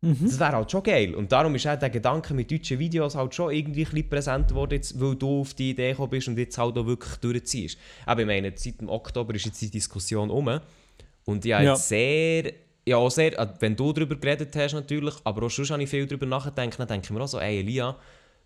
Das 0.00 0.40
wäre 0.40 0.52
halt 0.56 0.68
schon 0.70 0.82
geil. 0.82 1.14
Und 1.14 1.30
darum 1.30 1.54
ist 1.54 1.64
auch 1.66 1.78
der 1.78 1.88
Gedanke 1.88 2.34
mit 2.34 2.50
deutschen 2.50 2.78
Videos 2.80 3.14
halt 3.14 3.32
schon 3.34 3.52
irgendwie 3.52 3.84
ein 3.84 3.90
bisschen 3.92 4.08
präsent 4.08 4.48
geworden, 4.48 4.72
jetzt, 4.74 5.00
weil 5.00 5.14
du 5.14 5.42
auf 5.42 5.54
die 5.54 5.70
Idee 5.70 5.90
gekommen 5.90 6.10
bist 6.10 6.26
und 6.26 6.36
jetzt 6.38 6.58
halt 6.58 6.76
auch 6.76 6.86
wirklich 6.86 7.14
durchziehst. 7.16 7.78
Aber 8.04 8.22
ich 8.22 8.26
meine, 8.26 8.52
seit 8.56 8.80
dem 8.80 8.88
Oktober 8.88 9.32
ist 9.36 9.46
jetzt 9.46 9.62
die 9.62 9.70
Diskussion 9.70 10.28
um. 10.30 10.58
Und 11.24 11.44
ich 11.44 11.52
habe 11.52 11.64
Ja. 11.64 11.72
jetzt 11.74 11.86
sehr, 11.88 12.52
ja 12.84 12.96
auch 12.96 13.10
sehr, 13.12 13.38
äh, 13.38 13.46
wenn 13.60 13.76
du 13.76 13.92
darüber 13.92 14.16
geredet 14.16 14.54
hast 14.56 14.72
natürlich, 14.74 15.14
aber 15.22 15.46
auch 15.46 15.50
schon 15.50 15.68
habe 15.68 15.84
ich 15.84 15.88
viel 15.90 16.06
darüber 16.06 16.26
nachgedacht, 16.26 16.80
dann 16.80 16.88
denke 16.88 17.04
ich 17.04 17.10
mir 17.12 17.20
auch 17.20 17.28
so, 17.28 17.38
ey 17.38 17.60
Elia, 17.60 17.96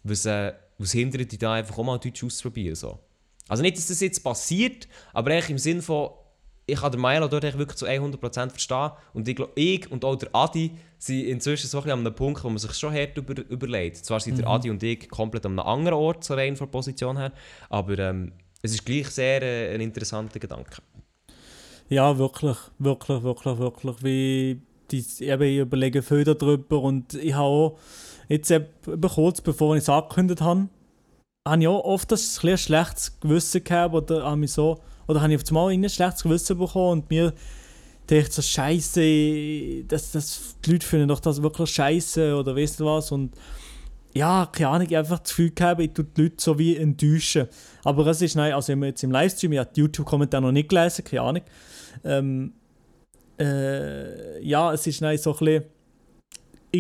was, 0.08 0.26
äh, 0.26 0.52
was 0.78 0.92
hindert 0.92 1.32
dich 1.32 1.38
da 1.38 1.54
einfach 1.54 1.78
auch 1.78 1.84
mal 1.84 1.98
Deutsch 1.98 2.22
auszuprobieren? 2.22 2.74
So. 2.74 2.98
Also 3.48 3.62
nicht, 3.62 3.76
dass 3.76 3.86
das 3.86 4.00
jetzt 4.00 4.22
passiert, 4.22 4.88
aber 5.12 5.30
eigentlich 5.30 5.50
im 5.50 5.58
Sinn 5.58 5.82
von, 5.82 6.10
ich 6.66 6.80
kann 6.80 6.90
den 6.90 7.00
Milo 7.00 7.28
dort 7.28 7.44
wirklich 7.44 7.76
zu 7.76 7.86
100% 7.86 8.50
verstehen 8.50 8.90
und 9.14 9.28
ich, 9.28 9.36
glaub, 9.36 9.52
ich 9.54 9.90
und 9.90 10.04
auch 10.04 10.16
der 10.16 10.34
Adi 10.34 10.72
sind 10.98 11.26
inzwischen 11.26 11.68
so 11.68 11.78
ein 11.78 11.84
bisschen 11.84 11.98
an 12.00 12.06
einem 12.06 12.14
Punkt, 12.14 12.42
wo 12.42 12.48
man 12.48 12.58
sich 12.58 12.72
schon 12.74 12.92
hart 12.92 13.16
über, 13.16 13.34
überlegt. 13.48 14.04
Zwar 14.04 14.18
sind 14.18 14.38
der 14.38 14.48
Adi 14.48 14.68
und 14.70 14.82
ich 14.82 15.08
komplett 15.08 15.46
an 15.46 15.58
einem 15.58 15.68
anderen 15.68 15.98
Ort, 15.98 16.24
so 16.24 16.34
rein 16.34 16.56
von 16.56 16.66
der 16.66 16.72
Position 16.72 17.16
her, 17.16 17.32
aber 17.70 17.98
ähm, 17.98 18.32
es 18.62 18.72
ist 18.72 18.84
gleich 18.84 19.08
sehr 19.08 19.42
äh, 19.42 19.74
ein 19.74 19.80
interessanter 19.80 20.40
Gedanke. 20.40 20.82
Ja, 21.88 22.18
wirklich, 22.18 22.56
wirklich, 22.80 23.22
wirklich, 23.22 23.58
wirklich. 23.58 24.02
Wie 24.02 24.60
die, 24.90 25.04
eben, 25.20 25.42
ich 25.42 25.58
überlege 25.58 26.02
viel 26.02 26.24
darüber 26.24 26.80
und 26.80 27.14
ich 27.14 27.34
habe 27.34 27.44
auch 27.44 27.78
jetzt 28.28 28.50
eben 28.50 28.66
kurz 29.00 29.40
bevor 29.40 29.76
ich 29.76 29.82
es 29.82 29.88
angekündigt 29.88 30.40
habe, 30.40 30.68
habe 31.46 31.62
ich 31.62 31.68
auch 31.68 31.84
oft 31.84 32.12
ein, 32.12 32.18
ein 32.18 32.58
schlechtes 32.58 33.20
Gewissen 33.20 33.62
gehabt 33.62 33.94
oder 33.94 34.24
habe 34.24 34.36
mich 34.36 34.52
so, 34.52 34.80
oder 35.06 35.22
habe 35.22 35.32
ich 35.32 35.42
auf 35.42 35.48
einmal 35.48 35.70
ein 35.70 35.88
schlechtes 35.88 36.22
Gewissen 36.22 36.58
bekommen 36.58 37.00
und 37.00 37.10
mir 37.10 37.32
dachte 38.06 38.30
so, 38.30 38.42
Scheiße, 38.42 39.84
das, 39.88 40.12
das, 40.12 40.56
die 40.64 40.72
Leute 40.72 40.86
finden 40.86 41.08
doch 41.08 41.20
das 41.20 41.42
wirklich 41.42 41.70
Scheiße 41.70 42.36
oder 42.36 42.56
weißt 42.56 42.80
du 42.80 42.86
was 42.86 43.12
und 43.12 43.34
ja, 44.16 44.48
keine 44.50 44.70
Ahnung, 44.70 44.86
ich 44.88 44.94
habe 44.94 45.06
einfach 45.06 45.18
das 45.18 45.28
Gefühl 45.28 45.50
gehabt, 45.50 45.80
ich 45.80 45.92
tue 45.92 46.04
die 46.04 46.22
Leute 46.22 46.36
so 46.38 46.58
wie 46.58 46.74
enttäuschen. 46.74 47.48
Aber 47.84 48.06
es 48.06 48.22
ist, 48.22 48.34
nein, 48.34 48.54
also 48.54 48.74
wir 48.74 48.86
jetzt 48.86 49.04
im 49.04 49.10
Livestream, 49.10 49.52
ich 49.52 49.58
habe 49.58 49.70
die 49.76 49.80
YouTube-Kommentare 49.80 50.42
noch 50.42 50.52
nicht 50.52 50.70
gelesen, 50.70 51.04
keine 51.04 51.20
Ahnung. 51.20 51.42
Ähm, 52.02 52.52
äh, 53.38 54.42
ja, 54.42 54.72
es 54.72 54.86
ist 54.86 55.02
nein, 55.02 55.18
so 55.18 55.32
ein 55.32 55.38
bisschen 55.38 55.64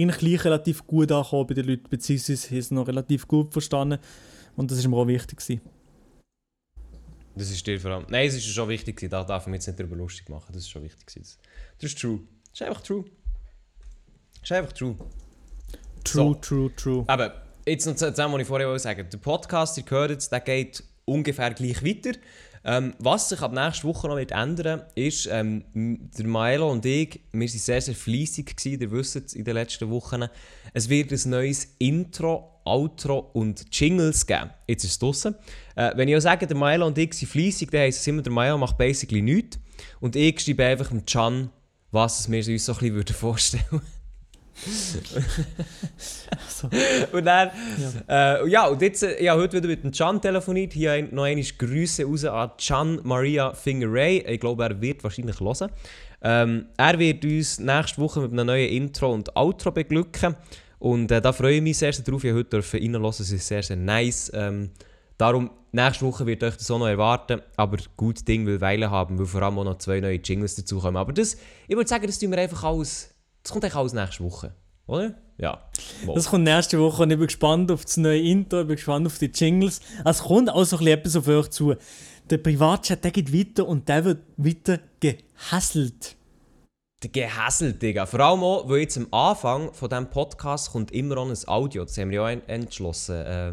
eigentlich 0.02 0.18
gleich 0.18 0.44
relativ 0.44 0.86
gut 0.86 1.10
angekommen 1.12 1.46
bei 1.46 1.54
den 1.54 1.66
Leuten, 1.66 1.88
beziehungsweise 1.88 2.48
haben 2.50 2.58
es 2.58 2.70
noch 2.70 2.88
relativ 2.88 3.26
gut 3.26 3.52
verstanden. 3.52 3.98
Und 4.56 4.70
das 4.70 4.78
ist 4.78 4.86
mir 4.88 4.96
auch 4.96 5.06
wichtig 5.06 5.38
gewesen. 5.38 5.60
Das 7.34 7.50
ist 7.50 7.66
dir 7.66 7.78
vor 7.78 7.90
allem. 7.90 8.06
Nein, 8.08 8.28
es 8.28 8.34
ist 8.34 8.46
schon 8.46 8.68
wichtig, 8.68 8.98
da 9.10 9.22
darf 9.22 9.42
ich 9.42 9.48
mich 9.48 9.58
jetzt 9.58 9.66
nicht 9.66 9.78
darüber 9.78 9.96
lustig 9.96 10.28
machen. 10.30 10.46
Das 10.52 10.62
ist 10.62 10.70
schon 10.70 10.82
wichtig. 10.82 11.04
Das, 11.14 11.38
das 11.78 11.90
ist 11.92 12.00
true. 12.00 12.20
Das 12.50 12.60
ist 12.60 12.66
einfach 12.66 12.80
true. 12.82 13.04
Das 14.40 14.50
ist 14.50 14.52
einfach 14.52 14.72
true. 14.72 14.96
True, 16.02 16.22
So. 16.22 16.34
true, 16.34 16.74
true. 16.76 17.04
Aber 17.08 17.42
jetzt 17.66 17.84
noch 17.84 17.94
zusammen, 17.94 18.34
was 18.34 18.40
ich 18.40 18.46
vorher 18.46 18.68
wollte 18.68 18.82
sagen 18.82 19.06
Der 19.12 19.18
Podcast, 19.18 19.76
ihr 19.76 19.84
hört 19.88 20.12
jetzt, 20.12 20.32
der 20.32 20.40
geht 20.40 20.82
ungefähr 21.04 21.52
gleich 21.52 21.84
weiter. 21.84 22.18
Ähm, 22.68 22.94
was 22.98 23.28
sich 23.28 23.40
ab 23.42 23.52
nächster 23.52 23.86
Woche 23.86 24.08
noch 24.08 24.16
wird 24.16 24.32
ändern 24.32 24.82
ist, 24.96 25.28
ähm, 25.30 25.62
der 25.72 26.26
Maelo 26.26 26.68
und 26.68 26.84
ich, 26.84 27.20
wir 27.30 27.40
waren 27.40 27.48
sehr, 27.48 27.80
sehr 27.80 27.94
fleissig, 27.94 28.56
gewesen, 28.56 28.80
ihr 28.80 28.90
wisst 28.90 29.14
es, 29.14 29.34
in 29.34 29.44
den 29.44 29.54
letzten 29.54 29.88
Wochen. 29.88 30.24
Es 30.74 30.88
wird 30.88 31.12
ein 31.12 31.30
neues 31.30 31.76
Intro, 31.78 32.60
Outro 32.64 33.30
und 33.34 33.66
Jingles 33.70 34.26
geben. 34.26 34.50
Jetzt 34.66 34.82
ist 34.82 34.90
es 34.90 34.98
draussen. 34.98 35.36
Äh, 35.76 35.92
wenn 35.96 36.08
ich 36.08 36.16
auch 36.16 36.20
sage, 36.20 36.48
der 36.48 36.56
Maelo 36.56 36.88
und 36.88 36.98
ich 36.98 37.14
sind 37.14 37.28
fleissig, 37.28 37.70
dann 37.70 37.82
heisst 37.82 38.00
es 38.00 38.06
immer, 38.08 38.22
der 38.22 38.32
Maelo 38.32 38.58
macht 38.58 38.76
basically 38.76 39.22
nichts. 39.22 39.60
Und 40.00 40.16
ich 40.16 40.40
schreibe 40.40 40.64
einfach 40.64 40.88
dem 40.88 41.06
Can, 41.06 41.50
was 41.92 42.28
wir 42.28 42.38
uns 42.38 42.64
so 42.64 42.72
ein 42.72 42.78
bisschen 42.78 42.94
würden 42.96 43.14
vorstellen 43.14 43.80
So. 46.48 46.68
Und 47.12 47.24
dann, 47.24 47.50
ja. 48.08 48.40
Äh, 48.42 48.48
ja, 48.48 48.66
und 48.66 48.80
jetzt, 48.80 49.02
äh, 49.02 49.16
ich 49.16 49.28
habe 49.28 49.42
heute 49.42 49.58
wieder 49.58 49.68
mit 49.68 49.84
dem 49.84 49.90
Can 49.90 50.20
telefoniert. 50.20 50.72
Hier 50.72 51.02
noch 51.12 51.24
einmal 51.24 51.44
Grüße 51.44 52.04
raus 52.04 52.24
an 52.24 52.50
Can 52.58 53.00
Maria 53.04 53.52
Fingeray. 53.52 54.24
Ich 54.26 54.40
glaube, 54.40 54.64
er 54.64 54.80
wird 54.80 55.04
wahrscheinlich 55.04 55.38
hören. 55.40 55.70
Ähm, 56.22 56.66
er 56.76 56.98
wird 56.98 57.24
uns 57.24 57.58
nächste 57.58 58.00
Woche 58.00 58.20
mit 58.20 58.32
einem 58.32 58.46
neuen 58.46 58.70
Intro 58.70 59.12
und 59.12 59.36
Outro 59.36 59.70
beglücken. 59.70 60.34
Und 60.78 61.10
äh, 61.10 61.20
da 61.20 61.32
freue 61.32 61.56
ich 61.56 61.62
mich 61.62 61.78
sehr, 61.78 61.92
sehr 61.92 62.04
drauf. 62.04 62.24
Ich 62.24 62.32
heute 62.32 62.56
reinhören. 62.56 63.04
Es 63.04 63.20
ist 63.20 63.46
sehr, 63.46 63.62
sehr 63.62 63.76
nice. 63.76 64.30
Ähm, 64.34 64.70
darum, 65.18 65.50
nächste 65.72 66.06
Woche 66.06 66.26
wird 66.26 66.42
euch 66.42 66.56
das 66.56 66.70
auch 66.70 66.78
noch 66.78 66.88
erwarten. 66.88 67.42
Aber 67.56 67.76
gut 67.96 68.26
Ding 68.26 68.46
will 68.46 68.60
Weile 68.60 68.90
haben, 68.90 69.18
weil 69.18 69.26
vor 69.26 69.42
allem 69.42 69.58
auch 69.58 69.64
noch 69.64 69.78
zwei 69.78 70.00
neue 70.00 70.16
Jingles 70.16 70.54
dazukommen. 70.54 70.96
Aber 70.96 71.12
das, 71.12 71.36
ich 71.68 71.76
würde 71.76 71.88
sagen, 71.88 72.06
das 72.06 72.18
tun 72.18 72.30
wir 72.30 72.38
einfach 72.38 72.64
alles. 72.64 73.15
Das 73.46 73.52
kommt 73.52 73.64
eigentlich 73.64 73.76
alles 73.76 73.92
nächste 73.92 74.24
Woche. 74.24 74.54
Oder? 74.88 75.14
Ja. 75.38 75.62
Mal. 76.04 76.16
Das 76.16 76.30
kommt 76.30 76.42
nächste 76.42 76.80
Woche 76.80 77.04
und 77.04 77.12
ich 77.12 77.16
bin 77.16 77.28
gespannt 77.28 77.70
auf 77.70 77.84
das 77.84 77.96
neue 77.96 78.20
Intro, 78.20 78.62
ich 78.62 78.66
bin 78.66 78.74
gespannt 78.74 79.06
auf 79.06 79.18
die 79.18 79.26
Jingles. 79.26 79.80
Es 80.04 80.24
kommt 80.24 80.50
auch 80.50 80.64
so 80.64 80.78
ein 80.78 80.80
bisschen 80.80 80.98
etwas 80.98 81.16
auf 81.16 81.28
euch 81.28 81.50
zu. 81.50 81.74
Der 82.28 82.38
Privatchat, 82.38 83.04
der 83.04 83.12
geht 83.12 83.32
weiter 83.32 83.68
und 83.68 83.88
der 83.88 84.04
wird 84.04 84.18
weiter 84.36 84.80
gehasselt. 84.98 86.16
Der 87.04 87.10
Gehässel, 87.10 87.74
Digga. 87.74 88.04
Vor 88.04 88.18
allem 88.18 88.42
auch, 88.42 88.68
weil 88.68 88.78
jetzt 88.78 88.96
am 88.96 89.06
Anfang 89.12 89.72
von 89.72 89.90
diesem 89.90 90.10
Podcast 90.10 90.72
kommt 90.72 90.90
immer 90.90 91.14
noch 91.14 91.28
ein 91.28 91.36
Audio. 91.46 91.84
Das 91.84 91.96
haben 91.98 92.10
wir 92.10 92.22
ja 92.22 92.30
entschlossen. 92.48 93.14
Äh, 93.14 93.52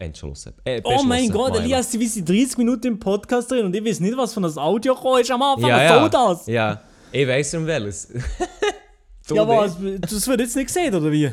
entschlossen. 0.00 0.54
Äh, 0.64 0.82
Oh 0.82 1.04
mein 1.04 1.30
Gott. 1.30 1.60
Elias, 1.60 1.92
du 1.92 1.98
bist 2.00 2.28
30 2.28 2.58
Minuten 2.58 2.88
im 2.88 2.98
Podcast 2.98 3.52
drin 3.52 3.66
und 3.66 3.76
ich 3.76 3.84
weiß 3.84 4.00
nicht, 4.00 4.16
was 4.16 4.34
von 4.34 4.42
das 4.42 4.58
Audio 4.58 4.96
gekommen 4.96 5.20
ist 5.20 5.30
am 5.30 5.42
Anfang. 5.42 5.70
Ja, 5.70 5.76
was 5.76 5.82
ja. 5.84 6.00
soll 6.00 6.10
das? 6.10 6.46
Ja, 6.48 6.82
ich 7.12 7.28
weiss 7.28 7.54
um 7.54 7.64
welches. 7.68 8.08
Du 9.28 9.36
Ja, 9.36 9.44
nicht? 9.44 9.56
was? 10.02 10.10
Das 10.10 10.26
wird 10.26 10.40
jetzt 10.40 10.56
nicht 10.56 10.66
gesehen, 10.66 10.94
oder 10.94 11.10
wie? 11.12 11.30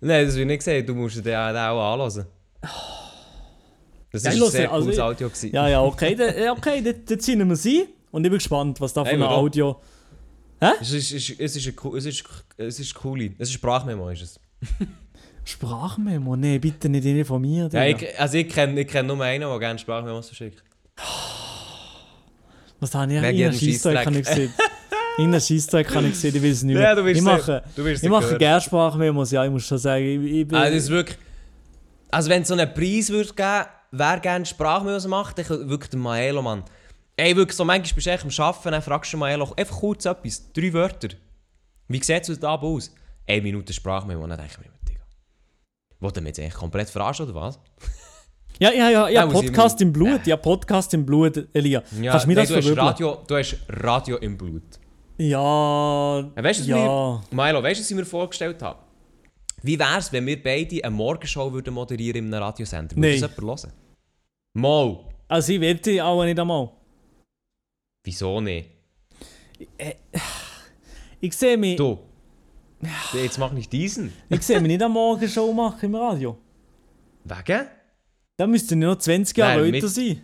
Nein, 0.00 0.26
das 0.26 0.36
ich 0.36 0.46
nicht 0.46 0.62
sehen. 0.62 0.86
Du 0.86 0.94
musst 0.94 1.16
den 1.16 1.24
den 1.24 1.56
auch 1.56 1.92
anhören. 1.94 2.26
Das 4.10 4.22
Ja, 4.22 4.30
war 4.30 4.36
ich 4.36 4.42
ein 4.44 4.50
sehr 4.50 4.72
also 4.72 4.84
cooles 4.86 4.98
Audio. 5.00 5.28
Gewesen. 5.28 5.54
Ja, 5.54 5.68
ja, 5.68 5.82
okay, 5.82 6.14
da, 6.14 6.34
ja, 6.34 6.52
okay, 6.52 6.80
da, 6.82 6.92
da 6.92 7.18
ziehen 7.18 7.46
wir 7.46 7.56
sie 7.56 7.86
und 8.10 8.24
ich 8.24 8.30
bin 8.30 8.38
gespannt, 8.38 8.80
was 8.80 8.92
da 8.94 9.04
für 9.04 9.10
ein? 9.10 9.22
Audio. 9.22 9.80
Es 10.80 10.92
ist, 10.92 11.12
es 11.12 11.28
ist, 11.30 11.40
es 11.40 11.56
ist, 11.56 11.66
ein 11.84 11.94
es 11.96 12.06
ist, 12.06 12.24
es 12.56 12.80
ist 12.80 13.04
cool. 13.04 13.30
Es 13.38 13.48
ist 13.48 13.52
Sprachmemo. 13.54 14.08
Ist 14.10 14.22
es. 14.22 14.40
Sprachmemo? 15.44 16.36
Nee, 16.36 16.58
bitte 16.58 16.88
nicht 16.88 17.04
mir. 17.38 17.68
Ja, 17.72 17.84
ich, 17.84 18.18
also 18.18 18.38
ich 18.38 18.48
kenne 18.48 18.80
ich 18.80 18.88
kenn 18.88 19.06
nur 19.06 19.20
einen, 19.22 19.48
der 19.48 19.58
gerne 19.58 19.78
Sprachmemos 19.78 20.26
verschickt. 20.26 20.62
Was 22.80 22.94
habe 22.94 23.12
ich? 23.12 23.18
Habe 23.18 23.32
ich 23.32 23.58
Scheissdreck. 23.58 24.04
gesehen. 24.24 24.52
In 25.18 25.32
der 25.32 25.40
Scheissdreck 25.40 25.92
habe 25.92 26.06
ich 26.06 26.12
gesehen, 26.12 26.36
ich 26.36 26.42
will 26.42 26.52
es 26.52 26.62
nicht 26.62 26.76
mehr. 26.76 26.84
Ja, 26.84 26.94
du 26.94 27.04
wirst 27.04 27.18
ich 27.18 27.24
mache, 27.24 27.62
du 27.74 27.84
wirst 27.84 28.04
ich 28.04 28.08
mache 28.08 28.38
gerne 28.38 28.60
Sprachmemos, 28.60 29.32
ja, 29.32 29.44
ich 29.44 29.50
muss 29.50 29.66
schon 29.66 29.78
sagen. 29.78 30.04
Ich, 30.04 30.32
ich 30.32 30.46
bin, 30.46 30.56
Also, 30.56 30.74
das 30.74 30.84
ist 30.84 30.90
wirklich, 30.90 31.18
also 32.08 32.30
wenn 32.30 32.42
es 32.42 32.48
so 32.48 32.54
einen 32.54 32.72
Preis 32.72 33.10
würde 33.10 33.34
geben, 33.34 33.64
wer 33.90 34.20
gerne 34.20 34.46
Sprachmuse 34.46 35.08
macht, 35.08 35.36
dann 35.36 35.44
könnte 35.44 35.68
wirklich 35.68 35.90
der 35.90 35.98
Maelo, 35.98 36.40
Mann. 36.40 36.62
Ey, 37.16 37.34
wirklich 37.34 37.56
so, 37.56 37.64
manchmal 37.64 37.94
bist 37.96 38.06
du 38.06 38.10
echt 38.12 38.22
am 38.22 38.30
Arbeiten, 38.46 38.70
dann 38.70 38.82
fragst 38.82 39.12
du 39.12 39.16
den 39.16 39.20
Maelo 39.20 39.52
einfach 39.56 39.76
kurz 39.76 40.04
etwas, 40.04 40.52
drei 40.52 40.72
Wörter. 40.72 41.08
Wie 41.88 42.00
sieht 42.00 42.28
es 42.28 42.38
da 42.38 42.54
aus? 42.54 42.94
Eine 43.26 43.42
Minute 43.42 43.72
Sprachmemo, 43.72 44.24
dann 44.24 44.38
denke 44.38 44.52
ich 44.52 44.58
mir, 44.58 44.72
Digga, 44.88 45.00
wollt 45.98 46.16
ihr 46.16 46.20
mich 46.20 46.28
jetzt 46.28 46.38
eigentlich 46.38 46.54
komplett 46.54 46.90
verarschen, 46.90 47.28
oder 47.28 47.34
was? 47.34 47.58
ja, 48.60 48.70
ja, 48.70 48.88
ja, 48.88 48.90
ja, 48.90 49.08
Ja, 49.08 49.26
ich 49.26 49.32
Podcast 49.32 49.80
im 49.80 49.92
Blut, 49.92 50.24
ja, 50.28 50.36
Podcast 50.36 50.94
im 50.94 51.04
Blut, 51.04 51.48
Elia. 51.54 51.80
Kannst 51.80 52.24
du 52.24 52.28
mir 52.28 52.36
das 52.36 52.48
du, 52.50 52.56
hast? 52.56 52.76
Radio, 52.76 53.18
du 53.26 53.36
hast 53.36 53.56
Radio 53.68 54.18
im 54.18 54.38
Blut. 54.38 54.78
Ja, 55.18 56.20
Ja, 56.20 56.44
weißt 56.44 56.60
du, 56.60 56.64
ja. 56.70 57.22
Milo, 57.30 57.62
weißt 57.62 57.80
du, 57.80 57.82
was 57.82 57.90
ich 57.90 57.96
mir 57.96 58.04
vorgestellt 58.04 58.62
habe? 58.62 58.78
Wie 59.62 59.78
wäre 59.78 59.98
es, 59.98 60.12
wenn 60.12 60.24
wir 60.26 60.40
beide 60.40 60.84
eine 60.84 60.94
Morgenshow 60.94 61.52
würden 61.52 61.74
moderieren 61.74 62.26
in 62.26 62.32
einem 62.34 62.42
Radiosender? 62.42 62.94
Würde 62.96 63.08
Nein. 63.08 63.20
das 63.20 63.36
jemand 63.36 63.62
hören? 63.62 63.72
Mal. 64.54 64.98
Also 65.26 65.52
ich 65.52 65.60
wette 65.60 66.04
auch 66.04 66.24
nicht 66.24 66.38
einmal. 66.38 66.70
Wieso 68.04 68.40
nicht? 68.40 68.70
Ich 71.20 71.32
sehe 71.36 71.56
mich, 71.56 71.76
Du. 71.76 71.98
Jetzt 73.12 73.38
mach 73.38 73.50
nicht 73.52 73.72
diesen. 73.72 74.12
ich 74.28 74.42
sehe 74.42 74.60
mich 74.60 74.68
nicht 74.68 74.82
am 74.82 74.92
Morgenshow 74.92 75.52
machen 75.52 75.86
im 75.86 75.94
Radio. 75.96 76.38
Wegen? 77.24 77.66
Da 78.36 78.46
müssten 78.46 78.80
ja 78.80 78.88
noch 78.90 78.98
20 78.98 79.36
Jahre 79.36 79.62
Nein, 79.62 79.74
älter 79.74 79.88
sein. 79.88 80.22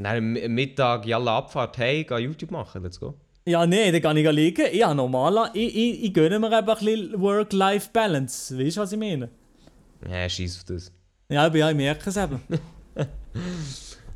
Nein, 0.00 0.16
am 0.16 0.32
Mi- 0.32 0.48
Mittag, 0.48 1.04
jalla 1.04 1.36
Abfahrt, 1.38 1.76
hey, 1.76 2.04
geh 2.04 2.18
YouTube 2.20 2.50
machen, 2.50 2.82
let's 2.82 2.98
go. 2.98 3.14
Ja, 3.44 3.66
nee, 3.66 3.92
dann 3.92 4.00
kann 4.00 4.16
ich 4.16 4.30
liegen. 4.30 4.64
Ja, 4.74 4.94
normaler. 4.94 5.50
Ich, 5.52 5.76
ich, 5.76 6.04
ich 6.04 6.14
gönne 6.14 6.38
mir 6.38 6.46
eben 6.46 6.54
ein 6.56 6.64
bisschen 6.64 7.20
Work-Life-Balance. 7.20 8.58
Weißt 8.58 8.76
du, 8.76 8.80
was 8.80 8.92
ich 8.92 8.98
meine? 8.98 9.28
Ja, 10.10 10.26
scheiß 10.28 10.58
auf 10.58 10.64
das. 10.64 10.92
Ja, 11.28 11.44
aber 11.46 11.58
ja, 11.58 11.70
ich 11.70 11.76
merke 11.76 12.08
es 12.08 12.16
eben. 12.16 12.40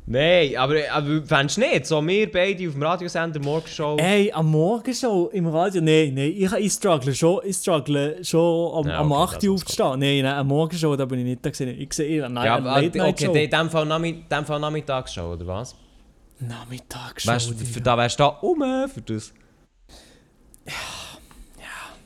Nein, 0.07 0.55
aber, 0.57 0.75
aber 0.91 1.23
fändest 1.23 1.57
du 1.57 1.61
nicht? 1.61 1.85
So, 1.87 2.05
wir 2.05 2.31
beide 2.31 2.67
auf 2.67 2.73
dem 2.73 2.83
Radiosender 2.83 3.39
Morgenshow. 3.39 3.97
Ey, 3.97 4.31
am 4.31 4.51
Morgenshow 4.51 5.29
im 5.33 5.47
Radio? 5.47 5.81
Nein, 5.81 6.13
nein, 6.13 6.33
ich, 6.35 6.51
ich 6.53 6.71
struggle 6.73 7.13
schon, 7.13 7.39
ich 7.43 7.55
struggle 7.55 8.23
schon 8.23 8.75
am, 8.75 8.87
Ja, 8.87 8.99
am 8.99 9.11
okay, 9.11 9.21
8 9.23 9.35
das 9.37 9.43
Uhr 9.45 9.51
muss 9.53 9.61
aufzustehen. 9.63 9.99
Nein, 9.99 10.21
nein, 10.23 10.35
am 10.35 10.47
Morgenshow, 10.47 10.95
da 10.95 11.05
bin 11.05 11.19
ich 11.19 11.25
nicht 11.25 11.45
da 11.45 11.49
gewesen. 11.49 11.79
Ich 11.79 11.91
sehe 11.93 12.07
eher 12.07 12.29
nein, 12.29 12.45
ja, 12.45 12.55
aber, 12.57 12.75
okay, 13.09 13.43
in 13.45 13.49
dem 13.49 13.69
Fall, 13.71 13.85
dem 13.87 14.45
Fall 14.45 14.59
Nachmittagsshow, 14.59 15.33
oder 15.33 15.47
was? 15.47 15.75
Nachmittagsshow. 16.39 17.31
Weißt 17.31 17.49
du, 17.49 17.55
für 17.65 17.81
da 17.81 17.97
wärst 17.97 18.19
du 18.19 18.23
da 18.23 18.27
um 18.27 18.89
für 18.89 19.01
das. 19.01 19.33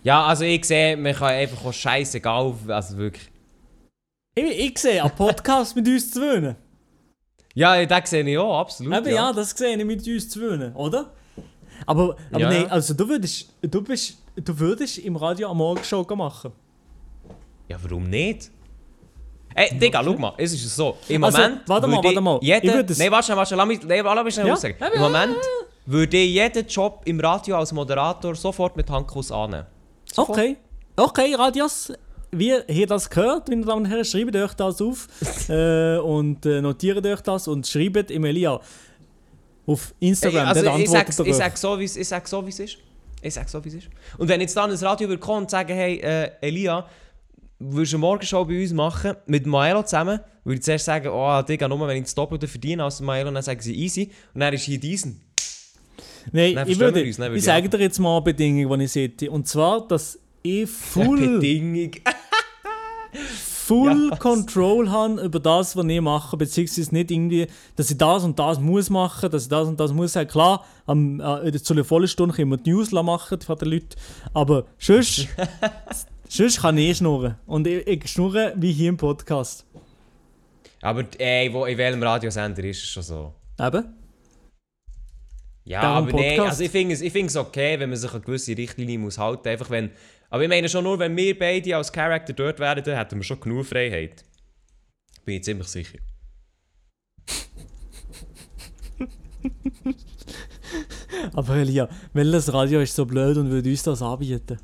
Ja, 0.04 0.26
also 0.26 0.44
ich 0.46 0.64
sehe, 0.66 0.96
man 0.96 1.14
kann 1.14 1.30
einfach 1.30 1.66
auch 1.66 1.74
scheißegal, 1.74 2.54
also 2.68 2.98
wirklich. 2.98 3.30
Ich, 4.36 4.60
ich 4.60 4.78
sehe 4.78 5.04
einen 5.04 5.14
Podcast 5.16 5.76
mit 5.76 5.88
uns 5.88 6.12
zu 6.12 6.22
wohnen. 6.22 6.56
Ja, 7.54 7.86
das 7.86 8.10
sehe 8.10 8.24
ich 8.24 8.38
auch, 8.38 8.60
absolut. 8.60 8.94
Eben, 8.96 9.14
ja. 9.14 9.34
das 9.34 9.52
sehe 9.52 9.76
ich 9.76 9.86
mit 9.86 10.08
uns 10.08 10.30
zu 10.30 10.40
wohnen, 10.42 10.74
oder? 10.76 11.12
Aber, 11.86 12.16
aber 12.32 12.40
Ja. 12.40 12.50
nein, 12.50 12.70
also 12.72 12.94
du 12.94 13.08
würdest, 13.08 13.54
du 13.62 13.82
bist, 13.82 14.18
du 14.36 14.58
würdest 14.58 15.00
im 15.00 15.16
Radio 15.16 15.50
am 15.50 15.58
Morgen 15.58 15.84
Show 15.84 16.06
machen. 16.16 16.52
Ja, 17.68 17.78
warum 17.82 18.10
nicht? 18.10 18.52
Ey, 19.56 19.78
Digga, 19.78 20.02
schau 20.04 20.14
mal, 20.14 20.34
es 20.38 20.54
ist 20.54 20.76
so. 20.76 20.98
Im 21.08 21.24
Also, 21.24 21.38
Moment. 21.40 21.62
warte 21.68 21.88
mal, 21.88 21.96
würde 21.98 22.08
warte 22.08 22.22
mal. 22.22 22.40
Jeder, 22.42 22.64
Ich 22.64 22.74
würde 22.74 22.94
es- 22.94 23.00
Nein, 23.00 23.12
warte 23.12 23.26
schnell, 23.26 23.38
warte 23.38 23.48
schnell, 23.50 23.58
lass 23.58 23.68
mich, 23.68 23.84
nein, 23.84 24.04
lass 24.04 24.24
mich 24.24 24.34
schnell 24.34 24.48
Ja? 24.48 24.54
aussagen. 24.54 24.76
Im 24.94 25.02
Moment 25.02 25.36
würde 25.86 26.18
ich 26.18 26.32
jeden 26.34 26.68
Job 26.68 27.02
im 27.06 27.20
Radio 27.20 27.58
als 27.58 27.72
Moderator 27.74 28.36
sofort 28.36 28.78
mit 28.78 28.90
Handkuss 28.90 29.32
annehmen. 29.32 29.66
Okay. 30.16 30.58
Okay, 30.96 31.34
Radios, 31.36 31.92
wie 32.32 32.54
ihr 32.68 32.86
das 32.88 33.10
gehört, 33.10 33.50
meine 33.50 33.66
Damen 33.66 33.86
und 33.86 33.90
Herren, 33.90 34.06
schreibt 34.06 34.36
euch 34.36 34.54
das 34.54 34.82
auf 34.82 35.08
äh, 35.50 35.98
und 35.98 36.46
äh, 36.46 36.62
notiert 36.62 37.04
euch 37.06 37.22
das 37.22 37.48
und 37.48 37.66
schreibt 37.66 38.12
im 38.12 38.24
Elia 38.26 38.60
auf 39.66 39.94
Ey, 40.00 40.10
Instagram, 40.10 40.48
also 40.48 40.62
der 40.62 40.76
ich 40.76 40.80
antwortet 40.88 41.14
sag, 41.14 41.26
ich 41.26 41.32
euch. 41.32 41.38
sag 41.38 41.58
so, 41.58 41.80
wie 41.80 41.84
es 41.86 41.96
ich 41.98 42.08
sag 42.08 42.28
so, 42.28 42.46
wie 42.46 42.50
es 42.50 42.60
ist. 42.60 42.78
Ich 43.22 43.34
sag 43.34 43.50
so, 43.50 43.64
wie 43.64 43.70
es 43.70 43.76
ist. 43.76 43.88
Und 44.18 44.28
wenn 44.30 44.40
jetzt 44.42 44.56
dann 44.56 44.72
ein 44.72 44.78
Radio 44.78 45.10
würde 45.10 45.20
kommen 45.20 45.42
und 45.44 45.50
sagen, 45.52 45.74
hey, 45.74 45.98
äh, 46.00 46.32
Elia, 46.42 46.86
willst 47.60 47.92
du 47.92 47.98
eine 47.98 48.02
Morgenshow 48.02 48.46
bei 48.46 48.62
uns 48.62 48.74
machen, 48.74 49.16
mit 49.26 49.46
Maelo 49.46 49.84
zusammen, 49.84 50.20
würde 50.44 50.60
ich 50.60 50.64
zuerst 50.64 50.86
sagen, 50.86 51.10
oh, 51.12 51.42
Digga, 51.42 51.68
nur 51.68 51.88
wenn 51.88 51.98
ich 51.98 52.04
das 52.04 52.16
Doppelte 52.16 52.48
verdiene 52.48 52.84
als 52.84 53.02
Maelo, 53.02 53.28
und 53.28 53.36
dann 53.36 53.44
sagen 53.44 53.62
sie 53.62 53.76
easy. 53.76 54.12
Und 54.34 54.42
dann 54.42 54.54
ist 54.54 54.64
hier 54.64 54.80
diesen. 54.80 55.22
Nein, 56.32 56.64
ich, 56.68 56.80
würde, 56.80 57.04
uns, 57.04 57.18
würde 57.18 57.36
ich 57.36 57.44
sage 57.44 57.70
dir 57.70 57.80
jetzt 57.80 58.00
mal 58.00 58.18
eine 58.18 58.24
Bedingung, 58.24 58.78
die 58.78 58.86
ich 58.86 58.92
sehe. 58.92 59.12
Und 59.30 59.48
zwar, 59.48 59.88
dass 59.88 60.20
ich 60.42 60.70
full, 60.70 61.40
Bedingung. 61.40 61.92
full 63.70 64.10
Ja. 64.10 64.18
Control 64.18 64.90
habe 64.90 65.22
über 65.22 65.40
das, 65.40 65.76
was 65.76 65.86
ich 65.86 66.02
mache, 66.02 66.38
beziehungsweise 66.38 66.94
nicht 66.94 67.12
irgendwie, 67.12 67.48
dass 67.76 67.92
ich 67.92 67.98
das 67.98 68.24
und 68.24 68.40
das 68.40 68.60
muss 68.60 68.90
machen, 68.90 69.30
dass 69.30 69.44
ich 69.44 69.50
das 69.50 69.68
und 69.68 69.80
das 69.80 69.94
muss 69.94 70.14
sagen. 70.14 70.30
Klar, 70.30 70.66
am, 70.86 71.20
äh, 71.20 71.52
zu 71.54 71.74
einer 71.74 71.84
vollen 71.84 72.08
Stunde 72.08 72.36
können 72.36 72.52
wir 72.52 72.58
die 72.58 72.72
News 72.72 72.92
machen 72.92 73.40
von 73.42 73.58
den 73.58 73.70
Leuten, 73.70 73.96
aber 74.34 74.66
sonst, 74.78 75.28
sonst 76.30 76.62
kann 76.62 76.78
ich 76.78 76.98
schnurren. 76.98 77.36
Und 77.46 77.68
ich, 77.68 77.86
ich 77.86 78.10
schnurre 78.10 78.54
wie 78.56 78.72
hier 78.72 78.90
im 78.90 78.98
Podcast. 78.98 79.66
Aber 80.82 81.04
ey, 81.18 81.52
wo, 81.52 81.66
in 81.66 81.78
welchem 81.78 82.02
Radiosender 82.02 82.64
ist 82.64 82.84
es 82.84 82.90
schon 82.90 83.04
so? 83.04 83.34
Eben. 83.60 83.94
Ja, 85.66 85.82
Darum 85.82 86.08
aber 86.08 86.18
nein, 86.18 86.40
also 86.40 86.64
ich 86.64 86.72
finde 86.72 86.96
es, 86.96 87.02
ich 87.02 87.12
find's 87.12 87.36
okay, 87.36 87.78
wenn 87.80 87.90
man 87.90 87.98
sich 87.98 88.14
an 88.14 88.22
gewisse 88.22 88.58
Richtlinien 88.58 89.02
muss 89.02 89.20
halten 89.20 89.50
Einfach 89.50 89.70
wenn, 89.70 89.92
aber 90.30 90.44
ich 90.44 90.50
meine 90.50 90.70
schon 90.70 90.84
nur, 90.84 90.98
wenn 90.98 91.16
wir 91.16 91.38
beide 91.38 91.76
als 91.76 91.92
Charakter 91.92 92.34
dort 92.34 92.60
wären, 92.60 92.84
dann 92.84 92.98
hätten 92.98 93.18
wir 93.18 93.24
schon 93.24 93.40
genug 93.40 93.66
Freiheit. 93.66 94.24
Bin 95.26 95.36
ich 95.36 95.44
ziemlich 95.44 95.68
sicher. 95.68 96.00
Aber 101.34 101.56
Elia, 101.56 101.90
welches 102.14 102.54
Radio 102.54 102.82
ist 102.82 102.96
so 102.96 103.06
blöd 103.06 103.38
und 103.38 103.50
würde 103.50 103.70
uns 103.70 103.84
das 103.84 104.02
anbieten? 104.02 104.60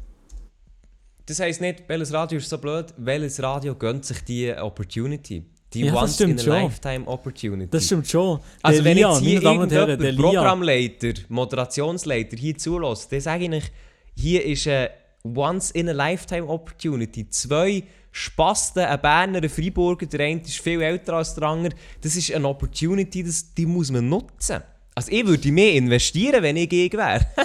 Das 1.28 1.40
heisst 1.40 1.60
nicht, 1.62 1.84
welches 1.88 2.14
Radio 2.14 2.38
ist 2.38 2.50
so 2.50 2.58
blöd, 2.58 2.94
welches 2.98 3.42
Radio 3.42 3.74
gönnt 3.76 4.06
sich 4.06 4.24
die 4.24 4.54
Opportunity. 4.54 5.44
Die 5.74 5.82
Ja, 5.82 5.92
das 5.92 6.02
once 6.04 6.14
stimmt 6.16 6.32
in 6.34 6.40
a 6.40 6.44
schon. 6.44 6.64
lifetime 6.64 7.08
Opportunity. 7.08 7.70
Das 7.72 7.86
stimmt 7.86 8.08
schon. 8.08 8.40
also 8.62 8.78
Der 8.78 8.86
wenn 8.86 8.98
Lia, 8.98 9.10
jetzt 9.12 9.22
hier 9.24 9.42
Herren, 9.42 9.70
irgendjemand 9.70 10.02
Lia. 10.02 10.14
Programmleiter, 10.22 11.14
Moderationsleiter 11.30 12.38
hier 12.38 12.58
zulässt, 12.58 13.12
dann 13.12 13.20
sage 13.22 13.46
ich 13.46 13.52
euch, 13.52 13.72
hier 14.16 14.46
ist 14.46 14.68
eine 14.68 14.92
once 15.24 15.72
in 15.72 15.90
a 15.90 15.92
lifetime 15.92 16.48
Opportunity. 16.48 17.28
Zwei 17.30 17.84
Spasten, 18.12 18.84
ein 18.86 19.02
Berner, 19.02 19.42
ein 19.42 19.50
Freiburger, 19.50 20.06
der 20.06 20.20
eine 20.28 20.42
ist 20.42 20.60
viel 20.60 20.82
älter 20.82 21.14
als 21.14 21.34
der 21.34 21.44
andere. 21.50 21.74
Das 22.02 22.16
ist 22.16 22.32
eine 22.34 22.48
Opportunity, 22.48 23.24
das, 23.24 23.54
die 23.54 23.66
muss 23.66 23.92
man 23.92 24.08
nutzen. 24.08 24.62
Also 24.94 25.12
ich 25.12 25.26
würde 25.26 25.52
mehr 25.52 25.74
investieren, 25.74 26.42
wenn 26.44 26.56
ich 26.56 26.70
gegen 26.70 26.98
wäre. 26.98 27.26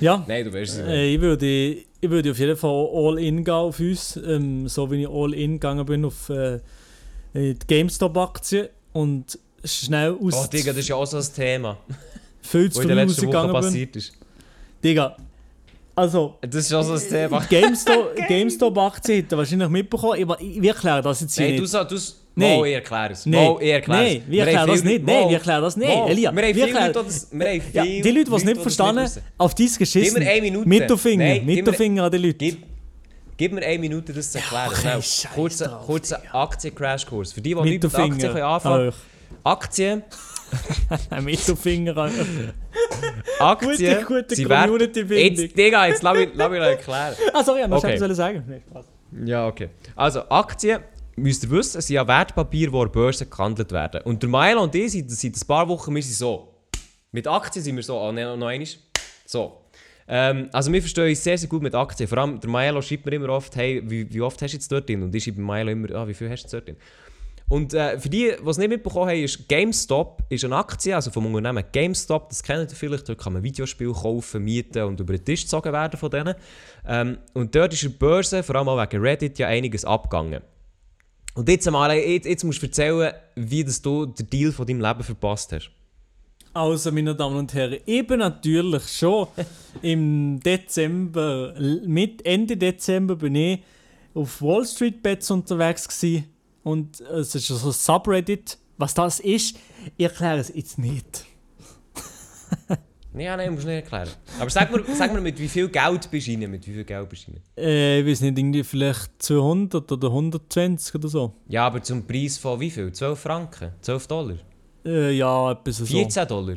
Ja, 0.00 0.24
Nein, 0.26 0.44
du 0.44 0.52
weißt 0.52 0.72
es 0.72 0.78
nicht. 0.78 0.88
äh, 0.88 1.14
ich, 1.14 1.20
würde, 1.20 1.76
ich 2.00 2.10
würde 2.10 2.30
auf 2.30 2.38
jeden 2.38 2.56
Fall 2.56 2.88
all 2.92 3.18
in 3.18 3.44
gehen 3.44 3.54
auf 3.54 3.78
uns. 3.78 4.16
Ähm, 4.16 4.68
so 4.68 4.90
wie 4.90 5.02
ich 5.02 5.08
all 5.08 5.34
in 5.34 5.54
gegangen 5.54 5.84
bin 5.86 6.04
auf 6.04 6.30
äh, 6.30 6.60
die 7.34 7.56
GameStop-Aktie 7.66 8.70
und 8.92 9.38
schnell 9.64 10.16
aus 10.20 10.46
Oh 10.46 10.46
Digga, 10.50 10.72
das 10.72 10.80
ist 10.80 10.88
ja 10.88 10.96
auch 10.96 11.06
so 11.06 11.18
ein 11.18 11.26
Thema, 11.34 11.78
viel 12.42 12.66
was 12.66 12.74
zu 12.74 12.80
in 12.82 12.88
früh 12.88 12.94
der 12.94 13.04
letzten 13.04 13.26
Woche 13.26 13.36
rausgegangen 13.36 13.52
bin. 13.52 13.62
passiert 13.62 13.96
ist. 13.96 14.12
Digga, 14.82 15.16
also 16.00 16.36
Das 16.42 16.54
ist 16.56 16.72
auch 16.72 16.82
so 16.82 16.94
ein 16.94 17.00
Thema. 17.08 17.38
GameStop- 17.50 18.14
GameStop-Aktie 18.28 19.16
hätte 19.18 19.34
ihr 19.34 19.38
wahrscheinlich 19.38 19.68
mitbekommen. 19.68 20.14
Ich, 20.40 20.46
ich, 20.56 20.62
wir 20.62 20.70
erklären 20.72 21.02
das 21.02 21.20
jetzt 21.20 21.34
hier 21.36 21.46
Nein, 21.46 21.56
du 21.56 21.62
nicht. 21.62 21.70
sagst, 21.70 21.90
du 21.92 21.96
s- 21.96 22.16
Nein. 22.34 22.58
Mal, 22.60 22.66
ich 22.68 22.74
erkläre 22.74 23.12
es. 23.12 23.26
Nein. 23.26 23.44
Mal, 23.44 23.62
ich 23.62 23.68
erkläre 23.70 24.02
es. 24.04 24.12
Nein, 24.12 24.22
wir 24.28 24.40
erklären 24.40 24.60
haben 24.60 24.70
das 24.72 24.84
nicht. 24.84 25.06
Nein, 25.06 25.28
wir 25.28 25.36
erklären 25.36 25.62
das 25.62 25.76
nicht. 25.76 25.90
Elia, 25.90 26.32
wir 26.36 26.42
haben 26.42 26.54
viele 26.54 26.72
Leute, 26.72 26.86
die 26.88 26.92
das- 27.04 27.28
wir 27.32 27.48
haben 27.48 27.62
Ja, 27.72 27.82
die 27.84 28.02
Leute, 28.10 28.30
die 28.30 28.36
es 28.36 28.44
nicht 28.44 28.56
das 28.56 28.62
verstanden 28.62 29.02
wissen. 29.02 29.22
auf 29.38 29.54
dies 29.54 29.78
geschissen. 29.78 30.14
Gib 30.14 30.24
mir 30.24 30.30
eine 30.30 30.40
Minute. 30.42 30.68
Mittelfinger, 30.68 31.24
Nein, 31.26 31.44
Mittelfinger 31.46 32.04
an 32.04 32.10
die 32.12 32.18
Leute. 32.18 32.34
Gib, 32.38 32.62
gib 33.36 33.52
mir 33.52 33.62
eine 33.66 33.78
Minute, 33.78 34.12
das 34.12 34.30
zu 34.32 34.38
erklären. 34.38 34.68
okay, 34.68 34.80
Schnell. 34.80 35.02
scheiß 35.02 35.28
kurzer 35.34 35.82
kurzer 35.84 36.20
Aktien-Crash-Kurs. 36.32 37.32
Für 37.32 37.40
die, 37.40 37.54
die 37.54 37.60
nicht 37.62 37.82
mit 37.82 37.94
Aktien 37.94 38.18
können 38.32 38.42
anfangen 38.44 38.88
an 38.88 38.94
Aktien, 39.44 40.02
Mittelfinger. 41.22 42.10
Aktien, 43.38 44.04
Gute, 44.04 44.04
gute 44.22 44.34
sie 44.36 44.48
werden- 44.48 44.70
Community-Bindung. 44.70 45.44
Jetzt, 45.44 45.56
Digga, 45.56 45.86
jetzt 45.86 46.02
lass 46.02 46.16
mich, 46.16 46.30
lass 46.34 46.50
mich 46.50 46.60
erklären. 46.60 47.14
Ah, 47.32 47.42
sorry, 47.44 47.62
ich 47.62 47.68
noch 47.68 47.78
Okay. 47.78 47.94
etwas 47.94 48.16
sagen. 48.16 48.44
Nee, 48.48 48.60
Spaß. 48.68 48.86
Ja, 49.24 49.46
okay. 49.46 49.70
Also, 49.96 50.28
Aktien, 50.28 50.80
müsst 51.16 51.44
ihr 51.44 51.50
wissen, 51.50 51.80
sind 51.80 51.94
ja 51.94 52.06
Wertpapiere, 52.06 52.70
die 52.70 52.76
an 52.76 52.84
der 52.84 52.92
Börse 52.92 53.26
gehandelt 53.26 53.72
werden. 53.72 54.02
Und 54.02 54.22
der 54.22 54.28
Milo 54.30 54.62
und 54.62 54.74
ich 54.74 54.92
sind 54.92 55.10
seit 55.10 55.36
ein 55.36 55.46
paar 55.46 55.68
Wochen 55.68 55.94
wir 55.94 56.02
sind 56.02 56.14
so. 56.14 56.54
Mit 57.12 57.26
Aktien 57.26 57.64
sind 57.64 57.76
wir 57.76 57.82
so, 57.82 57.98
oh, 57.98 58.12
ne, 58.12 58.36
noch 58.36 58.46
einmal. 58.46 58.68
So. 59.26 59.56
Ähm, 60.12 60.48
also 60.52 60.72
wir 60.72 60.80
verstehen 60.80 61.08
uns 61.08 61.22
sehr, 61.22 61.38
sehr 61.38 61.48
gut 61.48 61.62
mit 61.62 61.74
Aktien. 61.74 62.08
Vor 62.08 62.18
allem 62.18 62.40
der 62.40 62.50
Milo 62.50 62.82
schreibt 62.82 63.06
mir 63.06 63.12
immer 63.12 63.28
oft, 63.30 63.54
hey, 63.56 63.80
wie, 63.84 64.12
wie 64.12 64.20
oft 64.20 64.40
hast 64.42 64.52
du 64.52 64.56
jetzt 64.56 64.70
dort 64.70 64.88
drin? 64.88 65.02
Und 65.02 65.14
ich 65.14 65.22
schreibe 65.24 65.40
Milo 65.40 65.70
immer, 65.70 65.90
ah, 65.94 66.06
wie 66.08 66.14
viel 66.14 66.28
hast 66.30 66.42
du 66.42 66.46
jetzt 66.46 66.52
dort 66.52 66.66
drin? 66.68 66.76
Und 67.50 67.74
äh, 67.74 67.98
für 67.98 68.08
die, 68.08 68.32
die 68.40 68.48
es 68.48 68.58
nicht 68.58 68.68
mitbekommen 68.68 69.08
haben, 69.08 69.24
ist 69.24 69.48
GameStop 69.48 70.22
ist 70.28 70.44
eine 70.44 70.54
Aktie, 70.54 70.94
also 70.94 71.10
vom 71.10 71.26
Unternehmen 71.26 71.64
GameStop, 71.72 72.28
das 72.28 72.44
kennt 72.44 72.70
ihr 72.70 72.76
vielleicht, 72.76 73.08
dort 73.08 73.18
kann 73.18 73.32
man 73.32 73.42
Videospiele 73.42 73.92
kaufen, 73.92 74.44
mieten 74.44 74.84
und 74.84 75.00
über 75.00 75.14
den 75.14 75.24
Tisch 75.24 75.42
gezogen 75.42 75.72
werden 75.72 75.98
von 75.98 76.10
denen. 76.10 76.36
Ähm, 76.86 77.18
und 77.34 77.52
dort 77.52 77.72
ist 77.72 77.82
der 77.82 77.88
Börse, 77.88 78.44
vor 78.44 78.54
allem 78.54 78.68
auch 78.68 78.80
wegen 78.80 79.02
Reddit, 79.02 79.40
ja 79.40 79.48
einiges 79.48 79.84
abgegangen. 79.84 80.42
Und 81.34 81.48
jetzt, 81.48 81.66
einmal, 81.66 81.92
jetzt, 81.96 82.26
jetzt 82.26 82.44
musst 82.44 82.62
du 82.62 82.66
erzählen, 82.66 83.12
wie 83.34 83.64
das 83.64 83.82
du 83.82 84.06
den 84.06 84.30
Deal 84.30 84.52
von 84.52 84.64
deinem 84.64 84.80
Leben 84.80 85.02
verpasst 85.02 85.52
hast. 85.52 85.72
Also, 86.52 86.92
meine 86.92 87.16
Damen 87.16 87.36
und 87.36 87.52
Herren, 87.52 87.78
ich 87.84 88.06
bin 88.06 88.20
natürlich 88.20 88.84
schon 88.92 89.26
im 89.82 90.38
Dezember, 90.38 91.54
mit 91.84 92.24
Ende 92.24 92.56
Dezember 92.56 93.16
bin 93.16 93.34
ich 93.34 93.60
auf 94.14 94.40
Wall 94.40 94.64
Street 94.64 95.02
Bets 95.02 95.32
unterwegs 95.32 95.88
gewesen. 95.88 96.26
Und 96.62 97.00
es 97.00 97.34
ist 97.34 97.46
so 97.48 97.68
ein 97.68 97.72
Subreddit. 97.72 98.58
Was 98.76 98.94
das 98.94 99.20
ist, 99.20 99.56
ich 99.96 100.04
erkläre 100.04 100.38
es 100.38 100.52
jetzt 100.54 100.78
nicht. 100.78 101.26
Ja, 103.12 103.36
nein, 103.36 103.52
musst 103.52 103.64
du 103.64 103.68
nicht 103.68 103.82
erklären. 103.82 104.08
Aber 104.38 104.48
sag 104.50 104.70
mir, 104.72 104.84
sag 104.94 105.12
mir 105.12 105.20
mit 105.20 105.38
wie 105.38 105.48
viel 105.48 105.68
Geld 105.68 106.08
bist 106.10 106.28
du 106.28 106.30
rein? 106.32 106.48
Mit 106.50 106.66
wie 106.66 106.72
viel 106.72 106.84
Geld 106.84 107.08
bist 107.08 107.26
du 107.26 107.32
rein? 107.32 107.40
Äh, 107.56 108.00
ich 108.00 108.06
weiß 108.06 108.20
nicht, 108.20 108.38
irgendwie 108.38 108.62
vielleicht 108.62 109.10
200 109.20 109.90
oder 109.90 110.08
120 110.08 110.94
oder 110.94 111.08
so. 111.08 111.34
Ja, 111.48 111.66
aber 111.66 111.82
zum 111.82 112.06
Preis 112.06 112.38
von 112.38 112.60
wie 112.60 112.70
viel? 112.70 112.92
12 112.92 113.18
Franken? 113.18 113.72
12 113.80 114.06
Dollar? 114.06 114.36
Äh, 114.84 115.10
ja, 115.12 115.50
etwas 115.52 115.78
so. 115.78 115.86
14 115.86 116.28
Dollar? 116.28 116.56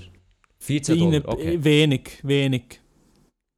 14 0.60 1.00
Rein- 1.02 1.12
Dollar, 1.24 1.34
okay. 1.34 1.64
Wenig, 1.64 2.20
wenig. 2.24 2.80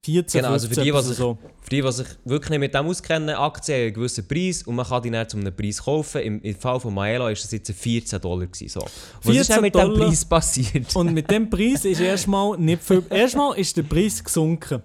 14, 0.05 0.41
Genau, 0.41 0.53
also 0.53 0.67
für 0.67 0.75
15, 0.75 0.83
die, 0.85 0.93
was 0.93 1.09
ich- 1.09 1.17
so. 1.17 1.37
Für 1.61 1.69
die, 1.71 1.81
die 1.81 1.91
sich 1.91 2.07
wirklich 2.25 2.49
nicht 2.51 2.59
mit 2.59 2.73
dem 2.75 2.85
auskennen, 2.85 3.29
Aktien 3.35 3.75
haben 3.77 3.83
einen 3.85 3.93
gewissen 3.95 4.27
Preis 4.27 4.61
und 4.63 4.75
man 4.75 4.85
kann 4.85 5.01
die 5.01 5.09
dann 5.09 5.27
zu 5.27 5.37
einem 5.37 5.55
Preis 5.55 5.83
kaufen. 5.83 6.21
Im, 6.21 6.41
im 6.43 6.55
Fall 6.55 6.79
von 6.79 6.93
Maelo 6.93 7.23
war 7.23 7.31
das 7.31 7.51
jetzt 7.51 7.71
14 7.71 8.21
Dollar. 8.21 8.45
Gewesen, 8.45 8.69
so. 8.69 8.81
Was 8.81 9.35
ist 9.35 9.47
14 9.47 9.53
denn 9.55 9.61
mit 9.63 9.75
dem. 9.75 9.93
Preis 9.95 10.23
passiert? 10.25 10.95
Und 10.95 11.13
mit 11.13 11.31
dem 11.31 11.49
Preis 11.49 11.83
ist 11.85 11.99
erstmal 11.99 12.55
nicht 12.57 12.83
viel. 12.83 13.03
Erstmal 13.09 13.57
ist 13.57 13.75
der 13.77 13.83
Preis 13.83 14.23
gesunken. 14.23 14.83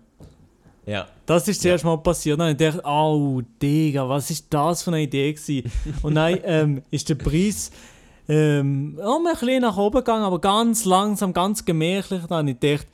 ja. 0.87 1.07
Das 1.27 1.47
ist 1.47 1.63
zuerst 1.63 1.85
mal 1.85 1.97
passiert. 1.99 2.41
Dann 2.41 2.49
habe 2.49 2.53
ich 2.65 2.73
gedacht, 2.73 2.85
oh, 2.85 3.41
Digga, 3.63 4.09
was 4.09 4.31
ist 4.31 4.47
das 4.51 4.83
für 4.83 4.91
eine 4.91 5.03
Idee 5.03 5.33
gewesen? 5.33 5.71
Und 6.03 6.15
dann 6.17 6.39
ähm, 6.43 6.83
ist 6.91 7.09
der 7.09 7.15
Preis 7.15 7.71
ähm, 8.29 8.99
auch 9.01 9.19
ein 9.19 9.33
bisschen 9.33 9.63
nach 9.63 9.77
oben 9.77 9.99
gegangen, 9.99 10.25
aber 10.25 10.41
ganz 10.41 10.85
langsam, 10.87 11.33
ganz 11.33 11.65
gemächlich. 11.65 12.23
Dann 12.29 12.39
habe 12.39 12.51
ich 12.51 12.59
gedacht, 12.59 12.87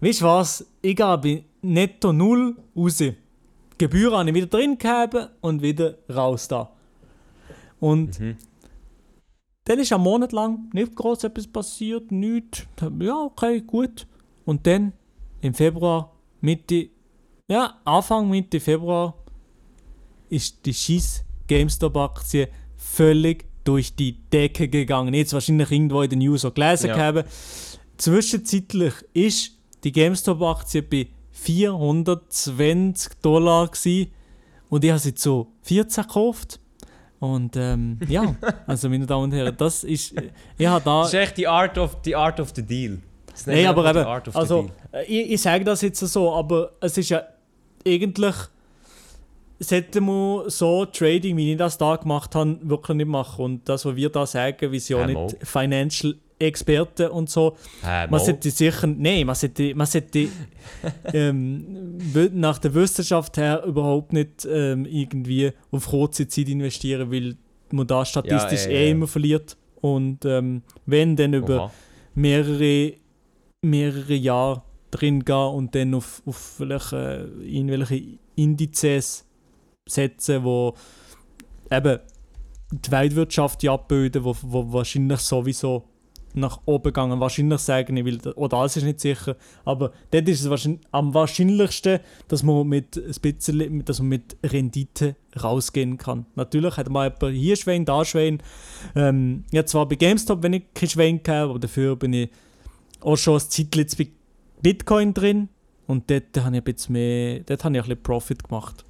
weißt 0.00 0.20
du 0.20 0.24
was, 0.24 0.64
ich 0.80 0.96
gehe 0.96 1.42
netto 1.62 2.12
null 2.12 2.56
raus. 2.76 2.98
Die 2.98 3.14
Gebühren 3.78 4.14
habe 4.14 4.28
ich 4.28 4.34
wieder 4.34 4.46
drin 4.46 4.78
gehabt 4.78 5.30
und 5.40 5.62
wieder 5.62 5.98
raus 6.08 6.48
da. 6.48 6.70
Und 7.80 8.20
dann 9.64 9.78
ist 9.78 9.92
ein 9.92 10.00
Monat 10.00 10.32
lang 10.32 10.70
nicht 10.72 10.94
groß 10.94 11.24
etwas 11.24 11.46
passiert, 11.46 12.12
nichts. 12.12 12.66
Ja, 13.00 13.22
okay, 13.22 13.60
gut. 13.60 14.06
Und 14.44 14.66
dann 14.66 14.92
im 15.40 15.54
Februar, 15.54 16.12
Mitte 16.40 16.90
Ja, 17.48 17.80
Anfang 17.84 18.30
Mitte 18.30 18.60
Februar 18.60 19.14
ist 20.30 20.64
die 20.64 20.72
scheiß 20.72 21.24
GameStop-Aktie 21.48 22.48
völlig 22.76 23.44
durch 23.64 23.94
die 23.94 24.18
Decke 24.30 24.68
gegangen. 24.68 25.12
Jetzt 25.12 25.32
wahrscheinlich 25.34 25.70
irgendwo 25.70 26.02
in 26.02 26.10
den 26.10 26.20
News 26.20 26.44
auch 26.44 26.54
gelesen 26.54 26.88
Ja. 26.88 26.96
haben. 26.96 27.24
Zwischenzeitlich 27.98 28.94
ist 29.12 29.58
die 29.84 29.92
GameStop-Aktie 29.92 30.82
bei 30.82 31.08
420 31.32 33.20
Dollar 33.20 33.68
gewesen, 33.68 34.10
und 34.68 34.84
ich 34.84 34.90
habe 34.90 35.00
sie 35.00 35.14
zu 35.14 35.48
14 35.62 36.04
gekauft. 36.04 36.58
Und 37.18 37.56
ähm, 37.56 38.00
ja, 38.08 38.34
also 38.66 38.88
meine 38.88 39.06
Damen 39.06 39.24
und 39.24 39.32
Herren, 39.32 39.54
das 39.56 39.84
ist, 39.84 40.14
ich 40.58 40.66
habe 40.66 40.84
da... 40.84 41.02
Das 41.02 41.12
ist 41.12 41.20
echt 41.20 41.36
die 41.36 41.46
Art 41.46 41.76
of, 41.78 42.00
die 42.02 42.16
art 42.16 42.40
of 42.40 42.52
the 42.56 42.62
deal. 42.62 42.98
Nein, 43.46 43.66
aber 43.66 43.88
eben, 43.90 44.34
also, 44.34 44.70
äh, 44.92 45.04
ich, 45.04 45.32
ich 45.32 45.42
sage 45.42 45.64
das 45.64 45.82
jetzt 45.82 46.00
so, 46.00 46.32
aber 46.32 46.72
es 46.80 46.98
ist 46.98 47.10
ja 47.10 47.22
eigentlich, 47.86 48.34
sollte 49.58 50.00
man 50.00 50.48
so 50.50 50.84
Trading, 50.86 51.36
wie 51.36 51.52
ich 51.52 51.58
das 51.58 51.78
da 51.78 51.96
gemacht 51.96 52.34
habe, 52.34 52.58
wirklich 52.62 52.96
nicht 52.96 53.08
machen. 53.08 53.44
Und 53.44 53.68
das, 53.68 53.84
was 53.84 53.94
wir 53.96 54.08
da 54.10 54.26
sagen, 54.26 54.72
wir 54.72 54.80
sind 54.80 54.98
ja 54.98 55.04
Äh, 55.06 55.14
nicht. 55.14 55.36
Financial 55.46 56.14
Experten 56.42 57.08
und 57.10 57.30
so. 57.30 57.56
Äh, 57.84 58.06
Man 58.08 58.20
sollte 58.20 58.50
sicher, 58.50 58.86
nein, 58.86 59.26
man 59.26 59.34
sollte, 59.34 59.74
man 59.74 59.86
sollte 59.86 60.28
ähm, 61.12 61.98
nach 62.32 62.58
der 62.58 62.74
Wissenschaft 62.74 63.36
her 63.36 63.64
überhaupt 63.64 64.12
nicht 64.12 64.46
ähm, 64.50 64.86
irgendwie 64.86 65.52
auf 65.70 65.88
kurze 65.88 66.28
Zeit 66.28 66.48
investieren, 66.48 67.10
weil 67.10 67.36
man 67.70 67.86
da 67.86 68.04
statistisch 68.04 68.64
Ja, 68.66 68.70
eh 68.70 68.74
ja, 68.74 68.80
ja. 68.86 68.90
immer 68.90 69.06
verliert. 69.06 69.56
Und 69.80 70.24
ähm, 70.24 70.62
wenn, 70.86 71.16
dann 71.16 71.34
über 71.34 71.56
Oha. 71.64 71.72
mehrere, 72.14 72.94
mehrere 73.62 74.14
Jahre 74.14 74.62
drin 74.90 75.24
gehen 75.24 75.36
und 75.54 75.74
dann 75.74 75.94
auf, 75.94 76.22
auf 76.24 76.60
äh, 76.60 77.24
irgendwelche 77.24 78.18
Indizes 78.36 79.26
setzen, 79.88 80.44
wo 80.44 80.74
eben 81.70 81.98
die 82.70 82.90
Weltwirtschaft 82.90 83.62
ja 83.62 83.74
abbilden, 83.74 84.24
wo, 84.24 84.36
wo 84.42 84.72
wahrscheinlich 84.72 85.20
sowieso 85.20 85.84
nach 86.34 86.60
oben 86.64 86.84
gegangen. 86.84 87.20
Wahrscheinlich 87.20 87.60
sagen 87.60 87.96
ich, 87.96 88.04
weil, 88.04 88.32
oder 88.34 88.58
alles 88.58 88.76
ist 88.76 88.84
nicht 88.84 89.00
sicher, 89.00 89.36
aber 89.64 89.92
dort 90.10 90.28
ist 90.28 90.40
es 90.40 90.50
wahrscheinlich, 90.50 90.80
am 90.90 91.14
wahrscheinlichsten, 91.14 92.00
dass 92.28 92.42
man 92.42 92.66
mit 92.66 92.96
ein 92.96 93.14
bisschen, 93.20 93.84
dass 93.84 93.98
man 94.00 94.08
mit 94.08 94.36
Rendite 94.44 95.16
rausgehen 95.42 95.98
kann. 95.98 96.26
Natürlich 96.34 96.76
hat 96.76 96.88
man 96.88 97.12
jemand 97.12 97.36
hier 97.36 97.56
Schwein, 97.56 97.84
da 97.84 98.04
Schwein. 98.04 98.42
Ähm, 98.94 99.44
ja, 99.50 99.64
zwar 99.66 99.86
bei 99.86 99.96
GameStop, 99.96 100.42
wenn 100.42 100.54
ich 100.54 100.74
kein 100.74 100.88
Schwein 100.88 101.22
gehabt 101.22 101.50
aber 101.50 101.58
dafür 101.58 101.96
bin 101.96 102.12
ich 102.12 102.30
auch 103.00 103.16
schon 103.16 103.34
ein 103.34 103.40
Zeitchen 103.40 103.80
jetzt 103.80 103.98
bei 103.98 104.08
Bitcoin 104.62 105.12
drin 105.12 105.48
und 105.86 106.10
dort 106.10 106.36
habe 106.38 106.56
ich 106.56 106.62
ein 106.62 106.64
bisschen 106.64 106.92
mehr, 106.92 107.40
dort 107.40 107.64
habe 107.64 107.76
ich 107.76 107.82
ein 107.82 107.88
bisschen 107.88 108.02
Profit 108.02 108.44
gemacht. 108.44 108.84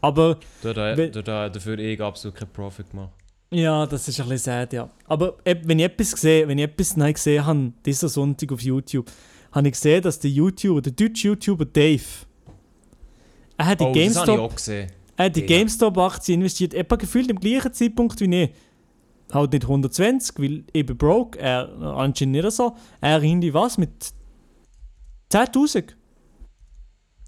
Aber 0.00 0.38
Da, 0.62 0.72
da, 0.72 0.94
da, 0.94 1.22
da, 1.22 1.48
dafür 1.48 1.78
ich 1.78 2.00
absolut 2.00 2.36
keinen 2.36 2.52
Profit 2.52 2.90
gemacht. 2.90 3.10
Ja, 3.50 3.86
das 3.86 4.08
ist 4.08 4.20
ein 4.20 4.28
bisschen 4.28 4.52
sad, 4.52 4.72
ja. 4.72 4.90
Aber 5.06 5.36
wenn 5.44 5.78
ich 5.78 5.84
etwas 5.84 6.12
gesehen, 6.12 6.48
wenn 6.48 6.58
ich 6.58 6.64
etwas 6.64 6.96
neu 6.96 7.12
gesehen 7.12 7.44
habe, 7.46 7.72
dieser 7.84 8.08
Sonntag 8.08 8.52
auf 8.52 8.60
YouTube, 8.60 9.10
habe 9.52 9.68
ich 9.68 9.74
gesehen, 9.74 10.02
dass 10.02 10.18
der 10.18 10.30
YouTuber, 10.30 10.82
der 10.82 10.92
deutsche 10.92 11.28
YouTuber 11.28 11.64
Dave, 11.64 12.02
er 13.56 13.66
hat 13.66 13.80
die 13.80 13.84
Oh, 13.84 13.92
GameStop, 13.92 14.38
auch 14.38 14.54
gesehen. 14.54 14.90
er 15.16 15.24
hat 15.26 15.36
die 15.36 15.40
Digga. 15.40 15.58
GameStop-Aktie 15.58 16.34
investiert, 16.34 16.74
etwa 16.74 16.96
gefühlt 16.96 17.30
im 17.30 17.40
gleichen 17.40 17.72
Zeitpunkt 17.72 18.20
wie 18.20 18.42
ich. 18.42 18.50
Halt 19.32 19.52
nicht 19.52 19.64
120, 19.64 20.38
weil 20.38 20.84
bin 20.84 20.96
broke, 20.96 21.38
er 21.38 21.68
anscheinend 21.80 22.36
nicht 22.36 22.50
so. 22.52 22.76
Er 23.00 23.20
irgendwie 23.22 23.52
was 23.52 23.76
mit 23.76 23.90
10.000. 25.32 25.94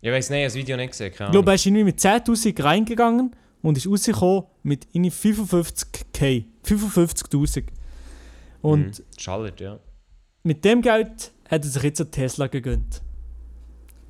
Ich 0.00 0.10
weiß 0.12 0.30
nicht, 0.30 0.38
ich 0.38 0.44
habe 0.44 0.44
das 0.44 0.54
Video 0.54 0.76
nicht 0.76 0.90
gesehen. 0.90 1.10
Ich 1.10 1.16
glaube, 1.16 1.50
er 1.50 1.54
ist 1.54 1.66
irgendwie 1.66 1.84
mit 1.84 1.98
10.000 1.98 2.62
reingegangen 2.62 3.34
und 3.68 3.76
ist 3.76 3.86
rausgekommen 3.88 4.44
mit 4.62 4.86
irgendwie 4.92 5.10
55k. 5.10 6.44
55.000. 6.64 7.64
Und 8.62 8.86
Mhm. 8.86 8.92
Schallert, 9.16 9.60
ja. 9.60 9.78
mit 10.42 10.64
dem 10.64 10.82
Geld 10.82 11.32
hat 11.48 11.64
er 11.64 11.70
sich 11.70 11.82
jetzt 11.82 12.00
einen 12.00 12.10
Tesla 12.10 12.46
gegönnt. 12.48 13.02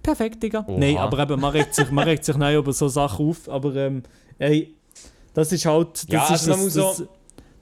Perfekt, 0.02 0.42
Digga. 0.42 0.64
Oha. 0.66 0.78
Nein, 0.78 0.96
aber 0.96 1.18
eben, 1.18 1.40
man 1.40 1.50
regt 1.50 1.74
sich, 1.74 1.90
man 1.90 2.04
regt 2.04 2.24
sich 2.24 2.36
neu 2.36 2.56
über 2.56 2.72
so 2.72 2.88
Sachen 2.88 3.28
auf. 3.28 3.48
Aber 3.48 3.74
ähm, 3.76 4.02
ey, 4.38 4.74
das 5.34 5.52
ist 5.52 5.66
halt. 5.66 6.04
Das 6.04 6.12
Ja, 6.12 6.24
ist 6.34 6.48
also 6.48 6.64
das, 6.64 6.74
das, 6.74 6.96
so- 6.98 7.09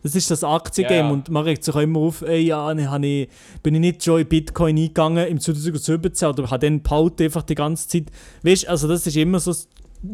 das 0.03 0.15
ist 0.15 0.31
das 0.31 0.45
Aktiengame 0.45 0.97
Ja, 0.99 1.07
ja. 1.07 1.11
und 1.13 1.29
man 1.31 1.43
regt 1.43 1.65
sich 1.65 1.75
auch 1.75 1.81
immer 1.81 1.99
auf, 2.01 2.23
ey, 2.23 2.43
ja, 2.43 2.73
ne, 2.73 2.85
ich, 3.03 3.29
bin 3.63 3.75
ich 3.75 3.81
nicht 3.81 4.05
schon 4.05 4.21
in 4.21 4.29
Bitcoin 4.29 4.77
eingegangen 4.77 5.27
im 5.27 5.41
2017 5.41 6.29
oder 6.29 6.49
habe 6.49 6.59
dann 6.65 6.81
behalten 6.83 7.25
einfach 7.25 7.43
die 7.43 7.57
ganze 7.57 7.89
Zeit. 7.89 8.05
Weißt 8.45 8.65
du, 8.65 8.69
also 8.71 8.87
das 8.87 9.07
ist 9.07 9.17
immer 9.17 9.41
so 9.41 9.53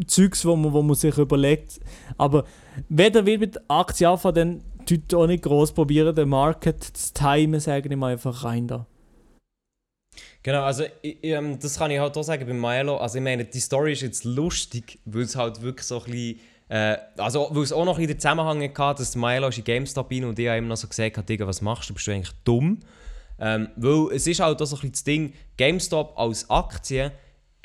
Zeugs, 0.07 0.45
wo 0.45 0.57
man, 0.57 0.73
wo 0.73 0.83
man 0.83 0.95
sich 0.95 1.17
überlegt. 1.17 1.81
Aber 2.19 2.45
wenn 2.89 3.15
ihr 3.15 3.39
mit 3.39 3.59
Aktien 3.69 4.11
anfangen, 4.11 4.35
dann 4.35 4.87
tut 4.87 5.15
auch 5.15 5.27
nicht 5.27 5.45
groß 5.45 5.73
probieren, 5.73 6.15
den 6.15 6.29
Market 6.29 6.83
zu 6.83 7.13
timen, 7.13 7.61
sagen 7.61 7.89
wir 7.91 7.97
mal 7.97 8.13
einfach 8.13 8.45
rein 8.45 8.67
da. 8.67 8.87
Genau, 10.43 10.63
also 10.63 10.85
ich, 11.03 11.19
ähm, 11.23 11.59
das 11.61 11.79
kann 11.79 11.91
ich 11.91 12.01
halt 12.01 12.17
auch 12.17 12.23
sagen 12.23 12.47
bei 12.47 12.53
Milo. 12.53 12.97
Also 12.97 13.19
ich 13.19 13.25
meine, 13.25 13.45
die 13.45 13.61
Story 13.61 13.93
ist 13.93 14.03
jetzt 14.03 14.25
lustig, 14.25 14.99
weil 15.05 15.23
es 15.23 15.37
halt 15.37 15.63
wirklich 15.63 15.87
so 15.87 15.99
ein 15.99 16.05
bisschen... 16.05 16.41
Äh, 16.69 16.97
also 17.17 17.49
weil 17.53 17.63
es 17.63 17.73
auch 17.73 17.85
noch 17.85 17.99
in 17.99 18.09
den 18.09 18.19
Zusammenhang 18.19 18.61
hatte, 18.77 19.03
dass 19.03 19.15
Milo 19.15 19.49
in 19.49 19.65
GameStop 19.65 20.11
rein 20.11 20.25
und 20.25 20.39
ich 20.39 20.49
habe 20.49 20.59
ihm 20.59 20.69
noch 20.69 20.77
so 20.77 20.89
gesagt, 20.89 21.19
hat, 21.19 21.29
Digga, 21.29 21.47
was 21.47 21.61
machst 21.61 21.91
du, 21.91 21.95
bist 21.95 22.07
du 22.07 22.13
eigentlich 22.13 22.35
dumm? 22.45 22.81
Ähm, 23.39 23.69
weil 23.77 24.15
es 24.15 24.27
ist 24.27 24.41
halt 24.41 24.61
auch 24.61 24.67
so 24.67 24.77
ein 24.77 24.81
bisschen 24.81 24.93
das 24.93 25.05
Ding, 25.05 25.33
GameStop 25.57 26.15
als 26.17 26.49
Aktie 26.51 27.13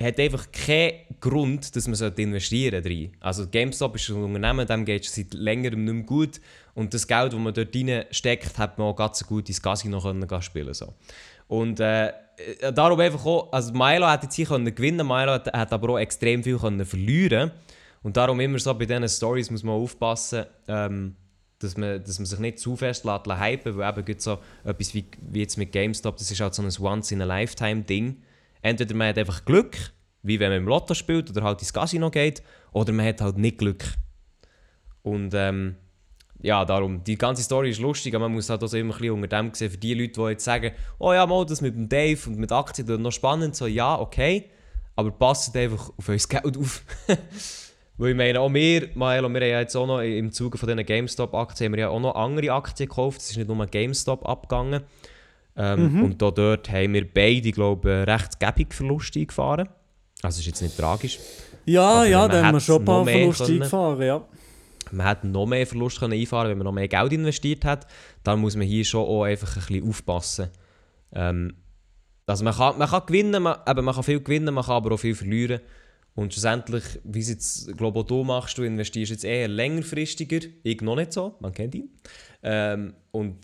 hat 0.06 0.20
einfach 0.20 0.52
keinen 0.52 0.94
Grund, 1.20 1.76
dass 1.76 1.88
man 1.88 2.14
investieren 2.14 2.84
sollte. 2.84 3.10
Also 3.20 3.48
GameStop 3.48 3.96
ist 3.96 4.10
ein 4.10 4.24
Unternehmen, 4.24 4.68
dem 4.68 4.86
geht 4.86 5.06
es 5.06 5.16
seit 5.16 5.34
längerem 5.34 5.84
nicht 5.86 5.94
mehr 5.94 6.04
gut 6.04 6.42
und 6.76 6.94
das 6.94 7.08
Geld, 7.08 7.34
das 7.34 7.40
man 7.40 7.54
dort 7.54 7.76
reinsteckt, 7.76 8.58
hat 8.60 8.78
man 8.78 8.88
auch 8.88 8.96
ganz 8.96 9.26
gut 9.26 9.50
ins 9.50 9.62
Casino 9.62 10.00
können 10.00 10.42
spielen 10.42 10.74
so. 10.74 10.94
Und 11.48 11.80
äh, 11.80 12.14
darum 12.74 13.00
einfach 13.00 13.26
auch, 13.26 13.52
also 13.52 13.74
Milo 13.74 14.08
hätte 14.10 14.26
jetzt 14.26 14.36
hier 14.36 14.46
können 14.46 14.74
gewinnen 14.74 15.08
Milo 15.08 15.32
hat, 15.32 15.52
hat 15.52 15.74
aber 15.74 15.94
auch 15.94 16.00
extrem 16.00 16.44
viel 16.44 16.60
können 16.60 16.86
verlieren 16.86 17.52
und 18.04 18.16
darum 18.18 18.40
immer 18.40 18.60
so 18.60 18.74
bei 18.76 18.86
diesen 18.86 19.10
Stories 19.10 19.50
muss 19.50 19.64
man 19.64 19.76
aufpassen, 19.76 20.46
ähm, 20.68 21.16
dass 21.60 21.76
man, 21.76 22.04
dass 22.04 22.20
man 22.20 22.26
sich 22.28 22.40
nicht 22.40 22.60
zu 22.60 22.76
fest 22.76 23.04
hypen, 23.04 23.78
weil 23.78 23.98
eben 23.98 24.20
so 24.20 24.38
etwas 24.64 24.94
wie, 24.94 25.06
wie 25.22 25.40
jetzt 25.40 25.58
mit 25.58 25.72
GameStop, 25.72 26.18
das 26.18 26.30
ist 26.30 26.40
halt 26.40 26.54
so 26.54 26.62
ein 26.62 26.72
Once-in-a-Lifetime-Ding. 26.80 28.22
Entweder 28.62 28.96
man 28.96 29.10
hat 29.10 29.18
einfach 29.18 29.46
Glück, 29.46 29.78
wie 30.24 30.40
wenn 30.40 30.50
man 30.50 30.60
im 30.60 30.68
Lotto 30.68 30.94
spielt 30.94 31.30
oder 31.30 31.44
halt 31.44 31.62
ins 31.62 31.74
Casino 31.74 32.10
geht, 32.10 32.42
oder 32.72 32.92
man 32.94 33.06
hat 33.06 33.22
halt 33.22 33.38
nicht 33.38 33.58
Glück. 33.58 33.84
Und 35.04 35.34
ähm, 35.34 35.76
ja, 36.42 36.66
darum, 36.66 37.04
die 37.04 37.18
ganze 37.18 37.44
Story 37.44 37.72
ist 37.72 37.80
lustig, 37.80 38.14
aber 38.14 38.26
man 38.26 38.34
muss 38.36 38.50
halt 38.50 38.62
also 38.62 38.78
immer 38.78 38.94
ein 38.94 39.00
bisschen 39.00 39.16
unter 39.16 39.28
dem 39.28 39.54
sehen, 39.54 39.72
für 39.72 39.78
die 39.78 39.94
Leute, 39.94 40.14
die 40.14 40.30
jetzt 40.30 40.44
sagen, 40.44 40.72
oh 41.00 41.14
ja, 41.14 41.26
mal, 41.26 41.46
das 41.46 41.62
mit 41.62 41.76
dem 41.76 41.90
Dave 41.90 42.20
und 42.28 42.38
mit 42.38 42.52
Aktien, 42.52 42.88
das 42.88 43.00
noch 43.00 43.12
spannend, 43.12 43.56
so 43.56 43.66
ja, 43.66 44.00
okay, 44.00 44.50
aber 44.96 45.12
passt 45.12 45.56
einfach 45.56 45.92
auf 45.98 46.10
euer 46.10 46.18
Geld 46.18 46.58
auf. 46.58 46.84
Weil 48.00 48.12
ich 48.12 48.16
meine, 48.16 48.40
auch 48.40 48.54
wir, 48.54 48.90
Maelo, 48.94 49.28
wir 49.28 49.36
haben 49.36 49.50
ja 49.50 49.60
jetzt 49.60 49.76
auch 49.76 49.88
noch 49.88 50.02
im 50.02 50.32
Zuge 50.32 50.60
von 50.60 50.70
diesen 50.70 50.86
GameStop-Aktien, 50.86 51.66
haben 51.66 51.74
wir 51.74 51.80
ja 51.80 51.90
auch 51.90 52.00
noch 52.00 52.14
andere 52.14 52.52
Aktien 52.52 52.88
gekauft, 52.88 53.22
es 53.22 53.32
ist 53.32 53.38
nicht 53.38 53.48
nur 53.48 53.66
GameStop 53.66 54.28
abgegangen. 54.28 54.84
Ähm, 55.58 56.04
Und 56.04 56.22
da 56.22 56.30
dort 56.30 56.70
haben 56.70 56.94
wir 56.94 57.12
beide, 57.12 57.52
glaube 57.52 58.02
ich, 58.02 58.08
recht 58.08 58.40
gäbig 58.40 58.74
Verluste 58.74 59.20
eingefahren. 59.20 59.68
Also 60.22 60.40
ist 60.40 60.46
jetzt 60.46 60.62
nicht 60.62 60.78
tragisch. 60.78 61.20
Ja, 61.66 61.84
Aber 61.84 62.06
ja, 62.08 62.28
da 62.28 62.46
haben 62.46 62.56
wir 62.56 62.60
schon 62.60 62.82
ein 62.82 62.86
paar 62.86 63.00
noch 63.00 63.06
mehr 63.06 63.16
Verluste 63.16 63.46
können. 63.46 63.62
eingefahren, 63.62 64.02
ja. 64.02 64.26
Man 64.92 65.08
hätte 65.08 65.28
noch 65.28 65.46
mehr 65.46 65.68
Verlust 65.68 66.00
können 66.00 66.14
einfahren 66.14 66.50
wenn 66.50 66.58
man 66.58 66.66
noch 66.66 66.72
mehr 66.72 66.88
Geld 66.88 67.12
investiert 67.12 67.66
hat. 67.66 67.88
Dann 68.24 68.40
muss 68.40 68.56
man 68.56 68.66
hier 68.66 68.86
schon 68.86 69.06
auch 69.06 69.24
einfach 69.24 69.58
ein 69.58 69.64
bisschen 69.68 69.90
aufpassen. 69.90 70.50
Ähm, 71.12 71.56
also 72.26 72.44
man 72.44 72.54
kann, 72.54 72.78
man 72.78 72.90
kann 72.90 73.06
gewinnen, 73.06 73.44
man, 73.44 73.58
eben, 73.68 73.86
man 73.86 73.96
kann 73.96 74.04
viel 74.04 74.22
gewinnen, 74.22 74.54
man 74.54 74.64
kann 74.64 74.76
aber 74.76 74.94
auch 74.94 75.00
viel 75.00 75.16
verlieren. 75.16 75.60
Und 76.16 76.34
schlussendlich, 76.34 76.84
wie 77.04 77.20
es 77.20 77.30
jetzt, 77.30 77.78
glaube 77.78 78.00
auch 78.00 78.04
du 78.04 78.24
machst, 78.24 78.58
du 78.58 78.64
investierst 78.64 79.12
jetzt 79.12 79.24
eher 79.24 79.48
längerfristiger. 79.48 80.40
Ich 80.64 80.82
noch 80.82 80.96
nicht 80.96 81.14
so, 81.14 81.36
man 81.40 81.54
kennt 81.54 81.76
ihn. 81.76 81.90
Ähm, 82.44 82.94
und 83.12 83.38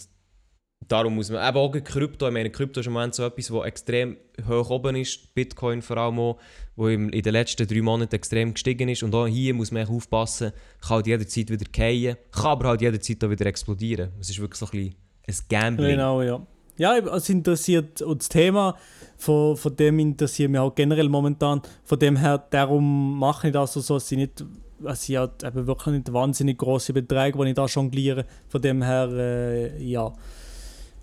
darum 0.88 1.16
muss 1.16 1.30
man 1.30 1.48
eben 1.48 1.58
auch 1.58 1.72
Krypto, 1.72 2.28
ich 2.28 2.34
meine, 2.34 2.50
Krypto 2.50 2.80
ist 2.80 2.88
im 2.88 2.94
Moment 2.94 3.16
so 3.16 3.24
etwas, 3.24 3.52
was 3.52 3.66
extrem 3.66 4.18
hoch 4.48 4.70
oben 4.70 4.96
ist, 4.96 5.34
Bitcoin 5.34 5.82
vor 5.82 5.98
allem 5.98 6.20
auch, 6.20 6.38
wo 6.76 6.88
in 6.88 7.10
den 7.12 7.34
letzten 7.34 7.68
drei 7.68 7.82
Monaten 7.82 8.16
extrem 8.16 8.54
gestiegen 8.54 8.90
ist. 8.90 9.04
Und 9.04 9.14
auch 9.14 9.28
hier 9.28 9.54
muss 9.54 9.72
man 9.72 9.88
aufpassen, 9.88 10.52
kann 10.82 10.96
halt 10.96 11.08
jederzeit 11.08 11.50
wieder 11.50 11.66
fallen, 11.76 12.18
kann 12.32 12.46
aber 12.46 12.70
halt 12.70 12.82
jederzeit 12.82 13.24
auch 13.24 13.30
wieder 13.30 13.46
explodieren. 13.46 14.12
Es 14.20 14.30
ist 14.30 14.40
wirklich 14.40 14.60
so 14.60 14.66
ein 14.66 14.72
bisschen 14.72 14.96
ein 15.28 15.36
Gambling. 15.50 15.92
Genau, 15.92 16.22
ja. 16.22 16.46
Ja, 16.76 16.98
es 16.98 17.30
interessiert 17.30 18.02
und 18.02 18.22
das 18.22 18.30
Thema 18.30 18.76
von, 19.18 19.56
von 19.56 19.76
dem 19.76 20.00
interessiert 20.00 20.50
mich 20.50 20.60
auch 20.60 20.74
generell 20.74 21.08
momentan. 21.08 21.62
Von 21.84 22.00
dem 22.00 22.16
her, 22.16 22.44
darum 22.50 23.20
mache 23.20 23.48
ich 23.48 23.54
das 23.54 23.74
so, 23.74 23.80
so 23.80 23.96
dass 23.96 24.12
ich 24.12 24.18
nicht, 24.18 24.44
also 24.84 25.14
ich 25.14 25.18
habe 25.18 25.34
eben 25.46 25.68
wirklich 25.68 25.96
nicht 25.96 26.12
wahnsinnig 26.12 26.58
große 26.58 26.94
Beträge, 26.94 27.38
die 27.38 27.50
ich 27.50 27.56
da 27.56 27.66
jongliere. 27.68 28.26
Von 28.48 28.62
dem 28.62 28.82
her, 28.82 29.08
äh, 29.12 29.84
ja. 29.84 30.12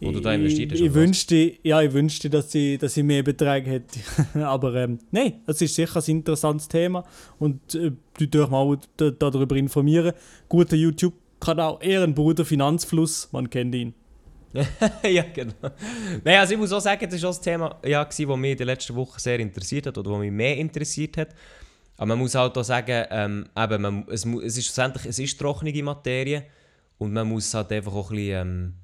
Du 0.01 0.21
da 0.21 0.33
investiert 0.33 0.73
hast, 0.73 0.79
Ich, 0.79 0.87
ich 0.87 0.91
oder 0.91 1.01
wünschte, 1.01 1.53
ja, 1.63 1.83
ich 1.83 1.93
wünschte, 1.93 2.31
dass 2.31 2.55
ich, 2.55 2.79
dass 2.79 2.97
ich 2.97 3.05
mehr 3.05 3.23
Beträge 3.23 3.71
hätte. 3.71 4.01
Aber 4.45 4.75
ähm, 4.75 4.99
nein, 5.11 5.41
es 5.47 5.61
ist 5.61 5.75
sicher 5.75 6.01
ein 6.01 6.11
interessantes 6.11 6.69
Thema 6.69 7.05
und 7.39 7.75
äh, 7.75 7.93
du 8.19 8.27
darfst 8.27 8.51
mal 8.51 8.79
da, 8.97 9.11
darüber 9.11 9.57
informieren. 9.57 10.13
Guter 10.49 10.77
YouTube-Kanal, 10.77 11.79
Ehrenbruder 11.83 12.47
Finanzfluss, 12.47 13.29
man 13.33 13.51
kennt 13.51 13.75
ihn. 13.75 13.95
ja, 15.05 15.25
genau. 15.33 15.53
Nein, 16.25 16.39
also 16.39 16.55
ich 16.55 16.59
muss 16.59 16.73
auch 16.73 16.81
sagen, 16.81 17.09
das 17.09 17.23
war 17.23 17.31
auch 17.31 17.35
das 17.35 17.41
Thema, 17.41 17.79
ja, 17.85 18.05
das 18.05 18.19
mich 18.19 18.29
in 18.29 18.57
den 18.57 18.67
letzten 18.67 18.97
Wochen 18.97 19.19
sehr 19.19 19.39
interessiert 19.39 19.87
hat 19.87 19.99
oder 19.99 20.11
was 20.11 20.19
mich 20.19 20.33
mehr 20.33 20.57
interessiert 20.57 21.19
hat. 21.19 21.35
Aber 21.99 22.07
man 22.07 22.19
muss 22.19 22.35
halt 22.35 22.57
auch 22.57 22.65
sagen, 22.65 23.05
ähm, 23.11 23.47
eben, 23.57 23.83
man, 23.83 24.05
es, 24.09 24.25
es 24.25 24.57
ist 24.57 24.67
schlussendlich 24.67 25.05
es 25.05 25.19
ist 25.19 25.39
trockene 25.39 25.83
Materie 25.83 26.47
und 26.99 27.13
man 27.13 27.29
muss 27.29 27.53
halt 27.53 27.71
einfach 27.73 27.93
auch 27.93 28.11
ein 28.11 28.17
bisschen 28.17 28.49
ähm, 28.49 28.75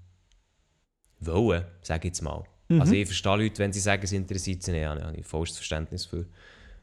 wollen, 1.21 1.65
sage 1.83 2.09
ich 2.09 2.13
jetzt 2.13 2.23
mal. 2.23 2.45
Mhm. 2.69 2.81
Also 2.81 2.93
ich 2.95 3.07
verstehe 3.07 3.37
Leute, 3.37 3.59
wenn 3.59 3.73
sie 3.73 3.81
sagen, 3.81 4.03
es 4.03 4.13
interessiert 4.13 4.63
sie 4.63 4.73
nicht, 4.73 4.83
ja, 4.83 5.01
habe 5.01 5.17
ich 5.17 5.27
vollstes 5.27 5.59
Verständnis 5.59 6.07
für. 6.07 6.27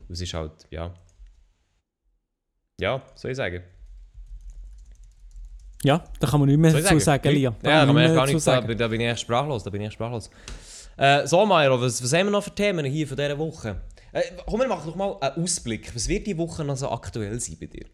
Es 0.09 0.21
ist 0.21 0.33
halt, 0.33 0.51
ja... 0.69 0.93
Ja, 2.79 3.01
soll 3.15 3.31
ich 3.31 3.37
sagen. 3.37 3.61
Ja, 5.83 6.03
da 6.19 6.27
kann 6.27 6.39
man 6.39 6.49
nicht 6.49 6.57
mehr 6.57 6.73
ich 6.73 6.83
dazu 6.83 6.99
sagen, 6.99 7.29
Lia. 7.29 7.53
Da 7.61 7.69
Ja, 7.69 7.79
da, 7.81 7.85
kann 7.85 7.95
man 7.95 8.09
ich 8.09 8.15
gar 8.15 8.25
nichts 8.25 8.43
sagen. 8.43 8.77
Da 8.77 8.87
bin 8.87 9.01
ich 9.01 9.07
echt 9.07 9.21
sprachlos. 9.21 9.63
Da 9.63 9.69
bin 9.69 9.81
ich 9.81 9.87
echt 9.87 9.93
sprachlos. 9.93 10.29
Äh, 10.97 11.27
so, 11.27 11.45
Mairo, 11.45 11.79
was, 11.79 12.01
was 12.01 12.13
haben 12.13 12.27
wir 12.27 12.31
noch 12.31 12.43
für 12.43 12.55
Themen 12.55 12.85
hier 12.85 13.07
von 13.07 13.17
dieser 13.17 13.37
Woche? 13.37 13.81
Äh, 14.11 14.21
komm, 14.45 14.61
wir 14.61 14.67
machen 14.67 14.87
doch 14.87 14.95
mal 14.95 15.17
einen 15.19 15.43
Ausblick. 15.43 15.93
Was 15.93 16.07
wird 16.07 16.25
die 16.27 16.37
Woche 16.37 16.63
noch 16.63 16.77
so 16.77 16.89
aktuell 16.89 17.39
sein 17.39 17.57
bei 17.59 17.65
dir? 17.65 17.85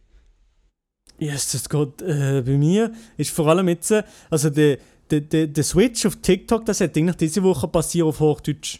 Yes, 1.17 1.51
das 1.51 1.67
geht 1.67 2.01
äh, 2.01 2.41
bei 2.45 2.57
mir. 2.57 2.93
Ist 3.17 3.31
vor 3.31 3.47
allem 3.47 3.67
jetzt, 3.69 3.91
äh, 3.91 4.03
also 4.29 4.49
der, 4.49 4.77
der, 5.11 5.21
der, 5.21 5.47
der 5.47 5.63
Switch 5.63 6.05
auf 6.05 6.15
TikTok, 6.17 6.65
das 6.65 6.81
hat 6.81 6.95
eigentlich 6.97 7.15
diese 7.17 7.43
Woche 7.43 7.67
passiert 7.67 8.05
auf 8.05 8.19
Hochdeutsch. 8.19 8.79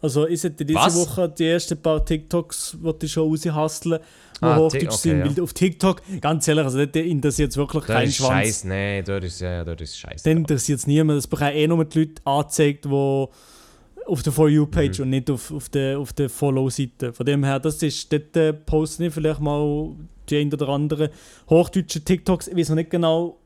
Also 0.00 0.28
ich 0.28 0.40
sollte 0.40 0.64
diese 0.64 0.78
Was? 0.78 0.94
Woche 0.96 1.28
die 1.28 1.46
ersten 1.46 1.76
paar 1.80 2.04
TikToks, 2.04 2.76
die 3.00 3.06
ich 3.06 3.12
schon 3.12 3.28
raushasteln, 3.28 3.98
die 4.40 4.44
Ah, 4.44 4.56
Hochdeutsch 4.56 4.84
okay, 4.86 4.96
sind. 4.96 5.18
ja. 5.18 5.26
Weil 5.36 5.42
auf 5.42 5.52
TikTok, 5.52 6.02
ganz 6.20 6.46
ehrlich, 6.46 6.64
also 6.64 6.78
dort 6.78 6.94
interessiert 6.94 7.50
es 7.50 7.56
wirklich 7.56 7.84
Das 7.84 7.96
keinen 7.96 8.12
Schwanz. 8.12 8.30
scheiß. 8.46 8.64
Nein, 8.64 9.02
dort 9.04 9.24
ist, 9.24 9.40
ja, 9.40 9.50
ja, 9.50 9.64
dort 9.64 9.80
ist 9.80 9.98
scheiße. 9.98 10.22
Dann 10.24 10.36
interessiert 10.36 10.78
es 10.78 10.86
niemand. 10.86 11.18
Das 11.18 11.26
bekommen 11.26 11.50
eh 11.54 11.66
nur 11.66 11.84
die 11.84 11.98
Leute 11.98 12.22
angezeigt, 12.24 12.84
die 12.84 12.88
auf 12.90 14.22
der 14.22 14.32
For 14.32 14.48
You-Page 14.48 14.98
Mhm. 15.00 15.02
und 15.02 15.10
nicht 15.10 15.30
auf, 15.30 15.50
auf 15.50 15.68
der, 15.68 15.98
auf 15.98 16.12
der 16.12 16.28
Follow-Seite. 16.30 17.12
Von 17.12 17.26
dem 17.26 17.42
her, 17.42 17.58
das 17.58 17.82
ist, 17.82 18.12
dort 18.12 18.36
äh, 18.36 18.52
posten 18.52 19.02
ich 19.02 19.12
vielleicht 19.14 19.40
mal 19.40 19.90
die 20.30 20.36
ein 20.38 20.52
oder 20.52 20.68
andere 20.68 21.10
hochdeutsche 21.50 22.04
TikToks. 22.04 22.46
Ich 22.48 22.56
weiß 22.56 22.68
noch 22.68 22.76
nicht 22.76 22.90
genau, 22.90 23.38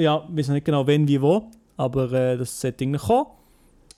ja, 0.00 0.26
weiß 0.28 0.48
noch 0.48 0.54
nicht 0.54 0.64
genau, 0.66 0.84
wenn, 0.88 1.06
wie, 1.06 1.22
wo. 1.22 1.48
Aber 1.76 2.12
äh, 2.12 2.36
das 2.36 2.60
sollte 2.60 2.84
irgendwie 2.84 3.00
kommen. 3.00 3.26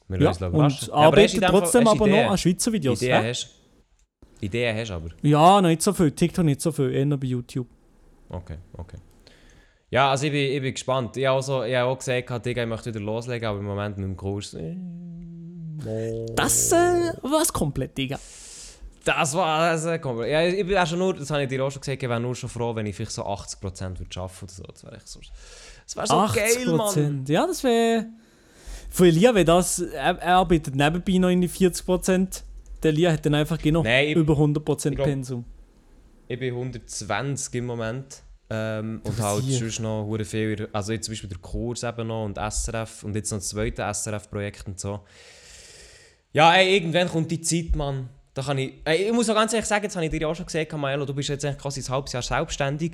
Wir 0.08 0.18
Ja, 0.20 0.24
lassen 0.26 0.44
uns 0.44 0.52
und 0.52 0.54
überraschen. 0.58 0.88
Ja, 0.88 0.94
aber 0.94 1.06
arbeiten 1.06 1.40
trotzdem 1.40 1.88
aber 1.88 2.06
noch 2.06 2.06
Ideen? 2.16 2.28
an 2.30 2.38
Schweizer 2.38 2.72
Videos. 2.72 3.02
Ideen 3.02 3.22
hä? 3.22 3.28
hast 3.28 3.48
Ideen 4.40 4.76
hast 4.76 4.90
aber. 4.90 5.08
Ja, 5.22 5.60
noch 5.60 5.68
nicht 5.68 5.82
so 5.82 5.92
viel. 5.92 6.10
TikTok 6.12 6.44
nicht 6.44 6.60
so 6.60 6.72
viel, 6.72 6.92
eher 6.94 7.06
bei 7.16 7.26
YouTube. 7.26 7.66
Okay, 8.28 8.58
okay. 8.76 8.98
Ja, 9.90 10.10
also 10.10 10.26
ich 10.26 10.32
bin, 10.32 10.52
ich 10.52 10.60
bin 10.60 10.72
gespannt. 10.74 11.16
Ich 11.16 11.26
habe 11.26 11.38
auch, 11.38 11.42
so, 11.42 11.62
ich 11.62 11.74
habe 11.74 11.90
auch 11.90 11.98
gesagt, 11.98 12.44
Digga, 12.46 12.62
ich 12.62 12.68
möchte 12.68 12.90
wieder 12.92 13.04
loslegen, 13.04 13.48
aber 13.48 13.58
im 13.60 13.64
Moment 13.66 13.98
mit 13.98 14.06
dem 14.06 14.16
Kurs... 14.16 14.54
äh, 14.54 14.76
Das 16.34 16.72
äh, 16.72 17.12
war's 17.22 17.52
komplett, 17.52 17.96
Digga. 17.96 18.18
Das 19.04 19.34
war 19.34 19.70
das 19.72 19.84
äh, 19.86 19.98
komplett. 20.00 20.30
Ja, 20.30 20.42
ich 20.44 20.66
bin 20.66 20.76
auch 20.76 20.86
schon 20.86 20.98
nur, 20.98 21.14
das 21.14 21.30
habe 21.30 21.44
ich 21.44 21.48
dir 21.48 21.64
auch 21.64 21.70
schon 21.70 21.80
gesagt, 21.80 22.02
ich 22.02 22.08
wäre 22.08 22.18
nur 22.18 22.34
schon 22.34 22.48
froh, 22.50 22.74
wenn 22.74 22.86
ich 22.86 22.96
vielleicht 22.96 23.12
so 23.12 23.24
80% 23.24 23.98
würde 24.00 24.12
schaffen 24.12 24.44
oder 24.46 24.52
so. 24.52 24.62
Das 24.64 24.84
wäre 24.84 24.96
echt 24.96 25.08
so. 25.08 25.20
Das 25.86 25.96
wäre 25.96 26.06
so 26.06 26.14
80 26.14 26.42
geil, 26.66 26.66
Mann. 26.76 27.24
Ja, 27.28 27.46
das 27.46 27.62
wäre. 27.64 28.06
Für 28.90 29.06
Elia 29.06 29.34
wäre 29.34 29.44
das. 29.44 29.78
Er, 29.80 30.18
er 30.18 30.34
arbeitet 30.36 30.74
nebenbei 30.76 31.18
noch 31.18 31.28
in 31.30 31.40
die 31.40 31.48
40%. 31.48 32.42
Der 32.82 32.90
Elia 32.90 33.12
hat 33.12 33.24
dann 33.24 33.34
einfach 33.34 33.58
genau 33.58 33.82
Nein, 33.82 34.08
ich- 34.08 34.16
über 34.16 34.34
100% 34.34 34.90
ich 34.90 34.94
glaub- 34.96 35.06
Pensum. 35.06 35.44
Ich 36.28 36.38
bin 36.38 36.54
120 36.54 37.54
im 37.54 37.66
Moment. 37.66 38.22
Ähm, 38.48 39.00
und 39.04 39.20
halt 39.20 39.42
sonst 39.44 39.80
noch 39.80 40.04
hure 40.06 40.24
viel. 40.24 40.68
Also 40.72 40.92
jetzt 40.92 41.06
zum 41.06 41.12
Beispiel 41.12 41.28
der 41.30 41.38
Kurs 41.38 41.82
eben 41.82 42.06
noch 42.06 42.24
und 42.24 42.36
SRF 42.38 43.02
und 43.02 43.14
jetzt 43.16 43.30
noch 43.32 43.38
das 43.38 43.48
zweite 43.48 43.82
SRF-Projekt 43.82 44.66
und 44.68 44.78
so. 44.78 45.00
Ja, 46.32 46.54
ey, 46.54 46.74
irgendwann 46.76 47.08
kommt 47.08 47.30
die 47.30 47.40
Zeit, 47.40 47.74
Mann. 47.74 48.08
Da 48.34 48.42
kann 48.42 48.58
ich, 48.58 48.74
ey, 48.84 49.06
ich 49.06 49.12
muss 49.12 49.28
auch 49.30 49.34
ganz 49.34 49.52
ehrlich 49.52 49.66
sagen, 49.66 49.84
jetzt 49.84 49.96
habe 49.96 50.04
ich 50.04 50.10
dir 50.12 50.20
ja 50.20 50.28
auch 50.28 50.34
schon 50.36 50.46
gesagt, 50.46 50.72
Maelo, 50.74 51.04
du 51.06 51.14
bist 51.14 51.28
jetzt 51.28 51.44
eigentlich 51.44 51.58
quasi 51.58 51.80
ein 51.80 51.88
halbes 51.88 52.12
Jahr 52.12 52.22
selbstständig. 52.22 52.92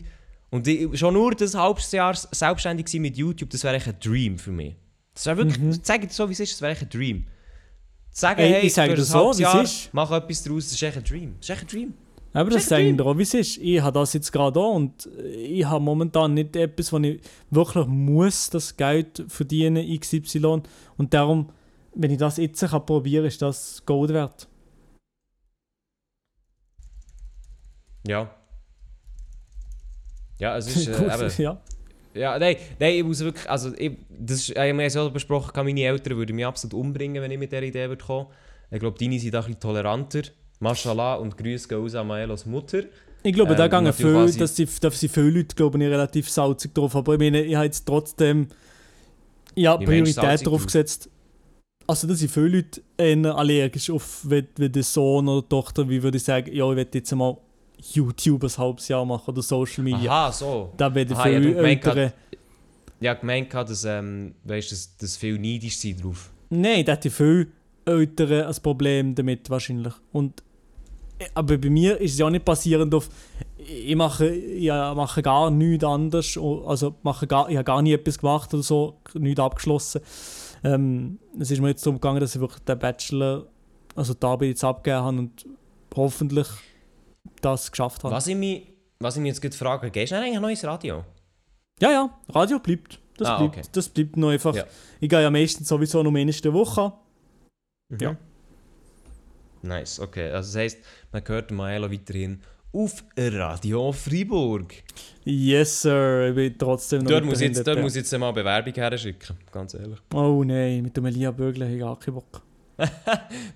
Und 0.53 0.69
ich, 0.69 0.99
schon 0.99 1.15
nur 1.15 1.35
das 1.35 1.55
halbes 1.55 1.91
Jahr 1.93 2.15
selbstständig 2.15 2.87
sein 2.89 3.01
mit 3.01 3.17
YouTube, 3.17 3.49
das 3.51 3.65
wäre 3.65 3.75
ein 3.83 3.95
Dream 4.01 4.39
für 4.39 4.53
mich. 4.53 4.77
Das 5.15 5.25
wäre 5.27 5.39
wirklich, 5.39 5.59
Mhm. 5.59 5.73
sag 5.83 6.03
dir 6.03 6.11
so 6.11 6.29
wie 6.29 6.33
es 6.35 6.41
ist, 6.41 6.53
das 6.53 6.61
wäre 6.61 6.79
ein 6.79 6.89
Dream. 6.91 7.27
Sagen, 8.11 8.41
Ey, 8.41 8.51
hey, 8.51 8.67
ich 8.67 8.75
sage 8.75 8.93
ein 8.93 9.01
so, 9.01 9.33
wie 9.39 9.43
es 9.45 9.55
ist. 9.55 9.89
mach 9.95 10.11
etwas 10.11 10.43
daraus, 10.43 10.65
das 10.65 10.75
ist 10.75 10.83
echt 10.83 10.97
ein 10.99 11.05
Dream. 11.05 11.35
Das 11.39 11.49
ist 11.49 11.51
echt 11.57 11.63
ein 11.63 11.69
Dream. 11.69 11.95
Aber 12.35 12.51
das 12.51 12.67
sage 12.69 12.85
ich 12.89 12.97
dir 12.97 13.05
auch, 13.07 13.17
wie 13.17 13.23
es 13.23 13.33
ist. 13.35 13.57
Ich 13.59 13.81
habe 13.81 13.99
das 13.99 14.13
jetzt 14.13 14.31
gerade 14.31 14.53
da 14.61 14.61
und 14.67 15.07
ich 15.35 15.65
habe 15.65 15.83
momentan 15.83 16.35
nicht 16.35 16.55
etwas, 16.57 16.93
wo 16.93 16.99
ich 16.99 17.21
wirklich 17.51 17.87
muss 17.87 18.51
das 18.51 18.77
Geld 18.77 19.25
verdienen, 19.29 19.99
XY. 20.01 20.63
Und 20.99 21.15
darum, 21.15 21.51
wenn 21.95 22.11
ich 22.11 22.19
das 22.19 22.37
jetzt 22.37 22.61
kann 22.69 22.85
probieren 22.87 23.25
ist 23.27 23.41
das 23.41 23.83
Gold 23.87 24.13
wert. 24.13 24.49
Ja. 28.07 28.31
Ja, 30.43 30.57
es 30.57 30.67
ist 30.75 30.89
äh, 30.89 30.93
Gut, 30.93 31.13
eben, 31.15 31.43
ja. 31.43 31.61
Ja, 32.15 32.39
nein, 32.39 32.57
nein, 32.79 32.95
ich 32.97 33.05
muss 33.05 33.21
wirklich, 33.21 33.49
also 33.49 33.73
ich, 33.79 33.93
das 34.11 34.41
ist, 34.41 34.55
wir 34.55 34.63
haben 34.63 34.81
es 34.81 34.95
ja 34.95 35.09
besprochen, 35.09 35.65
meine 35.65 35.81
Eltern 35.83 36.17
würden 36.19 36.37
mich 36.37 36.45
absolut 36.45 36.75
umbringen, 36.75 37.23
wenn 37.23 37.31
ich 37.31 37.39
mit 37.39 37.53
dieser 37.53 37.63
Idee 37.63 37.89
würde 37.89 38.05
kommen. 38.05 38.27
Ich 38.71 38.81
glaube, 38.81 38.99
deine 38.99 39.19
sind 39.19 39.35
auch 39.37 39.41
ein 39.43 39.47
bisschen 39.47 39.61
toleranter. 39.61 40.23
Mashallah 40.59 41.15
und 41.15 41.39
Grüße 41.39 41.69
gehen 41.69 41.79
aus 41.79 41.95
an 41.95 42.07
Maelos 42.09 42.45
Mutter. 42.45 42.83
Ich 43.23 43.33
glaube, 43.33 43.55
da 43.55 43.65
Ähm, 43.65 43.71
gehen 43.85 43.93
viel, 43.93 44.13
quasi- 44.13 44.39
dass 44.39 44.55
die, 44.55 44.67
da 44.81 44.91
sind 44.91 45.13
viele 45.13 45.31
Leute 45.31 45.55
glaube 45.55 45.79
ich, 45.79 45.85
relativ 45.89 46.29
salzig 46.29 46.75
drauf. 46.75 46.97
Aber 46.97 47.15
ich 47.15 47.21
meine, 47.21 47.43
ich 47.43 47.55
habe 47.55 47.67
jetzt 47.67 47.87
trotzdem 47.87 48.49
ja, 49.55 49.77
Priorität 49.77 50.47
drauf 50.47 50.67
gesetzt. 50.67 51.09
Also 51.87 52.07
da 52.09 52.15
sind 52.15 52.31
viele 52.31 52.65
Leute 52.99 53.35
allergisch 53.35 53.91
auf, 53.91 54.21
wenn, 54.25 54.49
wenn 54.57 54.73
der 54.73 54.83
Sohn 54.83 55.29
oder 55.29 55.49
Tochter, 55.49 55.89
wie 55.89 56.03
würde 56.03 56.17
ich 56.17 56.25
sagen, 56.25 56.53
ja, 56.53 56.69
ich 56.71 56.77
will 56.77 56.89
jetzt 56.93 57.15
mal 57.15 57.37
YouTube 57.93 58.45
ein 58.45 58.57
halbes 58.57 58.89
Jahr 58.89 59.05
machen 59.05 59.31
oder 59.31 59.43
Social 59.43 59.83
Media. 59.85 60.11
Aha, 60.11 60.33
so. 60.33 60.73
Da 60.77 60.95
werden 60.95 61.15
Aha, 61.17 61.29
ich 61.29 61.37
hab 61.37 61.43
viele 61.43 61.55
gemeint. 61.57 62.13
Ich 63.01 63.21
gemeint, 63.21 63.53
dass, 63.55 63.85
ähm, 63.85 64.35
weißt, 64.45 64.71
dass, 64.73 64.97
dass 64.97 65.17
viel 65.17 65.39
neidisch 65.39 65.77
sind 65.79 66.03
drauf. 66.05 66.31
Nein, 66.51 66.85
da 66.85 66.93
hätten 66.93 67.11
viele 67.11 67.49
Eltern 67.85 68.47
ein 68.47 68.55
Problem 68.63 69.15
damit 69.15 69.51
wahrscheinlich. 69.51 69.93
Und, 70.13 70.43
äh, 71.19 71.25
aber 71.35 71.59
bei 71.59 71.69
mir 71.71 72.01
ist 72.01 72.13
es 72.13 72.19
ja 72.19 72.27
auch 72.27 72.31
nicht 72.31 72.45
basierend 72.45 72.95
auf, 72.95 73.09
ich 73.59 73.97
mache, 73.97 74.29
ich 74.29 74.69
mache 74.69 75.23
gar 75.23 75.51
nichts 75.51 75.85
anderes, 75.85 76.37
o- 76.37 76.65
also 76.67 76.95
mache 77.03 77.27
gar, 77.27 77.49
ich 77.49 77.57
habe 77.57 77.65
gar 77.65 77.83
nie 77.83 77.93
etwas 77.93 78.19
gemacht 78.19 78.53
oder 78.55 78.63
so, 78.63 78.99
nichts 79.15 79.41
abgeschlossen. 79.41 80.01
Ähm, 80.65 81.19
es 81.41 81.51
ist 81.51 81.61
mir 81.61 81.69
jetzt 81.71 81.85
darum 81.85 81.97
gegangen, 82.01 82.21
dass 82.21 82.35
ich 82.37 82.41
wirklich 82.41 82.63
den 82.63 82.79
Bachelor, 82.79 83.47
also 83.97 84.15
die 84.15 84.25
Arbeit 84.27 84.49
jetzt 84.51 84.63
abgegeben 84.65 85.03
habe 85.05 85.19
und 85.19 85.47
hoffentlich 85.97 86.47
das 87.41 87.71
geschafft 87.71 88.05
habe. 88.05 88.15
Was 88.15 88.27
ich 88.27 88.37
mich, 88.37 88.67
was 88.99 89.17
ich 89.17 89.23
mich 89.23 89.39
jetzt 89.43 89.57
frage, 89.57 89.91
gehst 89.91 90.13
du 90.13 90.17
eigentlich 90.17 90.41
noch 90.41 90.49
ins 90.49 90.65
Radio? 90.65 91.05
Ja, 91.81 91.91
ja, 91.91 92.19
Radio 92.29 92.59
bleibt. 92.59 92.99
Das, 93.17 93.29
Ah, 93.29 93.39
bleibt, 93.39 93.59
okay. 93.59 93.69
das 93.73 93.89
bleibt 93.89 94.17
noch 94.17 94.31
einfach. 94.31 94.55
Ja. 94.55 94.65
Ich 95.01 95.09
gehe 95.09 95.21
ja 95.23 95.31
meistens 95.31 95.69
sowieso 95.69 96.03
nur 96.03 96.17
in 96.17 96.29
der 96.31 96.53
Woche. 96.53 96.93
Ja. 98.01 98.17
Nice, 99.63 100.01
okay. 100.01 100.31
Also 100.31 100.49
das 100.53 100.57
heisst, 100.57 100.79
man 101.13 101.23
hört 101.27 101.51
Maelo 101.51 101.91
weiterhin 101.91 102.41
auf 102.73 103.05
Radio 103.17 103.93
Freiburg. 103.93 104.75
Yes, 105.25 105.83
sir. 105.83 106.29
Ich 106.31 106.35
bin 106.35 106.59
trotzdem 106.59 107.03
noch 107.03 107.11
Dort 107.11 107.25
muss, 107.25 107.41
jetzt, 107.41 107.67
dort 107.67 107.81
muss 107.81 107.95
ich 107.95 108.03
jetzt 108.03 108.19
mal 108.19 108.33
Bewerbung 108.33 108.73
her 108.75 108.97
schicken, 108.99 109.37
ganz 109.51 109.75
ehrlich. 109.75 109.99
Oh 110.15 110.43
nein, 110.43 110.83
mit 110.83 110.97
dem 110.97 111.05
Elia 111.07 111.31
Bögle 111.31 111.67
habe 111.67 111.75
ich 111.75 111.81
gar 111.81 111.99
keinen 111.99 112.15
Bock. 112.15 112.43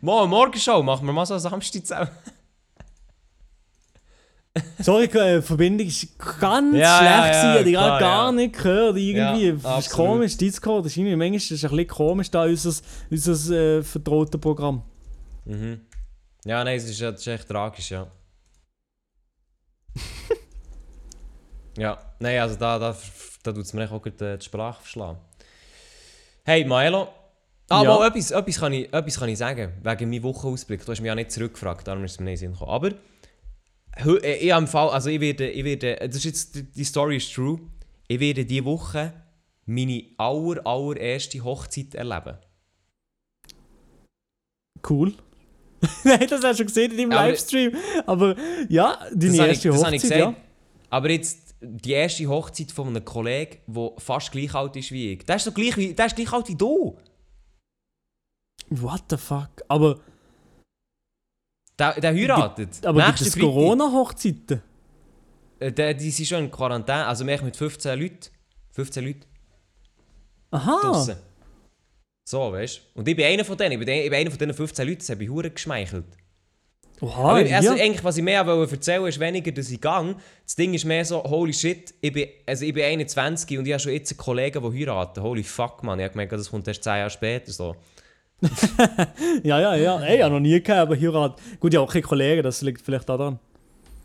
Mo, 0.01 0.27
Morgenshow, 0.27 0.83
machen 0.83 1.07
wir 1.07 1.13
mal 1.13 1.27
so 1.27 1.35
eine 1.35 1.41
Samstag 1.41 1.87
zusammen. 1.87 2.11
Sorry, 4.81 5.05
äh, 5.05 5.37
die 5.37 5.43
Verbindung 5.43 5.87
ist 5.87 6.19
ganz 6.41 6.77
Ja, 6.77 6.99
schlecht. 6.99 7.35
ja, 7.35 7.55
ja, 7.57 7.61
ich 7.67 7.77
habe 7.77 8.01
gar 8.01 8.33
nicht 8.33 8.55
gehört. 8.57 8.97
Irgendwie. 8.97 9.49
Ja, 9.49 9.53
das 9.77 9.87
ist 9.87 9.93
komisch. 9.93 10.37
Discord 10.37 10.87
ist 10.87 10.97
irgendwie 10.97 11.17
manchmal 11.17 11.37
ist 11.37 11.51
es 11.51 11.65
ein 11.65 11.71
bisschen 11.71 11.89
komisch, 11.89 12.31
da 12.31 12.45
unser, 12.45 12.73
unser 13.11 13.55
äh, 13.57 13.83
vertrautes 13.83 14.41
Programm. 14.41 14.83
Mhm. 15.45 15.81
Ja, 16.45 16.63
nein, 16.65 16.77
es 16.79 16.89
ist, 16.89 17.01
das 17.03 17.21
ist 17.21 17.27
echt 17.27 17.49
tragisch, 17.49 17.91
ja. 17.91 18.07
ja, 21.77 21.99
nein, 22.19 22.39
also 22.41 22.57
da, 22.57 22.79
da, 22.79 22.97
da 23.43 23.53
tut 23.53 23.65
es 23.65 23.73
mir 23.73 23.85
echt 23.85 23.93
auch 23.93 24.03
gerade, 24.03 24.35
äh, 24.35 24.39
die 24.39 24.45
Sprache 24.45 24.81
verschlagen. 24.83 25.19
Hey, 26.45 26.65
Maelo. 26.65 27.09
Ah, 27.69 27.83
Ja. 27.83 27.95
mal, 27.99 28.07
etwas, 28.09 28.31
etwas, 28.31 28.61
kann 28.61 28.73
ich, 28.73 28.93
etwas 28.93 29.19
kann 29.19 29.29
ich 29.29 29.39
sagen, 29.39 29.73
wegen 29.83 30.11
meinem 30.11 30.23
Wochenausblick. 30.23 30.85
Du 30.85 30.93
hast 30.93 31.01
mich 31.01 31.09
ja 31.09 31.15
nicht 31.17 31.33
zurückgefragt, 31.33 31.87
darum 31.89 32.05
ist 32.05 32.13
es 32.13 32.21
mir 32.21 32.27
nicht 32.31 32.43
in 32.43 32.51
den 32.51 32.55
Sinn 32.57 32.61
gekommen. 32.61 32.71
Aber 32.71 32.91
äh, 34.05 34.37
ich 34.37 34.53
habe 34.53 34.65
im 34.65 34.69
Fall, 34.69 34.91
also 34.91 35.09
ich 35.11 35.21
werde, 35.21 35.49
ich 35.49 35.65
werde, 35.65 35.97
das 35.97 36.17
ist 36.17 36.25
jetzt, 36.25 36.77
die- 36.77 36.85
Story 36.85 37.17
ist 37.17 37.33
true, 37.35 37.59
ich 38.09 38.21
werde 38.21 38.45
diese 38.45 38.65
Woche 38.65 39.13
meine 39.65 40.05
aller, 40.19 40.65
allererste 40.67 41.43
Hochzeit 41.43 41.95
erleben. 41.95 42.39
cool. 44.89 45.13
Nein, 46.05 46.27
das 46.29 46.43
hast 46.43 46.53
du 46.53 46.57
schon 46.59 46.67
gesehen 46.67 46.91
in 46.93 46.97
deinem 46.99 47.13
Aber- 47.13 47.29
Livestream. 47.29 47.73
Aber 48.07 48.37
ja, 48.69 48.99
deine 49.13 49.33
ich, 49.35 49.39
erste 49.41 49.69
ich 49.69 49.75
Hochzeit, 49.75 50.01
gesagt. 50.01 50.21
ja. 50.21 50.35
Aber 50.91 51.11
jetzt 51.11 51.55
die 51.61 51.93
erste 51.93 52.27
Hochzeit 52.29 52.71
von 52.71 52.89
einem 52.89 53.05
Kollegen, 53.05 53.59
der 53.67 53.93
fast 53.99 54.31
gleich 54.31 54.55
alt 54.55 54.77
ist 54.77 54.93
wie 54.93 55.13
ich. 55.15 55.25
Der 55.27 55.37
ist, 55.37 55.45
so 55.45 55.53
gleich, 55.53 55.77
wie, 55.77 55.93
der 55.95 56.07
ist 56.07 56.17
gleich 56.17 56.33
alt 56.33 56.49
wie 56.49 56.55
du. 56.55 56.97
What 58.71 59.03
the 59.11 59.17
fuck? 59.17 59.51
Aber, 59.69 59.99
Der, 61.79 62.01
der 62.01 62.15
heiratet. 62.15 62.85
aber 62.87 62.99
gibt 63.05 63.21
Nächsten 63.21 63.39
es. 63.39 63.45
Corona-Hochzeiten? 63.45 64.63
Äh, 65.59 65.73
Der, 65.73 65.95
die 65.95 66.11
sind 66.11 66.27
schon 66.27 66.45
in 66.45 66.51
Quarantäne. 66.51 67.07
Also 67.07 67.25
mehr 67.25 67.43
mit 67.43 67.57
15 67.57 67.99
Leuten. 67.99 68.19
15 68.73 69.05
Leuten 69.05 69.25
Aha. 70.51 70.79
draussen. 70.83 71.17
So, 72.29 72.53
weißt 72.53 72.77
du? 72.95 72.99
Und 73.01 73.09
ich 73.09 73.15
bin 73.17 73.25
einer 73.27 73.45
von 73.45 73.57
denen. 73.57 73.73
Ich 73.73 73.79
bin, 73.79 73.89
ich 73.89 74.11
bin 74.11 74.15
einer 74.19 74.31
von 74.31 74.39
diesen 74.39 74.55
15 74.55 74.87
Leuten. 74.89 74.99
Das 74.99 75.11
habe 75.11 75.23
ich 75.25 75.31
hure 75.31 75.51
geschmeichelt. 75.51 76.07
Oha, 77.03 77.21
Aber 77.21 77.55
also 77.55 77.75
ja. 77.77 77.85
eigentlich, 77.85 78.03
was 78.05 78.17
ich 78.17 78.23
mehr 78.23 78.47
wollte 78.47 78.75
erzählen 78.75 79.05
ist 79.07 79.21
weniger, 79.21 79.53
dass 79.53 79.71
ich 79.71 79.79
gang. 79.81 80.17
Das 80.45 80.57
Ding 80.57 80.73
ist 80.73 80.87
mehr 80.87 81.05
so, 81.05 81.23
holy 81.23 81.53
shit, 81.53 81.93
ich 82.01 82.11
bin, 82.11 82.27
also 82.47 82.65
ich 82.65 82.73
bin 82.73 82.85
21 82.85 83.59
und 83.59 83.67
ich 83.67 83.73
habe 83.75 83.81
schon 83.81 83.93
jetzt 83.93 84.13
einen 84.13 84.17
Kollegen, 84.19 84.63
der 84.63 84.73
heiraten. 84.73 85.23
Holy 85.23 85.43
fuck, 85.45 85.83
man. 85.83 85.99
Ich 85.99 86.05
habe 86.05 86.13
gemerkt, 86.13 86.33
das 86.33 86.49
kommt 86.51 86.67
erst 86.67 86.83
10 86.85 86.97
Jahre 86.97 87.11
später. 87.11 87.53
So. 87.53 87.77
ja, 89.43 89.61
ja, 89.61 89.75
ja. 89.77 90.01
Ey, 90.01 90.17
ich 90.17 90.23
habe 90.23 90.35
noch 90.35 90.41
nie 90.41 90.63
gehabt, 90.63 90.81
aber 90.81 90.97
Heirat. 90.97 91.41
Gut, 91.59 91.73
ja, 91.73 91.81
auch 91.81 91.91
keine 91.91 92.03
Kollegen, 92.03 92.43
das 92.43 92.63
liegt 92.63 92.83
vielleicht 92.83 93.11
auch 93.11 93.17
daran. 93.17 93.39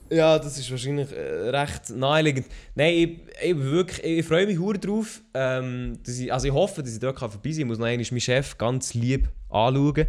Ja, 0.09 0.37
das 0.37 0.57
ist 0.57 0.69
wahrscheinlich 0.69 1.09
äh, 1.11 1.49
recht 1.49 1.89
naheliegend. 1.89 2.47
Nein, 2.75 2.93
ich, 2.93 3.49
ich, 3.49 3.57
wirklich, 3.57 4.03
ich 4.03 4.25
freue 4.25 4.45
mich 4.45 4.59
hure 4.59 4.77
drauf. 4.77 5.21
Ähm, 5.33 5.99
dass 6.05 6.19
ich, 6.19 6.31
also 6.31 6.47
ich 6.47 6.53
hoffe, 6.53 6.83
dass 6.83 6.93
ich 6.93 6.99
dort 6.99 7.17
vorbei 7.17 7.33
sein 7.33 7.41
kann. 7.41 7.59
Ich 7.59 7.65
muss 7.65 7.77
noch 7.77 7.85
einmal 7.85 8.05
meinen 8.09 8.19
Chef 8.19 8.57
ganz 8.57 8.93
lieb 8.93 9.29
anschauen. 9.49 10.07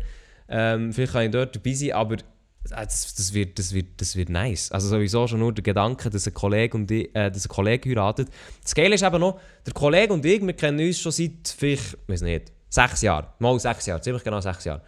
Ähm, 0.48 0.92
vielleicht 0.92 1.12
kann 1.12 1.24
ich 1.24 1.30
dort 1.30 1.54
dabei 1.54 1.72
sein, 1.72 1.92
aber 1.92 2.16
das, 2.68 3.14
das, 3.14 3.32
wird, 3.32 3.58
das, 3.58 3.72
wird, 3.72 4.00
das 4.00 4.16
wird 4.16 4.28
nice. 4.28 4.72
Also 4.72 4.88
sowieso 4.88 5.26
schon 5.26 5.38
nur 5.38 5.52
der 5.52 5.62
Gedanke, 5.62 6.10
dass 6.10 6.26
ein 6.26 6.34
Kollege, 6.34 6.76
und 6.76 6.90
ich, 6.90 7.14
äh, 7.14 7.30
dass 7.30 7.46
ein 7.46 7.48
Kollege 7.48 7.90
heiratet. 7.90 8.28
Das 8.62 8.74
Geile 8.74 8.94
ist 8.94 9.02
eben 9.02 9.20
noch, 9.20 9.40
der 9.66 9.72
Kollege 9.72 10.12
und 10.12 10.24
ich, 10.24 10.44
wir 10.44 10.52
kennen 10.52 10.84
uns 10.84 11.00
schon 11.00 11.12
seit 11.12 11.54
vielleicht, 11.56 11.96
weiß 12.08 12.22
nicht, 12.22 12.52
sechs 12.72 13.02
Jahren. 13.02 13.26
Mal 13.38 13.58
sechs 13.60 13.86
Jahre, 13.86 14.00
ziemlich 14.00 14.24
genau 14.24 14.40
sechs 14.40 14.64
Jahre. 14.64 14.82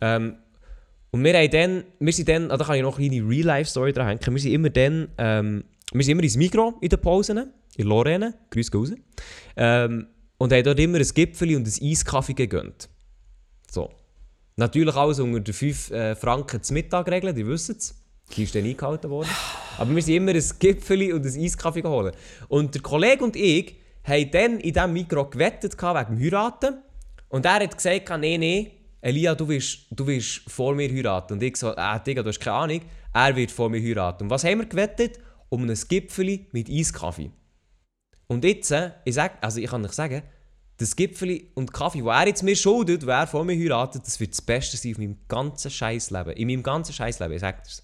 Ähm, 0.00 0.36
und 1.10 1.24
wir 1.24 1.34
haben 1.36 1.50
dann, 1.50 1.84
wir 1.98 2.12
sind 2.12 2.28
dann, 2.28 2.50
ah, 2.50 2.56
da 2.56 2.64
kann 2.64 2.76
ich 2.76 2.82
noch 2.82 2.98
eine 2.98 3.08
kleine 3.08 3.28
Real-Life-Story 3.28 3.92
dran 3.92 4.06
hängen, 4.06 4.20
wir 4.24 4.38
sind 4.38 4.52
immer 4.52 4.70
dann, 4.70 5.08
ähm, 5.18 5.64
wir 5.92 6.04
sind 6.04 6.12
immer 6.12 6.22
ins 6.22 6.36
Mikro 6.36 6.74
in 6.80 6.88
den 6.88 7.00
Pausen, 7.00 7.52
in 7.76 7.86
Lorraine, 7.86 8.34
grüß 8.50 8.72
raus, 8.72 8.92
ähm, 9.56 10.06
und 10.38 10.52
haben 10.52 10.62
dort 10.62 10.78
immer 10.78 10.98
ein 10.98 11.08
Gipfel 11.12 11.56
und 11.56 11.66
ein 11.66 11.90
Eiskaffee 11.90 12.34
gegönnt. 12.34 12.88
So. 13.68 13.90
Natürlich 14.54 14.94
alles 14.94 15.18
unter 15.18 15.40
der 15.40 15.54
5 15.54 15.90
äh, 15.90 16.14
Franken 16.14 16.62
zum 16.62 16.74
Mittag-Regel, 16.74 17.34
die 17.34 17.46
wissen 17.46 17.76
es. 17.76 17.94
Die 18.36 18.44
ist 18.44 18.54
dann 18.54 18.64
eingehalten 18.64 19.10
worden. 19.10 19.28
Aber 19.78 19.94
wir 19.94 20.02
sind 20.02 20.14
immer 20.14 20.32
ein 20.32 20.44
Gipfel 20.60 21.12
und 21.12 21.26
ein 21.26 21.44
Eiskaffee 21.44 21.82
geholt. 21.82 22.14
Und 22.48 22.74
der 22.74 22.82
Kollege 22.82 23.24
und 23.24 23.34
ich 23.34 23.76
haben 24.04 24.30
dann 24.30 24.60
in 24.60 24.72
diesem 24.72 24.92
Mikro 24.92 25.24
gewettet 25.24 25.74
wegen 25.80 26.06
dem 26.06 26.20
Heiraten. 26.20 26.78
Und 27.30 27.46
er 27.46 27.54
hat 27.54 27.76
gesagt, 27.76 28.10
nee, 28.20 28.36
nee, 28.36 28.72
Elia, 29.00 29.34
du 29.34 29.48
willst, 29.48 29.86
du 29.90 30.06
willst 30.06 30.42
vor 30.48 30.74
mir 30.74 30.88
heiraten. 30.90 31.34
Und 31.34 31.42
ich 31.42 31.56
so, 31.56 31.74
äh, 31.74 32.00
Digga, 32.04 32.22
du 32.22 32.28
hast 32.28 32.40
keine 32.40 32.56
Ahnung, 32.56 32.80
er 33.14 33.34
wird 33.34 33.50
vor 33.50 33.70
mir 33.70 33.80
heiraten. 33.80 34.24
Und 34.24 34.30
was 34.30 34.44
haben 34.44 34.58
wir 34.58 34.66
gewettet? 34.66 35.18
Um 35.48 35.68
ein 35.68 35.78
Gipfeli 35.88 36.48
mit 36.52 36.68
Eiskaffee. 36.68 37.30
Und 38.26 38.44
jetzt, 38.44 38.70
äh, 38.72 38.90
ich, 39.04 39.14
sag, 39.14 39.42
also 39.42 39.58
ich 39.58 39.70
kann 39.70 39.84
euch 39.84 39.92
sagen, 39.92 40.22
das 40.76 40.94
Gipfeli 40.96 41.50
und 41.54 41.72
Kaffee, 41.72 42.04
wo 42.04 42.10
er 42.10 42.26
jetzt 42.26 42.42
mir 42.42 42.56
schuldet, 42.56 43.06
wer 43.06 43.26
vor 43.26 43.44
mir 43.44 43.56
heiratet, 43.56 44.06
das 44.06 44.18
wird 44.20 44.32
das 44.32 44.42
Beste 44.42 44.76
sein 44.76 44.92
auf 44.92 44.98
meinem 44.98 45.18
ganzen 45.28 45.70
Scheißleben. 45.70 46.32
In 46.34 46.46
meinem 46.48 46.62
ganzen 46.62 46.92
Scheißleben, 46.92 47.34
ich 47.34 47.40
sag 47.40 47.62
dir's. 47.64 47.82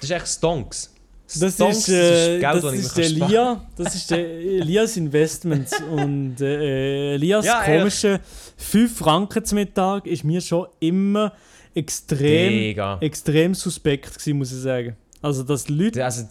Das 0.00 0.10
ist 0.10 0.10
echt 0.10 0.28
Stonks. 0.28 0.94
Das 1.40 1.58
ist, 1.58 1.88
äh, 1.88 2.40
das 2.40 2.62
das 2.62 2.74
ist 2.74 2.96
der. 2.96 3.08
Lia, 3.08 3.66
das 3.76 3.94
ist 3.94 4.10
der 4.10 4.18
Elias 4.18 4.96
Investments 4.96 5.80
und 5.90 6.40
äh, 6.40 7.14
Elias 7.14 7.46
Ja, 7.46 7.62
ehrlich. 7.64 7.78
komische 7.80 8.20
5 8.56 8.98
Franken 8.98 9.44
zum 9.44 9.56
Mittag 9.56 10.06
ist 10.06 10.24
mir 10.24 10.40
schon 10.40 10.66
immer 10.80 11.32
extrem, 11.74 12.76
extrem 13.00 13.54
suspekt 13.54 14.12
gewesen, 14.18 14.38
muss 14.38 14.52
ich 14.52 14.58
sagen. 14.58 14.96
Also, 15.20 15.42
dass 15.42 15.68
Leute 15.68 16.04
Also, 16.04 16.24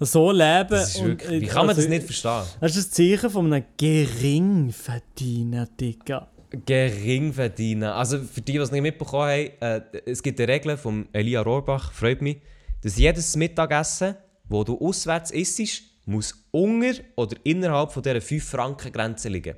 so 0.00 0.30
leben 0.30 0.68
das 0.70 0.96
und, 0.96 1.06
wirklich, 1.08 1.30
äh, 1.30 1.40
wie 1.42 1.46
kann 1.46 1.66
man 1.66 1.70
also, 1.70 1.82
das 1.82 1.90
nicht 1.90 2.04
verstehen? 2.04 2.42
Das 2.60 2.76
ist 2.76 2.90
ein 2.90 2.92
Zeichen 3.18 3.30
von 3.30 3.52
einem 3.52 3.64
Geringverdiener, 3.76 5.66
Digga. 5.78 6.28
Gering 6.64 7.32
verdienen. 7.32 7.84
Also 7.84 8.18
für 8.20 8.40
die, 8.40 8.52
die 8.52 8.58
es 8.58 8.70
nicht 8.70 8.80
mitbekommen 8.80 9.28
haben, 9.28 9.50
äh, 9.60 9.80
es 10.06 10.22
gibt 10.22 10.40
eine 10.40 10.50
Regel 10.50 10.76
von 10.76 11.06
Elia 11.12 11.42
Rohrbach, 11.42 11.92
freut 11.92 12.22
mich, 12.22 12.38
dass 12.82 12.96
jedes 12.96 13.36
Mittagessen, 13.36 14.14
wo 14.48 14.64
du 14.64 14.78
auswärts 14.80 15.30
isst, 15.30 15.82
muss 16.06 16.34
unter 16.50 17.00
oder 17.16 17.36
innerhalb 17.44 17.92
von 17.92 18.02
dieser 18.02 18.16
5-Franken-Grenze 18.16 19.28
liegen. 19.28 19.56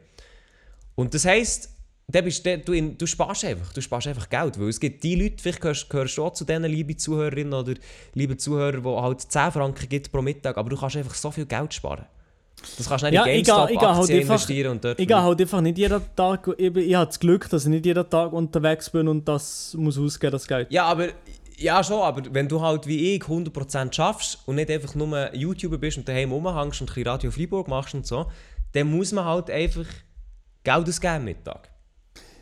Und 0.96 1.14
das 1.14 1.24
heisst, 1.24 1.70
dann 2.08 2.24
bist 2.24 2.44
du, 2.44 2.58
du, 2.58 2.72
in- 2.72 2.98
du 2.98 3.06
sparst 3.06 3.44
einfach, 3.44 3.72
du 3.72 3.80
sparst 3.80 4.08
einfach 4.08 4.28
Geld, 4.28 4.58
weil 4.58 4.68
es 4.68 4.80
gibt 4.80 5.02
die 5.04 5.14
Leute, 5.14 5.36
vielleicht 5.40 5.60
gehörst, 5.60 5.88
gehörst 5.88 6.18
du 6.18 6.24
auch 6.24 6.32
zu 6.32 6.44
diesen 6.44 6.64
liebe 6.64 6.96
Zuhörerinnen 6.96 7.54
oder 7.54 7.74
liebe 8.14 8.36
Zuhörer, 8.36 8.80
die 8.80 8.88
halt 8.88 9.20
10 9.20 9.52
Franken 9.52 9.88
gibt 9.88 10.10
pro 10.10 10.20
Mittag, 10.20 10.58
aber 10.58 10.70
du 10.70 10.76
kannst 10.76 10.96
einfach 10.96 11.14
so 11.14 11.30
viel 11.30 11.46
Geld 11.46 11.72
sparen. 11.72 12.06
Das 12.76 12.88
kannst 12.88 13.04
du 13.04 13.06
nicht 13.06 13.14
Ja, 13.14 13.24
in 13.24 13.40
ich 13.40 13.44
gehe- 13.46 13.54
ich 13.54 13.58
halt 13.78 13.78
einfach- 13.78 14.08
investieren 14.08 14.72
und 14.72 14.84
dort... 14.84 14.98
Ich 15.00 15.06
gehe 15.08 15.22
halt 15.22 15.40
einfach 15.40 15.60
nicht 15.62 15.78
jeden 15.78 16.02
Tag, 16.16 16.46
ich, 16.58 16.76
ich 16.76 16.94
habe 16.94 17.06
das 17.06 17.18
Glück, 17.20 17.48
dass 17.48 17.62
ich 17.64 17.70
nicht 17.70 17.86
jeden 17.86 18.10
Tag 18.10 18.32
unterwegs 18.32 18.90
bin 18.90 19.06
und 19.08 19.26
das 19.26 19.74
muss 19.78 19.96
ausgeben, 19.96 20.32
das 20.32 20.46
Geld. 20.48 20.70
Ja, 20.70 20.84
aber 20.86 21.08
ja 21.60 21.82
schon, 21.84 22.00
aber 22.00 22.22
wenn 22.34 22.48
du 22.48 22.60
halt 22.60 22.86
wie 22.86 23.14
ich 23.14 23.22
100% 23.22 23.92
schaffst 23.92 24.38
und 24.46 24.56
nicht 24.56 24.70
einfach 24.70 24.94
nur 24.94 25.34
YouTuber 25.34 25.78
bist 25.78 25.98
und 25.98 26.08
daheim 26.08 26.32
rumhängst 26.32 26.80
und 26.80 26.88
ein 26.90 26.94
bisschen 26.94 27.06
Radio 27.08 27.30
Freiburg 27.30 27.68
machst 27.68 27.94
und 27.94 28.06
so, 28.06 28.30
dann 28.72 28.90
muss 28.90 29.12
man 29.12 29.24
halt 29.24 29.50
einfach 29.50 29.86
Geld 30.64 30.88
ausgeben 30.88 31.14
am 31.14 31.24
Mittag. 31.24 31.68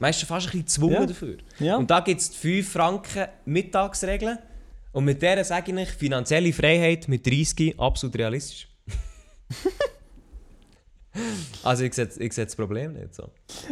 Meistens 0.01 0.29
fast 0.29 0.47
ein 0.47 0.51
bisschen 0.51 0.65
gezwungen 0.65 0.95
Ja. 0.95 1.07
dafür. 1.07 1.37
Ja. 1.59 1.77
Und 1.77 1.91
da 1.91 2.01
gibt 2.01 2.21
es 2.21 2.31
die 2.31 2.63
5 2.63 2.73
Franken 2.73 3.27
Mittagsregel 3.45 4.39
und 4.93 5.05
mit 5.05 5.21
der 5.23 5.45
sage 5.45 5.79
ich 5.81 5.89
finanzielle 5.91 6.53
Freiheit 6.53 7.09
mit 7.09 7.27
30 7.27 7.79
absolut 7.79 8.17
realistisch. 8.17 8.69
also 11.63 11.85
ich 11.85 11.95
sehe, 11.95 12.09
ich 12.19 12.33
sehe 12.33 12.45
das 12.45 12.57
Problem 12.57 12.93
nicht 12.93 13.15
so. 13.15 13.31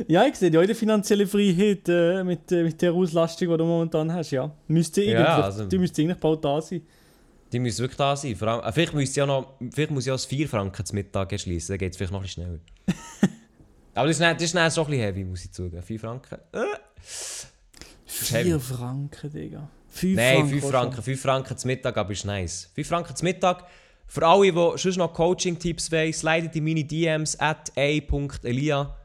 Ja, 0.09 0.27
ich 0.27 0.35
sehe 0.37 0.51
ja 0.51 0.61
auch 0.61 0.67
die 0.67 0.75
finanzielle 0.75 1.27
Freiheit 1.27 1.89
äh, 1.89 2.23
mit, 2.25 2.51
äh, 2.53 2.63
mit 2.63 2.81
der 2.83 2.93
Auslastung, 2.93 3.49
die 3.51 3.57
du 3.57 3.65
momentan 3.65 4.13
hast, 4.13 4.31
ja. 4.31 4.51
Müsste 4.69 5.03
Ja, 5.03 5.19
eigentlich, 5.19 5.45
also- 5.45 5.65
die 5.67 5.79
müsste 5.79 6.03
eigentlich 6.03 6.19
bald 6.19 6.45
da 6.45 6.61
sein. 6.61 6.83
Die 7.53 7.59
müssen 7.61 7.79
wirklich 7.81 7.97
da 7.97 8.17
sein. 8.17 8.35
Vor 8.35 8.49
allem, 8.49 8.65
äh, 8.65 8.73
vielleicht, 8.73 8.93
müsste 8.95 9.21
ja 9.21 9.27
noch, 9.27 9.55
vielleicht 9.73 9.91
muss 9.91 10.05
ich 10.07 10.11
auch 10.13 10.17
das 10.17 10.27
4 10.27 10.49
Franken 10.49 10.85
zum 10.85 10.97
Mittag 10.97 11.39
schließen, 11.41 11.73
dann 11.75 11.79
geht 11.79 11.93
es 11.93 11.97
vielleicht 11.97 12.13
noch 12.13 12.21
ein 12.21 12.25
bisschen 12.25 12.45
schneller. 12.45 12.59
Aber 13.95 14.09
das 14.09 14.17
ist, 14.17 14.21
dann, 14.21 14.35
das 14.35 14.43
ist 14.43 14.55
dann 14.55 14.71
schon 14.71 14.85
ein 14.85 14.91
bisschen 14.91 15.05
heavy, 15.05 15.25
muss 15.25 15.45
ich 15.45 15.53
zugeben. 15.53 15.83
4 15.83 16.01
Franken? 16.01 16.39
Äh. 16.53 16.59
heavy. 18.31 18.51
4 18.51 18.61
Franken, 18.61 19.31
Digga. 19.33 19.71
5 19.89 20.17
Nein, 20.17 20.35
Franken. 20.35 20.51
5 20.51 20.65
auch 20.65 20.71
Franken. 20.71 21.03
5 21.03 21.21
Franken 21.23 21.57
zum 21.57 21.69
Mittag, 21.69 21.97
aber 21.97 22.13
ist 22.13 22.25
nice. 22.25 22.71
5 22.75 22.87
Franken 22.89 23.17
zum 23.17 23.25
Mittag. 23.25 23.65
Für 24.07 24.27
alle, 24.27 24.53
die 24.53 24.79
sonst 24.79 24.97
noch 24.97 25.13
Coaching-Tipps 25.13 25.91
wollen, 25.91 26.13
slidet 26.13 26.57
in 26.57 26.65
meine 26.65 26.85
DMs 26.85 27.39
at 27.39 27.73
a.elia. 27.77 28.97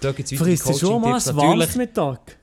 Da 0.00 0.12
gibt 0.12 0.32
es 0.32 0.38
schon. 0.38 0.74
Schon 0.74 1.00
mal 1.00 1.12
Coaching-Tipps. 1.12 1.28
ein 1.28 1.36
warmes 1.36 1.76
Mittag? 1.76 2.38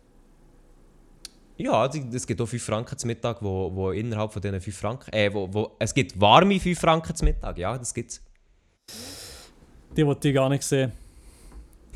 Ja, 1.57 1.85
es 1.85 2.25
gibt 2.25 2.41
auch 2.41 2.47
5 2.47 2.63
Franken 2.63 2.97
zum 2.97 3.07
Mittag, 3.07 3.41
wo, 3.41 3.73
wo 3.73 3.91
innerhalb 3.91 4.33
von 4.33 4.41
diesen 4.41 4.59
5 4.59 4.77
Franken... 4.77 5.13
Äh, 5.13 5.33
wo, 5.33 5.47
wo, 5.53 5.75
es 5.79 5.93
gibt 5.93 6.19
warme 6.19 6.59
5 6.59 6.79
Franken 6.79 7.15
zum 7.15 7.27
Mittag, 7.27 7.57
ja, 7.57 7.77
das 7.77 7.93
gibt's. 7.93 8.21
Die 9.95 10.05
wollte 10.05 10.29
ich 10.29 10.35
gar 10.35 10.49
nicht 10.49 10.63
sehen. 10.63 10.91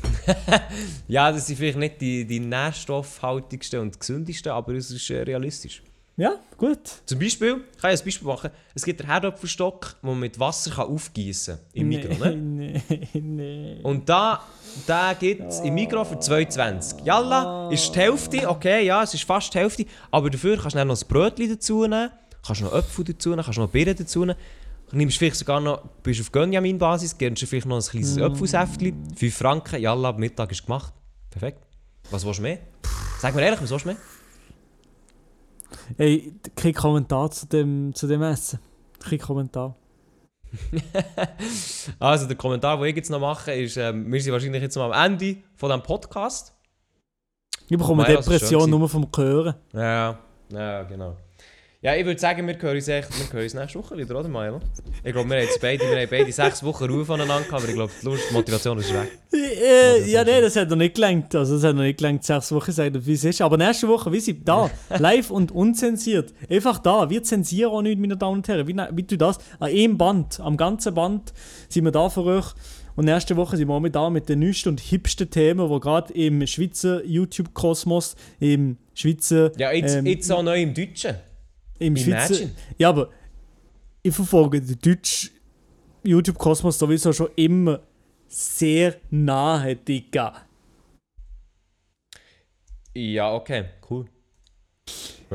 Ja, 1.08 1.32
das 1.32 1.46
sind 1.46 1.56
vielleicht 1.56 1.78
nicht 1.78 2.00
die, 2.00 2.24
die 2.24 2.40
nährstoffhaltigsten 2.40 3.80
und 3.80 3.98
gesündesten, 3.98 4.52
aber 4.52 4.74
es 4.74 4.90
ist 4.90 5.10
äh, 5.10 5.22
realistisch. 5.22 5.82
Ja, 6.18 6.34
gut. 6.56 6.80
Zum 7.06 7.20
Beispiel, 7.20 7.64
ich 7.76 7.80
kann 7.80 7.94
ich 7.94 8.00
ein 8.00 8.04
Beispiel 8.04 8.26
machen, 8.26 8.50
es 8.74 8.84
gibt 8.84 9.00
einen 9.00 9.08
Herdöpfelstock, 9.08 9.94
den 10.02 10.10
man 10.10 10.18
mit 10.18 10.36
Wasser 10.40 10.72
kann 10.72 10.88
aufgießen 10.88 11.54
kann 11.54 11.64
im 11.74 11.88
Mikro. 11.88 12.12
Ne? 12.12 12.34
Nee, 12.34 12.82
nee. 13.14 13.80
Und 13.84 14.08
da, 14.08 14.42
da 14.84 15.14
gibt 15.14 15.48
es 15.48 15.60
im 15.60 15.74
Mikro 15.74 16.04
für 16.04 16.16
2,20. 16.16 17.04
Jalla, 17.04 17.70
ist 17.70 17.94
die 17.94 18.00
Hälfte, 18.00 18.48
okay, 18.48 18.84
ja, 18.84 19.04
es 19.04 19.14
ist 19.14 19.22
fast 19.22 19.54
die 19.54 19.58
Hälfte, 19.58 19.86
aber 20.10 20.28
dafür 20.28 20.56
kannst 20.56 20.74
du 20.74 20.78
dann 20.78 20.88
noch 20.88 21.00
ein 21.00 21.06
Brötchen 21.06 21.50
dazu 21.50 21.82
nehmen, 21.82 22.10
kannst 22.44 22.62
noch 22.62 22.74
Äpfel 22.74 23.04
dazu 23.04 23.30
nehmen, 23.30 23.44
kannst 23.44 23.58
noch 23.60 23.70
Birnen 23.70 23.96
dazu 23.96 24.24
nehmen. 24.24 24.38
Nimmst 24.90 25.18
vielleicht 25.18 25.36
sogar 25.36 25.60
noch, 25.60 25.84
bist 26.02 26.20
auf 26.20 26.32
Gönjamin-Basis, 26.32 27.16
gönnst 27.16 27.42
du 27.42 27.46
vielleicht 27.46 27.66
noch 27.66 27.76
ein 27.76 27.88
kleines 27.88 28.16
Mm. 28.16 28.22
Äpfelsäftchen, 28.22 29.14
5 29.14 29.36
Franken, 29.36 29.80
jalla, 29.80 30.10
Mittag 30.12 30.50
ist 30.50 30.66
gemacht. 30.66 30.92
Perfekt. 31.30 31.62
Was 32.10 32.26
willst 32.26 32.40
du 32.40 32.42
mehr? 32.42 32.58
Sag 33.20 33.36
mir 33.36 33.42
ehrlich, 33.42 33.62
was 33.62 33.70
willst 33.70 33.84
du 33.84 33.90
mehr? 33.90 33.98
Ey, 35.96 36.32
kein 36.56 36.74
Kommentar 36.74 37.30
zu 37.30 37.46
dem, 37.46 37.94
zu 37.94 38.06
dem 38.06 38.22
Essen. 38.22 38.58
Kein 39.00 39.18
Kommentar. 39.18 39.76
Also 41.98 42.26
der 42.26 42.36
Kommentar, 42.36 42.78
den 42.78 42.86
ich 42.86 42.96
jetzt 42.96 43.10
noch 43.10 43.20
mache, 43.20 43.52
ist, 43.52 43.76
ähm, 43.76 44.10
wir 44.10 44.20
sind 44.20 44.32
wahrscheinlich 44.32 44.62
jetzt 44.62 44.76
noch 44.76 44.90
am 44.90 45.12
Ende 45.12 45.36
von 45.56 45.68
diesem 45.68 45.82
Podcast. 45.82 46.54
Ich 47.68 47.76
bekomme 47.76 48.02
Nein, 48.02 48.16
ist 48.16 48.26
Depression 48.26 48.70
nur 48.70 48.88
vom 48.88 49.06
Hören. 49.14 49.54
Ja, 49.74 50.18
ja, 50.50 50.82
genau. 50.84 51.16
Ja, 51.80 51.94
ich 51.94 52.04
würde 52.04 52.18
sagen, 52.18 52.44
wir 52.44 52.60
hören 52.60 52.74
uns, 52.74 52.88
echt, 52.88 53.08
wir 53.08 53.32
hören 53.32 53.44
uns 53.44 53.54
nächste 53.54 53.78
Woche 53.78 53.96
wieder, 53.96 54.18
oder 54.18 54.28
Milo? 54.28 54.58
Ich 55.04 55.12
glaube, 55.12 55.30
wir 55.30 55.36
haben 55.36 55.44
jetzt 55.44 55.60
beide, 55.60 55.84
wir 55.88 55.96
haben 55.96 56.08
beide 56.10 56.32
sechs 56.32 56.60
Wochen 56.64 56.86
Ruhe 56.86 57.04
voneinander 57.04 57.44
gehabt, 57.44 57.62
aber 57.62 57.68
ich 57.68 57.74
glaube, 57.76 57.92
die 58.02 58.04
Lust, 58.04 58.32
Motivation 58.32 58.78
ist 58.78 58.92
weg. 58.92 59.16
Äh, 59.32 60.10
ja, 60.10 60.24
nein, 60.24 60.42
das 60.42 60.56
hat 60.56 60.70
noch 60.70 60.76
nicht 60.76 60.96
gelangt. 60.96 61.36
Also, 61.36 61.54
das 61.54 61.62
hat 61.62 61.76
noch 61.76 61.82
nicht 61.82 61.98
gelangt, 61.98 62.24
sechs 62.24 62.50
Wochen 62.50 62.72
sagen, 62.72 63.06
wie 63.06 63.12
es 63.12 63.22
ist. 63.22 63.40
Aber 63.42 63.56
nächste 63.56 63.86
Woche, 63.86 64.10
wie 64.10 64.18
sie 64.18 64.42
da, 64.42 64.68
live 64.98 65.30
und 65.30 65.52
unzensiert. 65.52 66.34
Einfach 66.50 66.80
da. 66.80 67.10
Wir 67.10 67.22
zensieren 67.22 67.70
auch 67.70 67.82
nichts, 67.82 68.00
meine 68.00 68.16
Damen 68.16 68.38
und 68.38 68.48
Herren. 68.48 68.66
Wie, 68.66 68.74
wie 68.74 69.02
du 69.04 69.16
das? 69.16 69.38
An 69.60 69.68
einem 69.68 69.96
Band, 69.96 70.40
am 70.40 70.56
ganzen 70.56 70.94
Band 70.94 71.32
sind 71.68 71.84
wir 71.84 71.92
da 71.92 72.08
für 72.08 72.24
euch. 72.24 72.54
Und 72.96 73.04
nächste 73.04 73.36
Woche 73.36 73.56
sind 73.56 73.68
wir 73.68 73.74
auch 73.74 73.80
mit 73.80 73.94
da 73.94 74.10
mit 74.10 74.28
den 74.28 74.40
neuesten 74.40 74.70
und 74.70 74.80
hipsten 74.80 75.30
Themen, 75.30 75.72
die 75.72 75.78
gerade 75.78 76.12
im 76.12 76.44
Schweizer 76.44 77.04
YouTube-Kosmos, 77.04 78.16
im 78.40 78.78
Schweizer. 78.94 79.52
Ja, 79.56 79.70
jetzt, 79.70 79.94
ähm, 79.94 80.06
jetzt 80.06 80.32
auch 80.32 80.42
neu 80.42 80.60
im 80.60 80.74
Deutschen. 80.74 81.14
Im 81.78 81.96
Schweizer. 81.96 82.34
Imagine. 82.34 82.50
Ja, 82.78 82.88
aber 82.90 83.10
ich 84.02 84.14
verfolge 84.14 84.60
den 84.60 84.78
deutschen 84.80 85.30
YouTube-Kosmos 86.04 86.78
sowieso 86.78 87.12
schon 87.12 87.28
immer 87.36 87.80
sehr 88.28 88.96
nahe, 89.10 89.76
Digga. 89.76 90.34
Ja, 92.94 93.32
okay, 93.34 93.64
cool. 93.90 94.06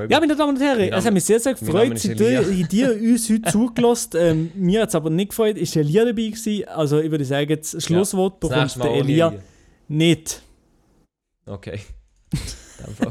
Ja, 0.09 0.19
meine 0.19 0.35
Damen 0.35 0.55
und 0.55 0.61
Herren, 0.61 0.91
es 0.91 1.05
hat 1.05 1.13
mich 1.13 1.23
sehr, 1.23 1.39
sehr 1.39 1.53
gefreut, 1.53 2.03
Elia. 2.03 2.41
ihr, 2.41 2.99
uns 3.13 3.29
heute 3.29 3.51
zugelassen. 3.51 4.11
Ähm, 4.15 4.51
mir 4.55 4.81
hat 4.81 4.89
es 4.89 4.95
aber 4.95 5.11
nicht 5.11 5.29
gefreut, 5.29 5.55
ist 5.55 5.75
Elia 5.75 6.03
dabei 6.03 6.29
gewesen. 6.29 6.67
Also 6.67 6.99
ich 6.99 7.11
würde 7.11 7.23
sagen, 7.25 7.55
das 7.55 7.83
Schlusswort 7.83 8.43
Das 8.43 8.73
bekommt 8.73 8.83
der 8.83 8.91
Elia 9.01 9.27
Elia. 9.29 9.41
nicht. 9.87 10.41
Okay. 11.45 11.79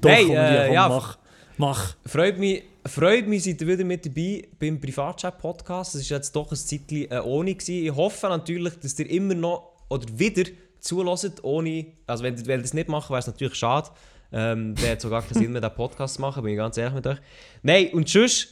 Doch, 0.00 0.10
Hey, 0.10 0.30
äh, 0.30 0.72
ja. 0.72 0.88
mach. 0.88 1.18
Mach. 1.60 1.94
Freut 2.06 2.38
mich, 2.38 2.62
freut 2.86 3.28
mich, 3.28 3.44
seid 3.44 3.60
ihr 3.60 3.66
wieder 3.66 3.84
mit 3.84 4.06
dabei 4.06 4.48
beim 4.58 4.80
Privatchat-Podcast. 4.80 5.94
Es 5.94 6.10
war 6.10 6.16
jetzt 6.16 6.34
doch 6.34 6.50
ein 6.50 6.56
Zeitchen 6.56 7.10
äh, 7.10 7.20
ohne. 7.22 7.54
Gewesen. 7.54 7.84
Ich 7.84 7.94
hoffe 7.94 8.28
natürlich, 8.28 8.80
dass 8.80 8.98
ihr 8.98 9.10
immer 9.10 9.34
noch 9.34 9.70
oder 9.90 10.06
wieder 10.18 10.50
zulässt, 10.78 11.44
ohne. 11.44 11.84
Also, 12.06 12.24
wenn, 12.24 12.46
wenn 12.46 12.60
ihr 12.60 12.62
das 12.62 12.72
nicht 12.72 12.88
macht, 12.88 13.10
wäre 13.10 13.18
es 13.18 13.26
natürlich 13.26 13.56
schade. 13.56 13.90
Ähm, 14.32 14.74
der 14.76 14.92
hat 14.92 15.02
so 15.02 15.10
gar 15.10 15.20
keinen 15.20 15.34
Sinn 15.34 15.52
mehr, 15.52 15.60
den 15.60 15.74
Podcast 15.74 16.14
zu 16.14 16.22
machen, 16.22 16.42
bin 16.42 16.52
ich 16.52 16.56
ganz 16.56 16.78
ehrlich 16.78 16.94
mit 16.94 17.06
euch. 17.06 17.18
Nein, 17.62 17.90
und 17.92 18.08
sonst, 18.08 18.48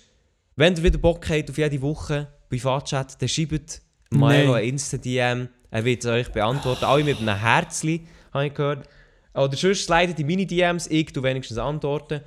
wenn 0.57 0.77
ihr 0.77 0.83
wieder 0.83 0.99
Bock 0.99 1.27
habt 1.31 1.49
auf 1.49 1.57
jede 1.57 1.81
Woche 1.81 2.29
Privatchat, 2.51 3.23
dann 3.23 3.29
schreibt 3.31 3.81
Milo 4.11 4.53
ein 4.53 4.65
Insta-DM. 4.65 5.49
Er 5.71 5.85
wird 5.87 6.05
es 6.05 6.11
euch 6.11 6.29
beantworten. 6.31 6.85
Alle 6.85 7.05
mit 7.05 7.21
einem 7.21 7.41
Herzli, 7.41 8.07
habe 8.35 8.49
ich 8.49 8.53
gehört. 8.53 8.87
Oder 9.33 9.57
sonst 9.57 9.85
slidet 9.85 10.19
in 10.21 10.27
meine 10.27 10.45
DMs, 10.45 10.89
ich 10.89 11.11
tu 11.11 11.23
wenigstens 11.23 11.57
antworten. 11.57 12.21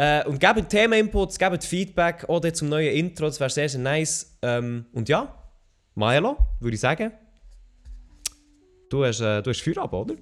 Äh, 0.00 0.24
und 0.26 0.40
gebt 0.40 0.70
Themeninputs, 0.70 1.38
gebt 1.38 1.62
Feedback 1.62 2.24
oder 2.26 2.54
zum 2.54 2.70
neuen 2.70 2.94
Intro, 2.94 3.26
das 3.26 3.38
wäre 3.38 3.50
sehr, 3.50 3.68
sehr 3.68 3.80
nice. 3.80 4.34
Ähm, 4.40 4.86
und 4.94 5.10
ja, 5.10 5.34
Milo, 5.94 6.38
würde 6.58 6.74
ich 6.74 6.80
sagen. 6.80 7.12
Du 8.88 9.04
hast, 9.04 9.20
äh, 9.20 9.42
du 9.42 9.50
hast 9.50 9.60
Feierabend, 9.60 9.92
oder? 9.92 10.14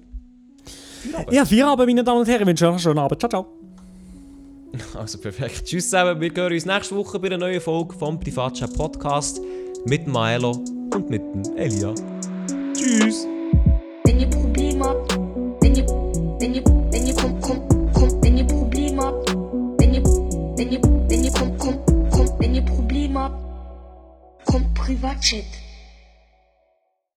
Feierabend. 1.01 1.33
Ja, 1.33 1.45
vier 1.45 1.65
Abend, 1.65 1.87
meine 1.87 2.03
Damen 2.03 2.19
und 2.19 2.27
Herren. 2.27 2.41
Ich 2.41 2.47
wünsche 2.47 2.65
euch 2.65 2.71
einen 2.71 2.79
schönen 2.79 2.99
Abend. 2.99 3.21
Ciao, 3.21 3.29
ciao. 3.29 3.47
Also 4.95 5.17
perfekt. 5.17 5.63
Tschüss 5.63 5.85
zusammen, 5.85 6.19
wir 6.19 6.31
hören 6.35 6.53
uns 6.53 6.65
nächste 6.65 6.95
Woche 6.95 7.17
bei 7.17 7.27
einer 7.27 7.37
neuen 7.37 7.61
Folge 7.61 7.95
vom 7.95 8.19
Privatchat 8.19 8.73
Podcast 8.75 9.39
mit 9.85 10.05
Milo 10.07 10.51
und 10.93 11.09
mit 11.09 11.21
Elia. 11.55 11.93
Tschüss! 12.73 13.38
Wenn 24.89 25.68